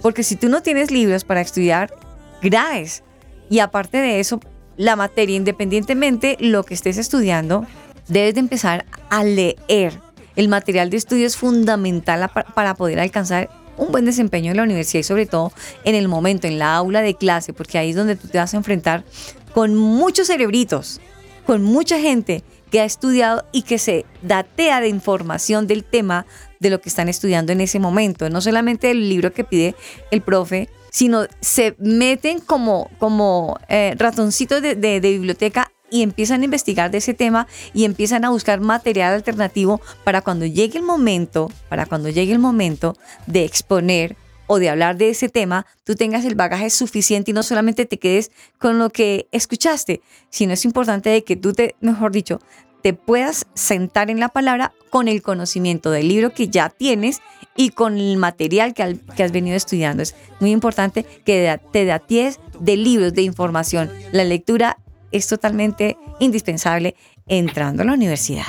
Porque 0.00 0.22
si 0.22 0.36
tú 0.36 0.48
no 0.48 0.62
tienes 0.62 0.90
libros 0.90 1.24
para 1.24 1.40
estudiar, 1.40 1.94
graves. 2.42 3.02
Y 3.50 3.58
aparte 3.58 3.98
de 3.98 4.20
eso, 4.20 4.40
la 4.76 4.96
materia, 4.96 5.36
independientemente 5.36 6.36
lo 6.40 6.64
que 6.64 6.74
estés 6.74 6.96
estudiando, 6.96 7.66
debes 8.08 8.34
de 8.34 8.40
empezar 8.40 8.86
a 9.10 9.24
leer. 9.24 10.00
El 10.36 10.48
material 10.48 10.90
de 10.90 10.96
estudio 10.96 11.26
es 11.26 11.36
fundamental 11.36 12.30
para 12.54 12.74
poder 12.74 13.00
alcanzar 13.00 13.50
un 13.76 13.92
buen 13.92 14.04
desempeño 14.04 14.50
en 14.50 14.56
la 14.56 14.62
universidad 14.62 15.00
y 15.00 15.04
sobre 15.04 15.26
todo 15.26 15.52
en 15.84 15.94
el 15.94 16.08
momento, 16.08 16.46
en 16.46 16.58
la 16.58 16.74
aula 16.76 17.02
de 17.02 17.14
clase, 17.14 17.52
porque 17.52 17.78
ahí 17.78 17.90
es 17.90 17.96
donde 17.96 18.16
tú 18.16 18.28
te 18.28 18.38
vas 18.38 18.54
a 18.54 18.56
enfrentar 18.56 19.04
con 19.52 19.74
muchos 19.74 20.26
cerebritos, 20.26 21.00
con 21.46 21.62
mucha 21.62 21.98
gente 22.00 22.42
que 22.70 22.80
ha 22.80 22.84
estudiado 22.84 23.44
y 23.52 23.62
que 23.62 23.78
se 23.78 24.04
datea 24.22 24.80
de 24.80 24.88
información 24.88 25.66
del 25.66 25.84
tema 25.84 26.26
de 26.58 26.70
lo 26.70 26.80
que 26.80 26.88
están 26.88 27.08
estudiando 27.08 27.52
en 27.52 27.60
ese 27.60 27.78
momento. 27.78 28.28
No 28.30 28.40
solamente 28.40 28.90
el 28.90 29.08
libro 29.08 29.32
que 29.32 29.44
pide 29.44 29.76
el 30.10 30.22
profe, 30.22 30.68
sino 30.90 31.26
se 31.40 31.76
meten 31.78 32.40
como, 32.40 32.90
como 32.98 33.58
eh, 33.68 33.94
ratoncitos 33.98 34.62
de, 34.62 34.74
de, 34.74 35.00
de 35.00 35.10
biblioteca 35.10 35.70
y 35.94 36.02
empiezan 36.02 36.40
a 36.42 36.44
investigar 36.46 36.90
de 36.90 36.98
ese 36.98 37.14
tema 37.14 37.46
y 37.72 37.84
empiezan 37.84 38.24
a 38.24 38.30
buscar 38.30 38.60
material 38.60 39.14
alternativo 39.14 39.80
para 40.02 40.22
cuando 40.22 40.44
llegue 40.44 40.76
el 40.78 40.82
momento, 40.84 41.52
para 41.68 41.86
cuando 41.86 42.08
llegue 42.08 42.32
el 42.32 42.40
momento 42.40 42.96
de 43.28 43.44
exponer 43.44 44.16
o 44.48 44.58
de 44.58 44.70
hablar 44.70 44.96
de 44.96 45.10
ese 45.10 45.28
tema, 45.28 45.66
tú 45.84 45.94
tengas 45.94 46.24
el 46.24 46.34
bagaje 46.34 46.68
suficiente 46.70 47.30
y 47.30 47.34
no 47.34 47.44
solamente 47.44 47.86
te 47.86 48.00
quedes 48.00 48.32
con 48.58 48.80
lo 48.80 48.90
que 48.90 49.28
escuchaste, 49.30 50.00
sino 50.30 50.52
es 50.52 50.64
importante 50.64 51.10
de 51.10 51.22
que 51.22 51.36
tú 51.36 51.52
te, 51.52 51.76
mejor 51.80 52.10
dicho, 52.10 52.40
te 52.82 52.92
puedas 52.92 53.46
sentar 53.54 54.10
en 54.10 54.18
la 54.18 54.28
palabra 54.30 54.72
con 54.90 55.06
el 55.06 55.22
conocimiento 55.22 55.92
del 55.92 56.08
libro 56.08 56.34
que 56.34 56.48
ya 56.48 56.70
tienes 56.70 57.22
y 57.56 57.70
con 57.70 57.98
el 57.98 58.16
material 58.16 58.74
que, 58.74 58.82
al- 58.82 59.00
que 59.16 59.22
has 59.22 59.30
venido 59.30 59.56
estudiando. 59.56 60.02
Es 60.02 60.16
muy 60.40 60.50
importante 60.50 61.06
que 61.24 61.58
te 61.72 61.84
daties 61.84 62.40
de 62.58 62.76
libros, 62.76 63.14
de 63.14 63.22
información. 63.22 63.90
La 64.12 64.24
lectura 64.24 64.76
es 65.14 65.28
totalmente 65.28 65.96
indispensable 66.18 66.96
entrando 67.26 67.82
a 67.82 67.86
la 67.86 67.94
universidad. 67.94 68.42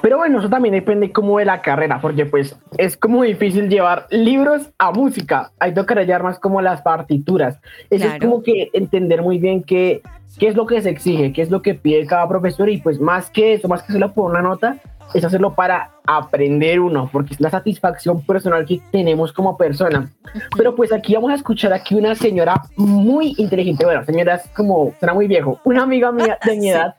Pero 0.00 0.16
bueno, 0.16 0.40
eso 0.40 0.48
también 0.48 0.74
depende 0.74 1.12
como 1.12 1.38
de 1.38 1.44
la 1.44 1.62
carrera, 1.62 2.00
porque 2.00 2.26
pues 2.26 2.56
es 2.78 2.96
como 2.96 3.22
difícil 3.22 3.68
llevar 3.68 4.06
libros 4.10 4.70
a 4.78 4.90
música. 4.90 5.52
Hay 5.60 5.74
que 5.74 5.94
llevar 6.04 6.22
más 6.22 6.38
como 6.38 6.60
las 6.62 6.80
partituras. 6.80 7.58
Eso 7.90 8.06
es 8.06 8.18
como 8.18 8.42
que 8.42 8.70
entender 8.72 9.22
muy 9.22 9.38
bien 9.38 9.62
qué, 9.62 10.02
qué 10.38 10.48
es 10.48 10.56
lo 10.56 10.66
que 10.66 10.80
se 10.80 10.90
exige, 10.90 11.32
qué 11.32 11.42
es 11.42 11.50
lo 11.50 11.62
que 11.62 11.74
pide 11.74 12.06
cada 12.06 12.26
profesor 12.26 12.68
y 12.68 12.78
pues 12.78 12.98
más 12.98 13.30
que 13.30 13.52
eso, 13.52 13.68
más 13.68 13.82
que 13.82 13.88
hacerlo 13.88 14.12
por 14.12 14.30
una 14.30 14.42
nota, 14.42 14.78
es 15.14 15.24
hacerlo 15.24 15.54
para 15.54 15.91
aprender 16.06 16.80
uno, 16.80 17.08
porque 17.12 17.34
es 17.34 17.40
la 17.40 17.50
satisfacción 17.50 18.22
personal 18.22 18.64
que 18.66 18.80
tenemos 18.90 19.32
como 19.32 19.56
persona. 19.56 20.10
Pero 20.56 20.74
pues 20.74 20.92
aquí 20.92 21.14
vamos 21.14 21.30
a 21.30 21.34
escuchar 21.34 21.72
aquí 21.72 21.94
una 21.94 22.14
señora 22.14 22.60
muy 22.76 23.34
inteligente, 23.38 23.84
bueno, 23.84 24.04
señora 24.04 24.36
es 24.36 24.46
como, 24.54 24.94
suena 24.98 25.14
muy 25.14 25.26
viejo, 25.26 25.60
una 25.64 25.82
amiga 25.82 26.10
mía 26.12 26.38
de 26.44 26.52
mi 26.56 26.60
Sí. 26.62 26.68
edad 26.68 26.94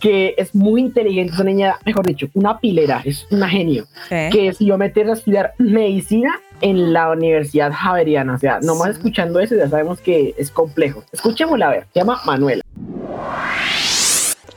que 0.00 0.34
es 0.38 0.54
muy 0.54 0.80
inteligente, 0.80 1.32
es 1.34 1.38
una 1.38 1.50
niña, 1.50 1.76
mejor 1.84 2.06
dicho, 2.06 2.26
una 2.32 2.58
pilera, 2.58 3.02
es 3.04 3.26
una 3.30 3.48
genio, 3.50 3.84
Sí. 4.08 4.16
que 4.32 4.44
decidió 4.44 4.78
meterse 4.78 5.10
a 5.10 5.14
estudiar 5.14 5.52
medicina 5.58 6.40
en 6.62 6.92
la 6.94 7.10
Universidad 7.10 7.70
Javeriana. 7.72 8.34
O 8.34 8.38
sea, 8.38 8.60
nomás 8.60 8.90
escuchando 8.90 9.38
eso 9.40 9.54
ya 9.56 9.68
sabemos 9.68 10.00
que 10.00 10.34
es 10.38 10.50
complejo. 10.50 11.04
Escuchémosla 11.12 11.66
a 11.66 11.70
ver, 11.70 11.86
se 11.92 12.00
llama 12.00 12.18
Manuela. 12.24 12.62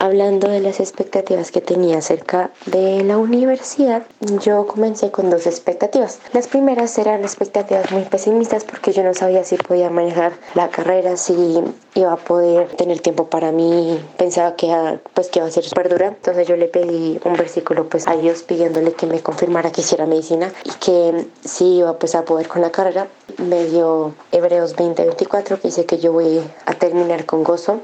Hablando 0.02 0.48
de 0.48 0.58
las 0.58 0.80
expectativas 0.80 1.52
que 1.52 1.60
tenía 1.60 1.98
acerca 1.98 2.50
de 2.66 3.04
la 3.04 3.18
universidad, 3.18 4.02
yo 4.40 4.66
comencé 4.66 5.12
con 5.12 5.30
dos 5.30 5.46
expectativas. 5.46 6.18
Las 6.32 6.48
primeras 6.48 6.98
eran 6.98 7.22
expectativas 7.22 7.92
muy 7.92 8.02
pesimistas 8.02 8.64
porque 8.64 8.90
yo 8.90 9.04
no 9.04 9.14
sabía 9.14 9.44
si 9.44 9.56
podía 9.58 9.90
manejar 9.90 10.32
la 10.54 10.70
carrera, 10.70 11.16
si 11.16 11.62
iba 11.94 12.12
a 12.12 12.16
poder 12.16 12.66
tener 12.70 12.98
tiempo 12.98 13.30
para 13.30 13.52
mí. 13.52 13.96
Pensaba 14.16 14.56
que, 14.56 14.98
pues, 15.14 15.28
que 15.28 15.38
iba 15.38 15.46
a 15.46 15.52
ser 15.52 15.62
súper 15.62 15.88
dura. 15.88 16.08
Entonces 16.08 16.48
yo 16.48 16.56
le 16.56 16.66
pedí 16.66 17.20
un 17.24 17.34
versículo 17.34 17.88
pues, 17.88 18.08
a 18.08 18.16
Dios 18.16 18.42
pidiéndole 18.42 18.94
que 18.94 19.06
me 19.06 19.20
confirmara 19.20 19.70
que 19.70 19.82
hiciera 19.82 20.06
medicina 20.06 20.52
y 20.64 20.70
que 20.80 21.28
si 21.44 21.76
iba 21.76 21.96
pues, 22.00 22.16
a 22.16 22.24
poder 22.24 22.48
con 22.48 22.60
la 22.60 22.72
carrera. 22.72 23.06
Me 23.38 23.66
dio 23.66 24.14
Hebreos 24.32 24.74
20:24 24.74 25.60
que 25.60 25.68
dice 25.68 25.86
que 25.86 25.98
yo 25.98 26.12
voy 26.12 26.40
a 26.66 26.74
terminar 26.74 27.24
con 27.24 27.44
gozo 27.44 27.82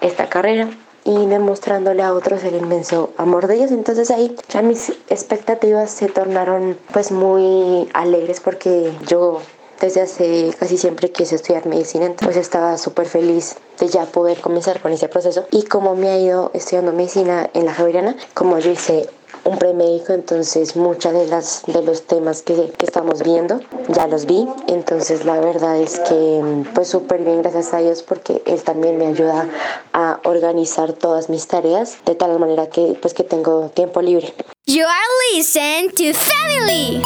esta 0.00 0.28
carrera 0.28 0.68
y 1.04 1.26
demostrándole 1.26 2.02
a 2.02 2.12
otros 2.12 2.44
el 2.44 2.56
inmenso 2.56 3.10
amor 3.16 3.46
de 3.46 3.56
ellos. 3.56 3.70
Entonces 3.70 4.10
ahí 4.10 4.36
ya 4.48 4.62
mis 4.62 4.90
expectativas 5.08 5.90
se 5.90 6.08
tornaron 6.08 6.76
pues 6.92 7.10
muy 7.10 7.88
alegres 7.94 8.40
porque 8.40 8.92
yo 9.06 9.40
desde 9.80 10.02
hace 10.02 10.54
casi 10.58 10.76
siempre 10.76 11.10
quise 11.10 11.36
estudiar 11.36 11.66
medicina, 11.66 12.04
entonces 12.04 12.36
estaba 12.36 12.76
súper 12.76 13.06
feliz 13.06 13.56
de 13.78 13.88
ya 13.88 14.04
poder 14.04 14.40
comenzar 14.40 14.80
con 14.80 14.92
ese 14.92 15.08
proceso. 15.08 15.46
Y 15.50 15.62
como 15.64 15.94
me 15.96 16.10
ha 16.10 16.18
ido 16.18 16.50
estudiando 16.52 16.92
medicina 16.92 17.48
en 17.54 17.64
la 17.64 17.72
Javeriana, 17.72 18.14
como 18.34 18.58
yo 18.58 18.70
hice 18.70 19.08
un 19.44 19.58
premédico, 19.58 20.12
entonces 20.12 20.76
muchas 20.76 21.12
de 21.12 21.26
las 21.26 21.62
de 21.66 21.82
los 21.82 22.06
temas 22.06 22.42
que, 22.42 22.72
que 22.76 22.86
estamos 22.86 23.22
viendo 23.22 23.60
ya 23.88 24.06
los 24.06 24.26
vi, 24.26 24.46
entonces 24.68 25.24
la 25.24 25.40
verdad 25.40 25.78
es 25.78 25.98
que 26.00 26.64
pues 26.74 26.88
súper 26.88 27.22
bien 27.22 27.42
gracias 27.42 27.72
a 27.72 27.78
Dios 27.78 28.02
porque 28.02 28.42
él 28.46 28.62
también 28.62 28.98
me 28.98 29.06
ayuda 29.06 29.48
a 29.92 30.20
organizar 30.24 30.92
todas 30.92 31.28
mis 31.28 31.46
tareas 31.46 31.98
de 32.04 32.14
tal 32.14 32.38
manera 32.38 32.68
que 32.68 32.98
pues 33.00 33.14
que 33.14 33.24
tengo 33.24 33.70
tiempo 33.70 34.02
libre. 34.02 34.34
You 34.66 34.84
are 34.84 35.36
listening 35.36 35.90
to 35.90 36.12
Family. 36.14 37.02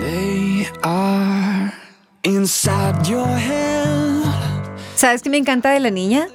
They 0.00 0.66
are 0.82 1.72
inside 2.24 3.08
your 3.08 3.26
head. 3.26 3.82
¿Sabes 4.96 5.22
qué 5.22 5.30
me 5.30 5.36
encanta 5.36 5.70
de 5.70 5.80
la 5.80 5.90
niña? 5.90 6.28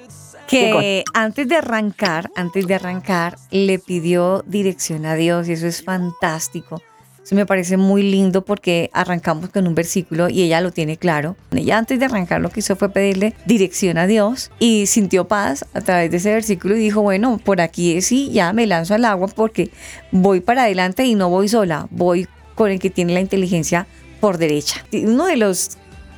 Que 0.47 1.03
antes 1.13 1.47
de 1.47 1.55
arrancar, 1.55 2.31
antes 2.35 2.67
de 2.67 2.75
arrancar, 2.75 3.37
le 3.51 3.79
pidió 3.79 4.43
dirección 4.47 5.05
a 5.05 5.15
Dios 5.15 5.49
y 5.49 5.53
eso 5.53 5.67
es 5.67 5.83
fantástico. 5.83 6.81
Eso 7.27 7.35
me 7.35 7.45
parece 7.45 7.75
muy 7.75 8.03
lindo 8.03 8.45
porque 8.45 8.89
arrancamos 8.93 9.49
con 9.49 9.67
un 9.67 9.75
versículo 9.75 10.29
y 10.29 10.43
ella 10.43 10.61
lo 10.61 10.71
tiene 10.71 10.95
claro. 10.95 11.35
Ella 11.51 11.77
antes 11.77 11.99
de 11.99 12.05
arrancar 12.05 12.39
lo 12.39 12.49
que 12.49 12.61
hizo 12.61 12.77
fue 12.77 12.87
pedirle 12.87 13.33
dirección 13.45 13.97
a 13.97 14.07
Dios 14.07 14.49
y 14.59 14.85
sintió 14.85 15.27
paz 15.27 15.65
a 15.73 15.81
través 15.81 16.09
de 16.09 16.17
ese 16.17 16.31
versículo 16.31 16.77
y 16.77 16.79
dijo, 16.79 17.01
bueno, 17.01 17.37
por 17.43 17.59
aquí 17.59 18.01
sí, 18.01 18.31
ya 18.31 18.53
me 18.53 18.65
lanzo 18.65 18.93
al 18.93 19.03
agua 19.03 19.27
porque 19.27 19.71
voy 20.13 20.39
para 20.39 20.63
adelante 20.63 21.03
y 21.03 21.15
no 21.15 21.29
voy 21.29 21.49
sola, 21.49 21.87
voy 21.91 22.29
con 22.55 22.71
el 22.71 22.79
que 22.79 22.89
tiene 22.89 23.13
la 23.13 23.19
inteligencia 23.19 23.87
por 24.21 24.37
derecha. 24.37 24.85
Uno 24.93 25.25
de 25.25 25.35
los 25.35 25.77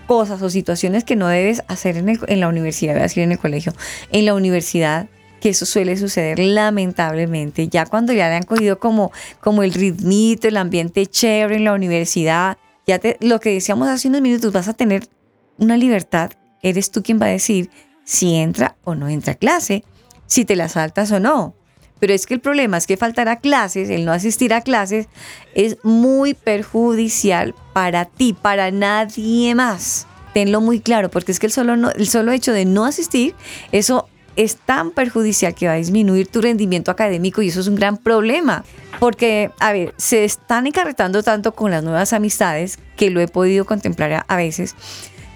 cosas 0.10 0.42
o 0.42 0.50
situaciones 0.50 1.04
que 1.04 1.16
no 1.16 1.28
debes 1.28 1.62
hacer 1.68 1.96
en, 1.98 2.10
el- 2.10 2.20
en 2.28 2.40
la 2.40 2.48
universidad, 2.48 2.94
voy 2.94 3.02
a 3.02 3.04
decir 3.04 3.22
en 3.22 3.32
el 3.32 3.38
colegio, 3.38 3.74
en 4.12 4.26
la 4.26 4.34
universidad, 4.34 5.08
que 5.40 5.50
eso 5.50 5.68
suele 5.68 5.96
suceder 5.98 6.40
lamentablemente, 6.40 7.68
ya 7.68 7.86
cuando 7.86 8.12
ya 8.12 8.28
le 8.28 8.36
han 8.38 8.44
cogido 8.44 8.80
como, 8.80 9.12
como 9.40 9.62
el 9.62 9.72
ritmito, 9.72 10.48
el 10.48 10.58
ambiente 10.58 11.06
chévere 11.06 11.58
en 11.58 11.64
la 11.66 11.74
universidad, 11.74 12.58
ya 12.88 12.98
te, 12.98 13.18
lo 13.22 13.40
que 13.40 13.54
decíamos 13.54 13.88
hace 13.88 14.08
unos 14.08 14.22
minutos, 14.22 14.52
vas 14.52 14.68
a 14.68 14.74
tener 14.74 15.08
una 15.60 15.78
libertad, 15.78 16.32
eres 16.64 16.90
tú 16.90 17.04
quien 17.04 17.22
va 17.22 17.28
a 17.28 17.30
decir 17.30 17.70
si 18.04 18.34
entra 18.34 18.78
o 18.84 18.96
no 18.96 19.10
entra 19.10 19.34
a 19.34 19.36
clase, 19.36 19.84
si 20.26 20.44
te 20.44 20.56
la 20.56 20.70
saltas 20.70 21.12
o 21.12 21.20
no. 21.20 21.54
Pero 22.00 22.14
es 22.14 22.26
que 22.26 22.34
el 22.36 22.40
problema 22.40 22.78
es 22.78 22.88
que 22.88 22.98
faltar 22.98 23.28
a 23.30 23.40
clases, 23.40 23.90
el 23.90 24.06
no 24.06 24.12
asistir 24.14 24.54
a 24.54 24.62
clases, 24.62 25.08
es 25.54 25.78
muy 25.84 26.34
perjudicial 26.34 27.54
para 27.74 28.06
ti, 28.06 28.34
para 28.34 28.72
nadie 28.72 29.54
más. 29.56 30.08
Tenlo 30.34 30.62
muy 30.62 30.80
claro, 30.80 31.10
porque 31.10 31.32
es 31.32 31.40
que 31.40 31.48
el 31.48 31.52
solo, 31.52 31.76
no- 31.76 31.92
el 31.92 32.08
solo 32.08 32.32
hecho 32.32 32.54
de 32.54 32.66
no 32.66 32.86
asistir, 32.86 33.36
eso 33.72 34.08
es 34.36 34.56
tan 34.56 34.92
perjudicial 34.92 35.54
que 35.54 35.68
va 35.68 35.74
a 35.74 35.78
disminuir 35.78 36.28
tu 36.28 36.40
rendimiento 36.40 36.92
académico 36.92 37.42
y 37.42 37.50
eso 37.50 37.60
es 37.60 37.68
un 37.68 37.76
gran 37.76 37.98
problema. 37.98 38.64
Porque, 39.00 39.52
a 39.60 39.74
ver, 39.74 39.94
se 39.98 40.24
están 40.24 40.68
encarretando 40.68 41.24
tanto 41.24 41.54
con 41.54 41.72
las 41.72 41.84
nuevas 41.84 42.14
amistades 42.14 42.78
que 42.96 43.10
lo 43.10 43.20
he 43.20 43.28
podido 43.28 43.66
contemplar 43.66 44.14
a- 44.14 44.26
a 44.28 44.38
veces 44.38 44.76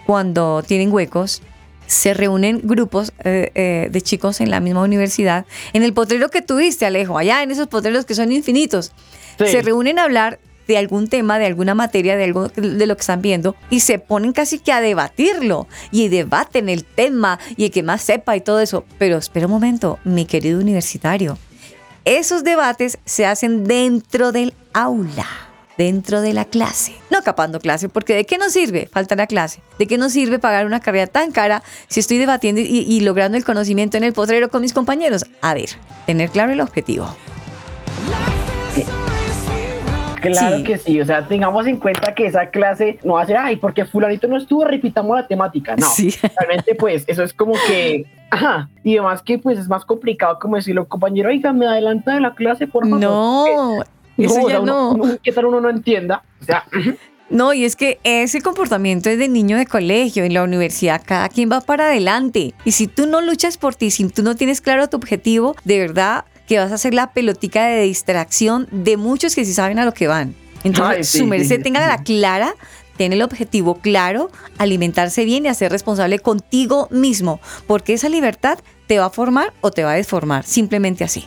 cuando 0.05 0.63
tienen 0.65 0.91
huecos 0.93 1.41
se 1.87 2.13
reúnen 2.13 2.61
grupos 2.63 3.13
eh, 3.23 3.51
eh, 3.55 3.89
de 3.91 4.01
chicos 4.01 4.41
en 4.41 4.49
la 4.49 4.59
misma 4.59 4.81
universidad, 4.81 5.45
en 5.73 5.83
el 5.83 5.93
potrero 5.93 6.29
que 6.29 6.41
tuviste, 6.41 6.85
Alejo, 6.85 7.17
allá 7.17 7.43
en 7.43 7.51
esos 7.51 7.67
potreros 7.67 8.05
que 8.05 8.15
son 8.15 8.31
infinitos. 8.31 8.91
Sí. 9.37 9.47
Se 9.47 9.61
reúnen 9.61 9.99
a 9.99 10.03
hablar 10.03 10.39
de 10.67 10.77
algún 10.77 11.07
tema, 11.07 11.39
de 11.39 11.45
alguna 11.45 11.75
materia, 11.75 12.15
de 12.15 12.23
algo 12.23 12.47
de 12.49 12.85
lo 12.85 12.95
que 12.95 13.01
están 13.01 13.21
viendo 13.21 13.55
y 13.69 13.81
se 13.81 13.99
ponen 13.99 14.31
casi 14.31 14.59
que 14.59 14.71
a 14.71 14.81
debatirlo 14.81 15.67
y 15.91 16.07
debaten 16.07 16.69
el 16.69 16.85
tema 16.85 17.39
y 17.57 17.65
el 17.65 17.71
que 17.71 17.83
más 17.83 18.01
sepa 18.01 18.35
y 18.35 18.41
todo 18.41 18.59
eso. 18.59 18.85
Pero 18.97 19.17
espera 19.17 19.47
un 19.47 19.51
momento, 19.51 19.99
mi 20.03 20.25
querido 20.25 20.59
universitario. 20.59 21.37
Esos 22.05 22.43
debates 22.43 22.97
se 23.05 23.25
hacen 23.25 23.63
dentro 23.63 24.31
del 24.31 24.53
aula, 24.73 25.27
dentro 25.77 26.21
de 26.21 26.33
la 26.33 26.45
clase, 26.45 26.93
no 27.09 27.21
capando 27.23 27.59
clase, 27.59 27.89
porque 27.89 28.13
¿de 28.15 28.25
qué 28.25 28.37
nos 28.37 28.53
sirve 28.53 28.87
faltar 28.91 29.19
a 29.21 29.27
clase? 29.27 29.61
¿De 29.79 29.87
qué 29.87 29.97
nos 29.97 30.11
sirve 30.13 30.37
pagar 30.39 30.65
una 30.65 30.79
carrera 30.79 31.07
tan 31.07 31.31
cara 31.31 31.63
si 31.87 31.99
estoy 31.99 32.17
debatiendo 32.17 32.61
y, 32.61 32.65
y 32.87 32.99
logrando 33.01 33.37
el 33.37 33.43
conocimiento 33.45 33.97
en 33.97 34.03
el 34.03 34.13
potrero 34.13 34.49
con 34.49 34.61
mis 34.61 34.73
compañeros? 34.73 35.25
A 35.41 35.53
ver, 35.53 35.69
tener 36.05 36.29
claro 36.29 36.51
el 36.51 36.61
objetivo. 36.61 37.07
Claro 40.21 40.57
Sí. 40.57 40.63
que 40.63 40.77
sí, 40.77 41.01
o 41.01 41.05
sea, 41.05 41.27
tengamos 41.27 41.67
en 41.67 41.75
cuenta 41.77 42.15
que 42.15 42.25
esa 42.27 42.45
clase 42.49 42.97
no 43.03 43.15
va 43.15 43.23
a 43.23 43.25
ser, 43.25 43.35
ay, 43.35 43.57
porque 43.57 43.83
fulanito 43.83 44.25
no 44.29 44.37
estuvo, 44.37 44.63
repitamos 44.63 45.17
la 45.17 45.27
temática. 45.27 45.75
No, 45.75 45.89
Sí. 45.89 46.15
realmente 46.39 46.75
pues 46.75 47.03
eso 47.07 47.23
es 47.23 47.33
como 47.33 47.55
que, 47.67 48.05
ajá, 48.29 48.69
y 48.85 48.93
además 48.97 49.21
que 49.21 49.37
pues 49.37 49.59
es 49.59 49.67
más 49.67 49.83
complicado 49.83 50.39
como 50.39 50.55
decirlo, 50.55 50.87
compañero, 50.87 51.27
oiga, 51.27 51.51
me 51.51 51.67
adelanta 51.67 52.13
de 52.13 52.21
la 52.21 52.33
clase, 52.35 52.67
por 52.67 52.85
favor. 52.85 53.01
No, 53.01 53.45
Porque- 53.77 53.89
eso 54.17 54.41
o 54.41 54.49
ya 54.49 54.59
no. 54.59 54.91
uno- 54.91 55.17
¿Qué 55.23 55.31
tal 55.31 55.45
uno 55.45 55.59
no 55.61 55.69
entienda? 55.69 56.23
O 56.41 56.45
sea, 56.45 56.65
No, 57.29 57.53
y 57.53 57.65
es 57.65 57.75
que 57.75 57.99
ese 58.03 58.41
comportamiento 58.41 59.09
es 59.09 59.17
de 59.17 59.27
niño 59.27 59.57
de 59.57 59.65
colegio. 59.65 60.23
En 60.23 60.33
la 60.35 60.43
universidad 60.43 61.01
cada 61.03 61.29
quien 61.29 61.51
va 61.51 61.61
para 61.61 61.85
adelante. 61.85 62.53
Y 62.63 62.73
si 62.73 62.85
tú 62.87 63.07
no 63.07 63.21
luchas 63.21 63.57
por 63.57 63.73
ti, 63.75 63.89
si 63.89 64.07
tú 64.09 64.21
no 64.21 64.35
tienes 64.35 64.61
claro 64.61 64.87
tu 64.87 64.97
objetivo, 64.97 65.55
de 65.63 65.79
verdad 65.79 66.25
que 66.47 66.59
vas 66.59 66.71
a 66.71 66.77
ser 66.77 66.93
la 66.93 67.11
pelotica 67.13 67.65
de 67.65 67.83
distracción 67.83 68.67
de 68.71 68.97
muchos 68.97 69.33
que 69.33 69.45
sí 69.45 69.53
saben 69.53 69.79
a 69.79 69.85
lo 69.85 69.93
que 69.93 70.07
van. 70.07 70.35
Entonces, 70.63 70.97
Ay, 70.97 71.03
sí, 71.05 71.17
su 71.19 71.25
merced 71.25 71.57
sí. 71.57 71.63
tenga 71.63 71.87
la 71.87 72.03
clara, 72.03 72.53
tiene 72.97 73.15
el 73.15 73.21
objetivo 73.23 73.75
claro, 73.75 74.29
alimentarse 74.59 75.25
bien 75.25 75.45
y 75.45 75.47
hacer 75.49 75.71
responsable 75.71 76.19
contigo 76.19 76.87
mismo, 76.91 77.39
porque 77.65 77.93
esa 77.93 78.09
libertad 78.09 78.59
te 78.85 78.99
va 78.99 79.05
a 79.05 79.09
formar 79.09 79.53
o 79.61 79.71
te 79.71 79.83
va 79.83 79.91
a 79.93 79.95
deformar, 79.95 80.43
simplemente 80.43 81.03
así. 81.03 81.25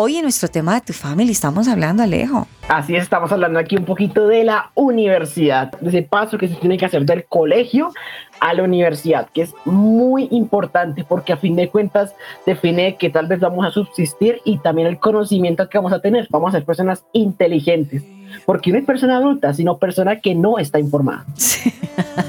Hoy 0.00 0.14
en 0.14 0.22
nuestro 0.22 0.48
tema 0.48 0.76
de 0.76 0.80
tu 0.82 0.92
family 0.92 1.32
estamos 1.32 1.66
hablando, 1.66 2.04
Alejo. 2.04 2.46
Así 2.68 2.94
es, 2.94 3.02
estamos 3.02 3.32
hablando 3.32 3.58
aquí 3.58 3.76
un 3.76 3.84
poquito 3.84 4.28
de 4.28 4.44
la 4.44 4.70
universidad, 4.76 5.72
de 5.72 5.88
ese 5.88 6.02
paso 6.02 6.38
que 6.38 6.46
se 6.46 6.54
tiene 6.54 6.78
que 6.78 6.84
hacer 6.84 7.04
del 7.04 7.24
colegio 7.24 7.90
a 8.38 8.54
la 8.54 8.62
universidad, 8.62 9.28
que 9.34 9.42
es 9.42 9.54
muy 9.64 10.28
importante 10.30 11.02
porque 11.02 11.32
a 11.32 11.36
fin 11.36 11.56
de 11.56 11.68
cuentas 11.68 12.14
define 12.46 12.94
que 12.94 13.10
tal 13.10 13.26
vez 13.26 13.40
vamos 13.40 13.66
a 13.66 13.72
subsistir 13.72 14.40
y 14.44 14.58
también 14.58 14.86
el 14.86 15.00
conocimiento 15.00 15.68
que 15.68 15.78
vamos 15.78 15.92
a 15.92 16.00
tener. 16.00 16.28
Vamos 16.30 16.50
a 16.50 16.58
ser 16.58 16.64
personas 16.64 17.02
inteligentes, 17.12 18.04
porque 18.46 18.70
no 18.70 18.78
es 18.78 18.84
persona 18.84 19.16
adulta, 19.16 19.52
sino 19.52 19.78
persona 19.78 20.20
que 20.20 20.32
no 20.32 20.60
está 20.60 20.78
informada. 20.78 21.26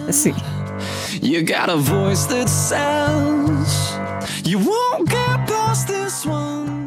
Sí. 0.10 0.34
You 1.22 1.42
got 1.42 1.70
a 1.70 1.76
voice 1.76 2.26
that 2.30 2.48
sounds. 2.48 3.96
You 4.44 4.58
won't 4.58 5.08
get 5.08 5.46
past 5.46 5.88
this 5.88 6.26
one. 6.26 6.79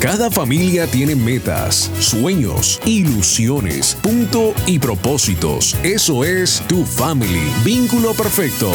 Cada 0.00 0.30
familia 0.30 0.86
tiene 0.86 1.14
metas, 1.14 1.92
sueños, 1.98 2.80
ilusiones, 2.86 3.98
punto 4.02 4.54
y 4.66 4.78
propósitos. 4.78 5.76
Eso 5.84 6.24
es 6.24 6.64
tu 6.66 6.86
family. 6.86 7.52
Vínculo 7.62 8.14
perfecto. 8.14 8.72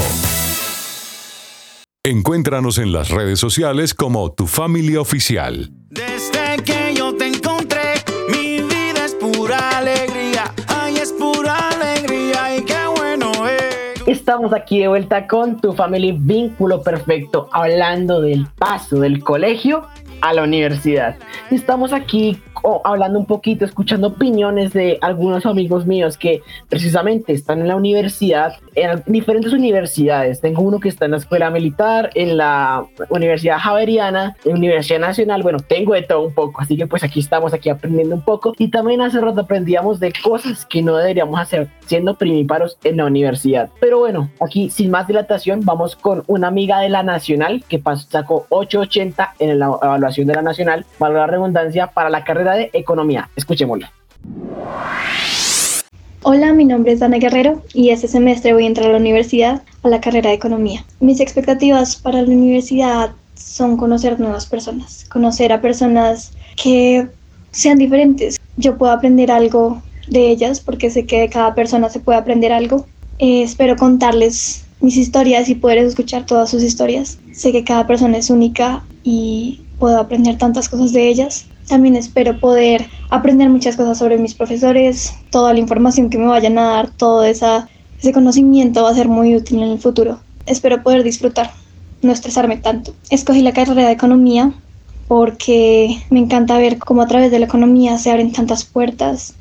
Encuéntranos 2.04 2.78
en 2.78 2.92
las 2.92 3.10
redes 3.10 3.40
sociales 3.40 3.96
como 3.96 4.34
Tu 4.34 4.46
Familia 4.46 5.02
Oficial. 5.02 5.72
Desde 5.90 6.64
que 6.64 6.94
yo 6.96 7.16
te 7.16 7.26
encontré, 7.26 7.96
mi 8.30 8.62
vida 8.62 9.06
es 9.06 9.16
pura 9.16 9.80
alegría. 9.80 10.54
Ay, 10.68 10.98
es 10.98 11.12
pura 11.12 11.58
alegría 11.70 12.56
y 12.56 12.62
qué 12.66 12.78
bueno 12.98 13.32
es. 13.48 14.04
Estamos 14.06 14.54
aquí 14.54 14.78
de 14.78 14.90
vuelta 14.90 15.26
con 15.26 15.60
tu 15.60 15.74
family 15.74 16.12
vínculo 16.12 16.84
perfecto, 16.84 17.50
hablando 17.52 18.22
del 18.22 18.46
paso 18.46 19.00
del 19.00 19.24
colegio 19.24 19.88
a 20.22 20.34
la 20.34 20.44
universidad. 20.44 21.16
Estamos 21.52 21.94
aquí 21.94 22.40
hablando 22.84 23.20
un 23.20 23.26
poquito, 23.26 23.66
escuchando 23.66 24.08
opiniones 24.08 24.74
de 24.74 24.98
algunos 25.02 25.46
amigos 25.46 25.86
míos 25.86 26.18
que 26.18 26.42
precisamente 26.70 27.34
están 27.34 27.60
en 27.60 27.68
la 27.68 27.76
universidad, 27.76 28.54
en 28.74 29.04
diferentes 29.06 29.54
universidades. 29.54 30.42
Tengo 30.42 30.64
uno 30.64 30.80
que 30.80 30.90
está 30.90 31.06
en 31.06 31.12
la 31.12 31.18
escuela 31.18 31.52
militar, 31.52 32.10
en 32.16 32.38
la 32.38 32.86
Universidad 33.10 33.60
Javeriana, 33.60 34.36
en 34.46 34.54
la 34.54 34.58
Universidad 34.58 35.00
Nacional. 35.00 35.44
Bueno, 35.44 35.60
tengo 35.60 35.94
de 35.94 36.02
todo 36.02 36.24
un 36.24 36.34
poco, 36.34 36.62
así 36.62 36.76
que 36.76 36.88
pues 36.88 37.04
aquí 37.04 37.20
estamos 37.20 37.54
aquí 37.54 37.70
aprendiendo 37.70 38.16
un 38.16 38.24
poco. 38.24 38.54
Y 38.58 38.70
también 38.70 39.02
hace 39.02 39.22
rato 39.22 39.42
aprendíamos 39.42 40.00
de 40.00 40.12
cosas 40.24 40.66
que 40.66 40.82
no 40.82 40.96
deberíamos 40.96 41.40
hacer 41.40 41.68
siendo 41.86 42.16
primíparos 42.16 42.78
en 42.84 42.98
la 42.98 43.06
universidad. 43.06 43.70
Pero 43.80 44.00
bueno, 44.00 44.30
aquí 44.42 44.70
sin 44.70 44.90
más 44.90 45.08
dilatación, 45.08 45.62
vamos 45.64 45.96
con 45.96 46.24
una 46.28 46.48
amiga 46.48 46.80
de 46.80 46.90
la 46.90 47.04
Nacional 47.04 47.64
que 47.68 47.82
sacó 48.10 48.48
880 48.50 49.36
en 49.40 49.60
la 49.60 49.66
evaluación 49.66 50.05
de 50.14 50.34
la 50.34 50.42
Nacional, 50.42 50.86
valga 51.00 51.20
la 51.20 51.28
redundancia, 51.28 51.88
para 51.88 52.10
la 52.10 52.24
carrera 52.24 52.54
de 52.54 52.70
Economía. 52.74 53.30
Escuchémosla. 53.36 53.92
Hola, 56.24 56.54
mi 56.54 56.66
nombre 56.66 56.92
es 56.92 57.00
Dana 57.00 57.18
Guerrero 57.18 57.62
y 57.74 57.90
este 57.90 58.08
semestre 58.08 58.54
voy 58.54 58.64
a 58.64 58.68
entrar 58.68 58.90
a 58.90 58.94
la 58.94 58.98
universidad 58.98 59.62
a 59.84 59.90
la 59.90 60.02
carrera 60.02 60.30
de 60.30 60.36
economía. 60.36 60.84
Mis 61.00 61.20
expectativas 61.20 61.96
para 61.96 62.22
la 62.22 62.28
universidad 62.28 63.12
son 63.36 63.78
conocer 63.78 64.20
nuevas 64.20 64.48
personas, 64.48 65.06
conocer 65.10 65.54
a 65.54 65.62
personas 65.62 66.32
que 66.56 67.08
sean 67.52 67.78
diferentes. 67.78 68.40
Yo 68.58 68.76
puedo 68.76 68.92
aprender 68.92 69.30
algo 69.30 69.84
de 70.08 70.32
ellas 70.32 70.62
porque 70.62 70.90
sé 70.90 71.06
que 71.06 71.20
de 71.20 71.30
cada 71.30 71.54
persona 71.54 71.90
se 71.90 72.00
puede 72.00 72.18
aprender 72.18 72.52
algo. 72.52 72.88
Eh, 73.20 73.44
espero 73.44 73.76
contarles 73.76 74.66
mis 74.82 74.98
historias 74.98 75.48
y 75.48 75.56
poder 75.56 75.78
escuchar 75.78 76.26
todas 76.26 76.50
sus 76.50 76.64
historias. 76.64 77.20
Sé 77.34 77.52
que 77.52 77.64
cada 77.64 77.86
persona 77.86 78.18
es 78.18 78.30
única 78.30 78.84
y 79.04 79.62
puedo 79.80 80.00
aprender 80.00 80.38
tantas 80.38 80.70
cosas 80.70 80.94
de 80.94 81.08
ellas. 81.08 81.46
También 81.68 81.96
espero 81.96 82.40
poder 82.40 82.86
aprender 83.10 83.50
muchas 83.50 83.76
cosas 83.76 83.98
sobre 83.98 84.18
mis 84.18 84.34
profesores, 84.34 85.14
toda 85.32 85.54
la 85.54 85.60
información 85.60 86.10
que 86.10 86.18
me 86.18 86.28
vayan 86.28 86.58
a 86.58 86.66
dar, 86.66 86.90
todo 86.90 87.24
esa, 87.24 87.68
ese 88.00 88.14
conocimiento 88.14 88.84
va 88.84 88.92
a 88.92 88.96
ser 88.96 89.08
muy 89.08 89.36
útil 89.36 89.64
en 89.64 89.70
el 89.72 89.80
futuro. 89.80 90.20
Espero 90.46 90.84
poder 90.84 91.04
disfrutar, 91.04 91.52
no 92.02 92.12
estresarme 92.12 92.58
tanto. 92.58 92.94
Escogí 93.10 93.42
la 93.42 93.54
carrera 93.54 93.88
de 93.88 93.94
economía 93.94 94.54
porque 95.08 96.02
me 96.10 96.20
encanta 96.20 96.58
ver 96.58 96.78
cómo 96.78 97.02
a 97.02 97.08
través 97.08 97.32
de 97.32 97.40
la 97.40 97.46
economía 97.46 97.98
se 97.98 98.12
abren 98.12 98.32
tantas 98.32 98.64
puertas, 98.64 99.36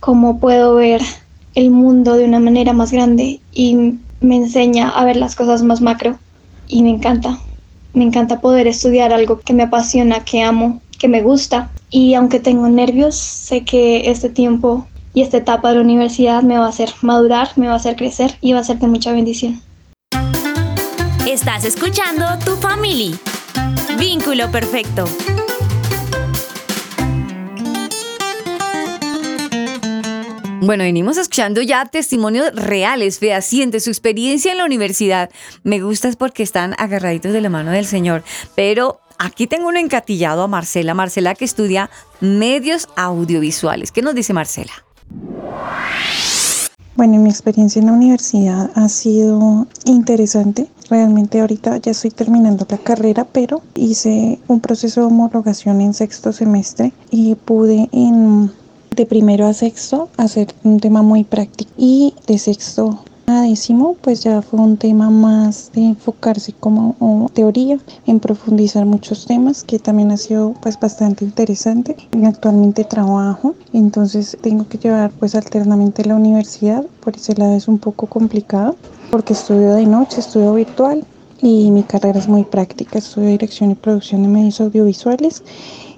cómo 0.00 0.38
puedo 0.38 0.74
ver 0.74 1.02
el 1.54 1.70
mundo 1.70 2.14
de 2.14 2.24
una 2.24 2.40
manera 2.40 2.72
más 2.72 2.92
grande 2.92 3.40
y 3.52 3.98
me 4.20 4.36
enseña 4.36 4.90
a 4.90 5.04
ver 5.04 5.16
las 5.16 5.34
cosas 5.34 5.62
más 5.62 5.80
macro 5.80 6.18
y 6.68 6.82
me 6.82 6.90
encanta. 6.90 7.38
Me 7.92 8.04
encanta 8.04 8.40
poder 8.40 8.66
estudiar 8.66 9.12
algo 9.12 9.40
que 9.40 9.54
me 9.54 9.64
apasiona, 9.64 10.24
que 10.24 10.42
amo, 10.42 10.80
que 10.98 11.08
me 11.08 11.22
gusta. 11.22 11.70
Y 11.90 12.14
aunque 12.14 12.40
tengo 12.40 12.68
nervios, 12.68 13.16
sé 13.16 13.64
que 13.64 14.10
este 14.10 14.28
tiempo 14.28 14.86
y 15.14 15.22
esta 15.22 15.38
etapa 15.38 15.70
de 15.70 15.76
la 15.76 15.80
universidad 15.80 16.42
me 16.42 16.58
va 16.58 16.66
a 16.66 16.68
hacer 16.68 16.90
madurar, 17.00 17.50
me 17.56 17.66
va 17.66 17.74
a 17.74 17.76
hacer 17.76 17.96
crecer 17.96 18.36
y 18.40 18.52
va 18.52 18.60
a 18.60 18.64
ser 18.64 18.78
de 18.78 18.88
mucha 18.88 19.12
bendición. 19.12 19.60
Estás 21.26 21.64
escuchando 21.64 22.24
Tu 22.44 22.56
Family. 22.56 23.18
Vínculo 23.98 24.50
perfecto. 24.50 25.04
Bueno, 30.60 30.82
venimos 30.82 31.16
escuchando 31.18 31.62
ya 31.62 31.84
testimonios 31.86 32.52
reales, 32.54 33.20
fehacientes, 33.20 33.84
su 33.84 33.90
experiencia 33.90 34.50
en 34.50 34.58
la 34.58 34.64
universidad. 34.64 35.30
Me 35.62 35.80
gusta 35.80 36.08
es 36.08 36.16
porque 36.16 36.42
están 36.42 36.74
agarraditos 36.78 37.32
de 37.32 37.40
la 37.40 37.48
mano 37.48 37.70
del 37.70 37.86
Señor. 37.86 38.24
Pero 38.56 39.00
aquí 39.18 39.46
tengo 39.46 39.68
un 39.68 39.76
encatillado 39.76 40.42
a 40.42 40.48
Marcela. 40.48 40.94
Marcela 40.94 41.36
que 41.36 41.44
estudia 41.44 41.90
medios 42.20 42.88
audiovisuales. 42.96 43.92
¿Qué 43.92 44.02
nos 44.02 44.16
dice 44.16 44.32
Marcela? 44.32 44.72
Bueno, 46.96 47.18
mi 47.18 47.30
experiencia 47.30 47.78
en 47.78 47.86
la 47.86 47.92
universidad 47.92 48.72
ha 48.74 48.88
sido 48.88 49.68
interesante. 49.84 50.68
Realmente 50.90 51.40
ahorita 51.40 51.76
ya 51.76 51.92
estoy 51.92 52.10
terminando 52.10 52.66
la 52.68 52.78
carrera, 52.78 53.24
pero 53.30 53.62
hice 53.76 54.40
un 54.48 54.58
proceso 54.58 55.02
de 55.02 55.06
homologación 55.06 55.80
en 55.80 55.94
sexto 55.94 56.32
semestre 56.32 56.92
y 57.12 57.36
pude 57.36 57.88
en 57.92 58.50
de 58.98 59.06
primero 59.06 59.46
a 59.46 59.54
sexto 59.54 60.08
hacer 60.16 60.48
un 60.64 60.80
tema 60.80 61.02
muy 61.02 61.22
práctico. 61.22 61.70
Y 61.78 62.14
de 62.26 62.36
sexto 62.36 62.98
a 63.28 63.42
décimo 63.42 63.94
pues 64.00 64.24
ya 64.24 64.42
fue 64.42 64.58
un 64.58 64.76
tema 64.76 65.08
más 65.10 65.70
de 65.72 65.84
enfocarse 65.84 66.52
como 66.52 67.30
teoría 67.32 67.78
en 68.06 68.18
profundizar 68.18 68.86
muchos 68.86 69.26
temas 69.26 69.62
que 69.62 69.78
también 69.78 70.10
ha 70.10 70.16
sido 70.16 70.54
pues 70.60 70.80
bastante 70.80 71.24
interesante. 71.24 71.96
Y 72.12 72.24
actualmente 72.24 72.82
trabajo 72.82 73.54
entonces 73.72 74.36
tengo 74.40 74.66
que 74.66 74.78
llevar 74.78 75.12
pues 75.12 75.36
alternamente 75.36 76.04
la 76.04 76.16
universidad. 76.16 76.84
Por 77.00 77.14
ese 77.14 77.34
lado 77.34 77.54
es 77.54 77.68
un 77.68 77.78
poco 77.78 78.06
complicado 78.06 78.74
porque 79.12 79.32
estudio 79.32 79.74
de 79.74 79.86
noche 79.86 80.18
estudio 80.18 80.54
virtual 80.54 81.04
y 81.40 81.70
mi 81.70 81.84
carrera 81.84 82.18
es 82.18 82.26
muy 82.26 82.42
práctica. 82.42 82.98
Estudio 82.98 83.28
dirección 83.28 83.70
y 83.70 83.76
producción 83.76 84.22
de 84.22 84.28
medios 84.28 84.60
audiovisuales. 84.60 85.44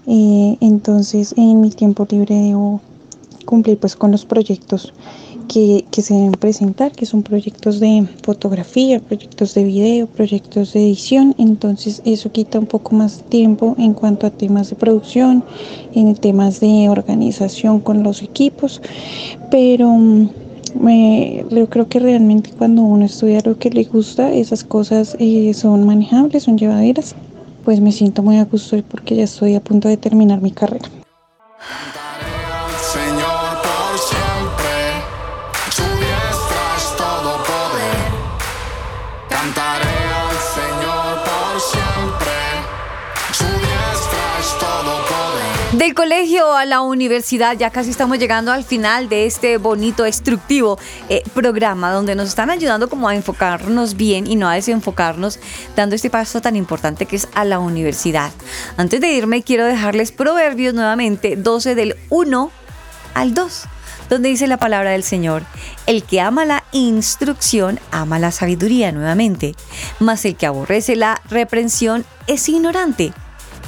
Eh, 0.06 0.58
entonces 0.60 1.32
en 1.38 1.60
mi 1.62 1.70
tiempo 1.70 2.06
libre 2.10 2.34
debo 2.34 2.80
cumplir 3.50 3.78
pues 3.78 3.96
con 3.96 4.12
los 4.12 4.24
proyectos 4.24 4.92
que, 5.48 5.84
que, 5.90 6.02
se 6.02 6.14
deben 6.14 6.30
presentar, 6.32 6.92
que 6.92 7.04
son 7.04 7.24
proyectos 7.24 7.80
de 7.80 8.06
fotografía, 8.22 9.00
proyectos 9.00 9.54
de 9.54 9.64
video, 9.64 10.06
proyectos 10.06 10.72
de 10.72 10.84
edición, 10.86 11.34
entonces 11.36 12.00
eso 12.04 12.30
quita 12.30 12.60
un 12.60 12.66
poco 12.66 12.94
más 12.94 13.24
tiempo 13.28 13.74
en 13.76 13.92
cuanto 13.92 14.28
a 14.28 14.30
temas 14.30 14.70
de 14.70 14.76
producción, 14.76 15.42
en 15.92 16.14
temas 16.14 16.60
de 16.60 16.88
organización 16.88 17.80
con 17.80 18.04
los 18.04 18.22
equipos, 18.22 18.80
pero 19.50 19.88
me, 20.78 21.44
yo 21.50 21.68
creo 21.68 21.88
que 21.88 21.98
realmente 21.98 22.52
cuando 22.56 22.82
uno 22.82 23.04
estudia 23.04 23.40
lo 23.44 23.58
que 23.58 23.70
le 23.70 23.82
gusta, 23.82 24.32
esas 24.32 24.62
cosas 24.62 25.16
eh, 25.18 25.52
son 25.54 25.84
manejables, 25.84 26.44
son 26.44 26.56
llevaderas, 26.56 27.16
pues 27.64 27.80
me 27.80 27.90
siento 27.90 28.22
muy 28.22 28.36
a 28.36 28.44
gusto 28.44 28.80
porque 28.88 29.16
ya 29.16 29.24
estoy 29.24 29.56
a 29.56 29.60
punto 29.60 29.88
de 29.88 29.96
terminar 29.96 30.40
mi 30.40 30.52
carrera. 30.52 30.88
Del 45.90 45.96
colegio 45.96 46.54
a 46.54 46.66
la 46.66 46.82
universidad, 46.82 47.58
ya 47.58 47.70
casi 47.70 47.90
estamos 47.90 48.20
llegando 48.20 48.52
al 48.52 48.62
final 48.62 49.08
de 49.08 49.26
este 49.26 49.56
bonito, 49.56 50.06
instructivo 50.06 50.78
eh, 51.08 51.24
programa 51.34 51.90
donde 51.90 52.14
nos 52.14 52.28
están 52.28 52.48
ayudando 52.48 52.88
como 52.88 53.08
a 53.08 53.16
enfocarnos 53.16 53.96
bien 53.96 54.28
y 54.28 54.36
no 54.36 54.48
a 54.48 54.54
desenfocarnos, 54.54 55.40
dando 55.74 55.96
este 55.96 56.08
paso 56.08 56.40
tan 56.40 56.54
importante 56.54 57.06
que 57.06 57.16
es 57.16 57.26
a 57.34 57.44
la 57.44 57.58
universidad. 57.58 58.30
Antes 58.76 59.00
de 59.00 59.10
irme, 59.10 59.42
quiero 59.42 59.64
dejarles 59.64 60.12
Proverbios 60.12 60.74
nuevamente, 60.74 61.34
12 61.34 61.74
del 61.74 61.96
1 62.08 62.52
al 63.14 63.34
2 63.34 63.64
donde 64.08 64.28
dice 64.28 64.46
la 64.46 64.58
palabra 64.58 64.90
del 64.90 65.02
Señor, 65.02 65.42
el 65.86 66.04
que 66.04 66.20
ama 66.20 66.44
la 66.44 66.62
instrucción 66.70 67.80
ama 67.90 68.20
la 68.20 68.30
sabiduría 68.30 68.92
nuevamente, 68.92 69.56
mas 69.98 70.24
el 70.24 70.36
que 70.36 70.46
aborrece 70.46 70.94
la 70.94 71.20
reprensión 71.28 72.04
es 72.28 72.48
ignorante. 72.48 73.12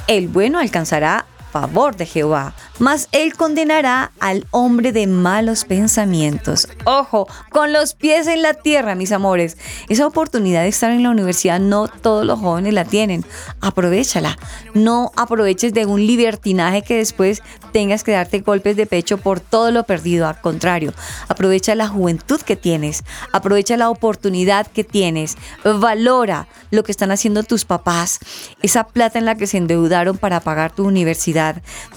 El 0.07 0.27
bueno 0.27 0.59
alcanzará 0.59 1.25
favor 1.53 1.95
de 1.95 2.07
Jehová, 2.07 2.55
mas 2.79 3.09
él 3.11 3.35
condenará 3.35 4.11
al 4.19 4.47
hombre 4.49 4.91
de 4.91 5.05
malos 5.05 5.65
pensamientos. 5.65 6.67
Ojo, 6.83 7.27
con 7.51 7.71
los 7.71 7.93
pies 7.93 8.25
en 8.25 8.41
la 8.41 8.55
tierra, 8.55 8.95
mis 8.95 9.11
amores. 9.11 9.55
Esa 9.87 10.07
oportunidad 10.07 10.63
de 10.63 10.69
estar 10.69 10.89
en 10.89 11.03
la 11.03 11.11
universidad 11.11 11.59
no 11.59 11.87
todos 11.87 12.25
los 12.25 12.39
jóvenes 12.39 12.73
la 12.73 12.85
tienen. 12.85 13.23
Aprovechala. 13.61 14.35
No 14.73 15.11
aproveches 15.15 15.75
de 15.75 15.85
un 15.85 16.07
libertinaje 16.07 16.81
que 16.81 16.97
después 16.97 17.43
tengas 17.71 18.03
que 18.03 18.13
darte 18.13 18.39
golpes 18.39 18.75
de 18.75 18.87
pecho 18.87 19.19
por 19.19 19.39
todo 19.39 19.69
lo 19.69 19.83
perdido. 19.83 20.27
Al 20.27 20.41
contrario, 20.41 20.91
aprovecha 21.27 21.75
la 21.75 21.87
juventud 21.87 22.41
que 22.41 22.55
tienes. 22.55 23.03
Aprovecha 23.31 23.77
la 23.77 23.91
oportunidad 23.91 24.65
que 24.65 24.83
tienes. 24.83 25.37
Valora 25.63 26.47
lo 26.71 26.83
que 26.83 26.91
están 26.91 27.11
haciendo 27.11 27.43
tus 27.43 27.63
papás. 27.63 28.19
Esa 28.63 28.85
plata 28.85 29.19
en 29.19 29.25
la 29.25 29.35
que 29.35 29.45
se 29.45 29.57
endeudaron 29.57 30.17
para 30.17 30.39
pagar 30.39 30.73
tu 30.73 30.85
universidad 30.87 31.42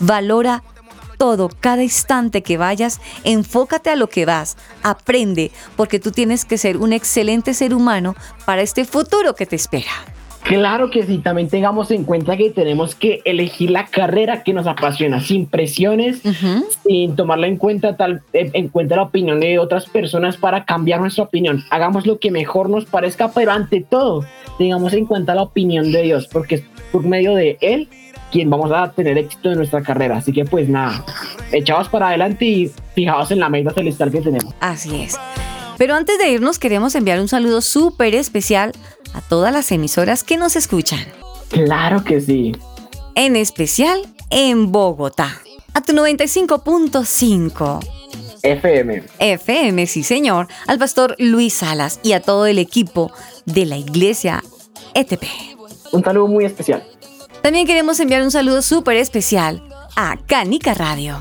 Valora 0.01 0.63
todo, 1.17 1.49
cada 1.49 1.83
instante 1.83 2.43
que 2.43 2.59
vayas, 2.59 3.01
enfócate 3.25 3.91
a 3.91 3.97
lo 3.97 4.09
que 4.09 4.27
vas, 4.27 4.57
aprende, 4.83 5.51
porque 5.77 5.99
tú 5.99 6.13
tienes 6.13 6.45
que 6.45 6.59
ser 6.59 6.77
un 6.77 6.93
excelente 6.93 7.55
ser 7.55 7.75
humano 7.75 8.15
para 8.45 8.63
este 8.63 8.85
futuro 8.85 9.35
que 9.35 9.47
te 9.47 9.57
espera. 9.57 10.16
Claro 10.49 10.91
que 10.91 11.03
sí, 11.03 11.19
también 11.19 11.49
tengamos 11.49 11.91
en 11.91 12.05
cuenta 12.05 12.37
que 12.37 12.51
tenemos 12.51 12.95
que 12.95 13.21
elegir 13.25 13.71
la 13.71 13.87
carrera 13.87 14.45
que 14.45 14.53
nos 14.53 14.67
apasiona, 14.67 15.21
sin 15.21 15.47
presiones, 15.47 16.23
sin 16.87 17.17
tomarla 17.17 17.49
en 17.49 17.57
cuenta, 17.57 17.97
tal, 17.97 18.23
en 18.33 18.69
cuenta 18.69 18.95
la 18.95 19.03
opinión 19.03 19.41
de 19.41 19.59
otras 19.59 19.87
personas 19.87 20.37
para 20.37 20.65
cambiar 20.65 21.01
nuestra 21.01 21.25
opinión. 21.25 21.65
Hagamos 21.71 22.07
lo 22.07 22.21
que 22.21 22.31
mejor 22.31 22.71
nos 22.71 22.85
parezca, 22.85 23.33
pero 23.33 23.51
ante 23.51 23.81
todo, 23.81 24.25
tengamos 24.57 24.93
en 24.93 25.07
cuenta 25.07 25.35
la 25.35 25.43
opinión 25.43 25.91
de 25.91 26.03
Dios, 26.03 26.29
porque 26.31 26.57
es 26.57 26.63
por 26.93 27.05
medio 27.05 27.35
de 27.35 27.59
Él 27.61 27.89
quien 28.31 28.51
vamos 28.51 28.71
a 28.73 28.91
tener 28.93 29.19
éxito 29.19 29.51
en 29.51 29.59
nuestra 29.59 29.83
carrera. 29.83 30.19
Así 30.19 30.33
que 30.33 30.45
pues 30.45 30.69
nada, 30.69 31.05
echados 31.53 31.89
para 31.89 32.09
adelante 32.09 32.45
y 32.45 32.71
fijados 32.95 33.31
en 33.33 33.41
la 33.41 33.49
meta 33.49 33.73
celestial 33.73 34.13
que 34.13 34.21
tenemos. 34.21 34.55
Así 34.61 35.03
es. 35.03 35.19
Pero 35.79 35.95
antes 35.95 36.19
de 36.19 36.31
irnos 36.31 36.59
queremos 36.59 36.95
enviar 36.95 37.21
un 37.21 37.29
saludo 37.29 37.61
súper 37.61 38.15
especial 38.15 38.73
a 39.15 39.21
todas 39.21 39.53
las 39.53 39.71
emisoras 39.73 40.25
que 40.25 40.37
nos 40.37 40.57
escuchan. 40.57 41.01
Claro 41.49 42.05
que 42.05 42.21
sí. 42.21 42.53
En 43.15 43.37
especial 43.37 44.03
en 44.31 44.73
Bogotá. 44.73 45.41
A 45.75 45.83
tu 45.83 45.93
95.5. 45.93 47.81
FM. 48.43 49.03
FM, 49.19 49.87
sí 49.87 50.03
señor. 50.03 50.49
Al 50.67 50.79
pastor 50.79 51.17
Luis 51.19 51.55
Salas 51.55 52.01
y 52.03 52.13
a 52.13 52.21
todo 52.21 52.47
el 52.47 52.59
equipo 52.59 53.13
de 53.45 53.67
la 53.67 53.77
iglesia 53.77 54.43
ETP. 54.95 55.25
Un 55.93 56.03
saludo 56.05 56.29
muy 56.29 56.45
especial. 56.45 56.83
También 57.43 57.67
queremos 57.67 58.01
enviar 58.01 58.23
un 58.23 58.31
saludo 58.31 58.63
súper 58.63 58.97
especial 58.97 59.63
a 59.97 60.17
Canica 60.27 60.75
Radio. 60.75 61.19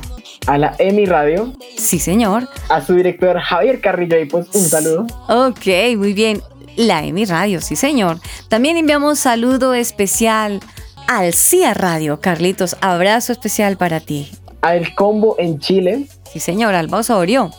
A 0.48 0.58
la 0.58 0.76
EMI 0.78 1.06
Radio. 1.06 1.54
Sí, 1.78 2.00
señor. 2.00 2.48
A 2.70 2.82
su 2.86 2.94
director 2.94 3.40
Javier 3.40 3.82
Carrillo 3.82 4.20
y 4.20 4.26
pues 4.26 4.48
un 4.54 4.62
saludo. 4.62 5.08
Ok, 5.28 5.98
muy 5.98 6.14
bien. 6.14 6.42
La 6.76 7.04
EMI 7.04 7.26
Radio, 7.26 7.62
sí, 7.62 7.76
señor. 7.76 8.20
También 8.50 8.78
enviamos 8.78 9.20
saludo 9.20 9.74
especial 9.74 10.60
al 11.08 11.34
CIA 11.34 11.74
Radio. 11.74 12.20
Carlitos, 12.20 12.76
abrazo 12.82 13.32
especial 13.32 13.78
para 13.78 14.00
ti. 14.00 14.32
A 14.62 14.76
El 14.76 14.94
Combo 14.96 15.36
en 15.38 15.60
Chile. 15.60 16.08
Sí, 16.32 16.40
señor, 16.40 16.76
Alba 16.76 17.00
Osorio. 17.00 17.52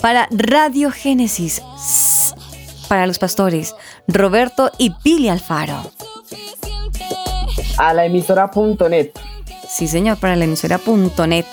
Para 0.00 0.28
Radio 0.30 0.90
Génesis. 0.90 1.62
Para 2.88 3.06
los 3.06 3.18
pastores, 3.18 3.74
Roberto 4.06 4.72
y 4.78 4.90
Pili 5.02 5.28
Alfaro 5.28 5.92
a 7.78 7.94
la 7.94 8.04
emisora.net. 8.04 9.10
Sí, 9.68 9.88
señor, 9.88 10.18
para 10.18 10.36
la 10.36 10.44
emisora.net, 10.44 11.46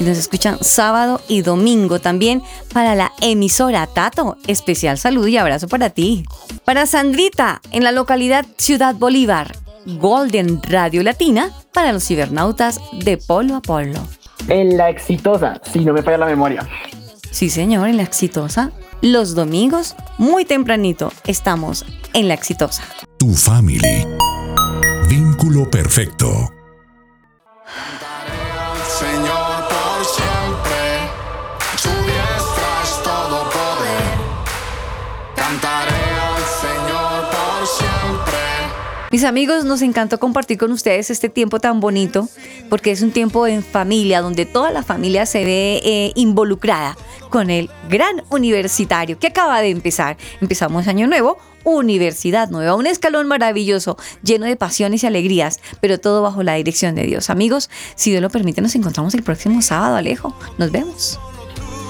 que 0.00 0.08
nos 0.08 0.16
escuchan 0.16 0.56
sábado 0.62 1.20
y 1.28 1.42
domingo 1.42 2.00
también 2.00 2.42
para 2.72 2.94
la 2.94 3.12
emisora 3.20 3.86
Tato. 3.86 4.38
Especial 4.46 4.96
saludo 4.96 5.28
y 5.28 5.36
abrazo 5.36 5.68
para 5.68 5.90
ti. 5.90 6.24
Para 6.64 6.86
Sandrita, 6.86 7.60
en 7.70 7.84
la 7.84 7.92
localidad 7.92 8.46
Ciudad 8.56 8.94
Bolívar, 8.94 9.54
Golden 9.84 10.62
Radio 10.62 11.02
Latina 11.02 11.50
para 11.74 11.92
los 11.92 12.06
cibernautas 12.06 12.80
de 12.92 13.18
Polo 13.18 13.56
a 13.56 13.60
Polo. 13.60 14.00
En 14.48 14.78
la 14.78 14.88
exitosa, 14.88 15.60
si 15.70 15.80
no 15.80 15.92
me 15.92 16.02
falla 16.02 16.16
la 16.16 16.26
memoria. 16.26 16.66
Sí, 17.30 17.50
señor, 17.50 17.86
en 17.86 17.98
la 17.98 18.02
exitosa. 18.02 18.72
Los 19.02 19.34
domingos, 19.34 19.96
muy 20.16 20.46
tempranito, 20.46 21.12
estamos 21.26 21.84
en 22.14 22.26
la 22.26 22.32
exitosa. 22.32 22.84
Tu 23.18 23.34
family. 23.34 24.06
Vínculo 25.10 25.68
perfecto. 25.68 26.48
Amigos, 39.24 39.64
nos 39.64 39.82
encantó 39.82 40.18
compartir 40.18 40.56
con 40.56 40.72
ustedes 40.72 41.10
este 41.10 41.28
tiempo 41.28 41.60
tan 41.60 41.80
bonito, 41.80 42.28
porque 42.68 42.90
es 42.90 43.02
un 43.02 43.10
tiempo 43.10 43.46
en 43.46 43.62
familia, 43.62 44.22
donde 44.22 44.46
toda 44.46 44.70
la 44.70 44.82
familia 44.82 45.26
se 45.26 45.44
ve 45.44 45.80
eh, 45.84 46.12
involucrada 46.14 46.96
con 47.28 47.50
el 47.50 47.70
gran 47.88 48.22
universitario 48.30 49.18
que 49.18 49.26
acaba 49.26 49.60
de 49.60 49.70
empezar. 49.70 50.16
Empezamos 50.40 50.88
año 50.88 51.06
nuevo, 51.06 51.38
Universidad 51.64 52.50
Nueva, 52.50 52.74
un 52.74 52.86
escalón 52.86 53.26
maravilloso, 53.26 53.96
lleno 54.22 54.46
de 54.46 54.56
pasiones 54.56 55.02
y 55.02 55.06
alegrías, 55.06 55.60
pero 55.80 55.98
todo 55.98 56.22
bajo 56.22 56.42
la 56.42 56.54
dirección 56.54 56.94
de 56.94 57.02
Dios. 57.02 57.30
Amigos, 57.30 57.68
si 57.96 58.10
Dios 58.10 58.22
lo 58.22 58.30
permite, 58.30 58.62
nos 58.62 58.74
encontramos 58.74 59.14
el 59.14 59.22
próximo 59.22 59.60
sábado, 59.60 59.96
Alejo. 59.96 60.34
Nos 60.56 60.70
vemos. 60.70 61.18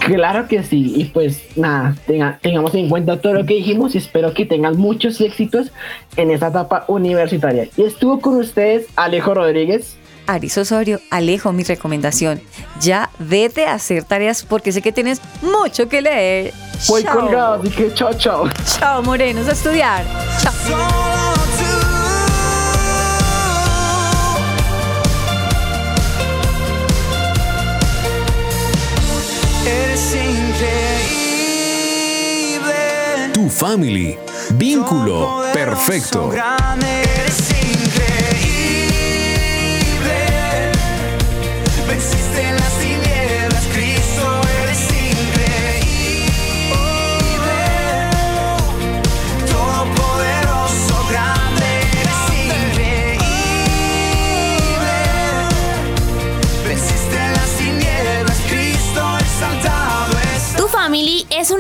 Claro 0.01 0.48
que 0.48 0.62
sí, 0.62 0.94
y 0.96 1.05
pues 1.05 1.42
nada, 1.57 1.94
tengamos 2.40 2.74
en 2.74 2.88
cuenta 2.88 3.20
todo 3.20 3.34
lo 3.34 3.46
que 3.46 3.55
dijimos 3.55 3.94
y 3.94 3.98
espero 3.98 4.34
que 4.34 4.46
tengan 4.46 4.76
muchos 4.76 5.20
éxitos 5.20 5.70
en 6.16 6.30
esta 6.30 6.48
etapa 6.48 6.84
universitaria. 6.88 7.68
Y 7.76 7.82
estuvo 7.82 8.20
con 8.20 8.36
ustedes 8.36 8.86
Alejo 8.96 9.34
Rodríguez. 9.34 9.96
Aris 10.26 10.57
Osorio, 10.59 11.01
Alejo, 11.11 11.53
mi 11.53 11.64
recomendación. 11.64 12.40
Ya 12.80 13.11
vete 13.18 13.66
a 13.66 13.74
hacer 13.74 14.05
tareas 14.05 14.44
porque 14.44 14.72
sé 14.72 14.80
que 14.80 14.92
tienes 14.92 15.20
mucho 15.42 15.88
que 15.88 16.03
leer. 16.03 16.55
Voy 16.88 17.05
colgado, 17.05 17.62
que 17.62 17.92
chao, 17.92 18.14
chao. 18.14 18.48
Chao, 18.64 19.03
morenos, 19.03 19.48
a 19.48 19.53
estudiar. 19.53 20.05
Chao. 20.40 21.39
Tu 33.33 33.49
family. 33.49 34.18
Vínculo 34.51 35.43
perfecto. 35.53 36.31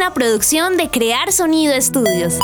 Una 0.00 0.14
producción 0.14 0.78
de 0.78 0.88
Crear 0.88 1.30
Sonido 1.30 1.74
Estudios. 1.74 2.38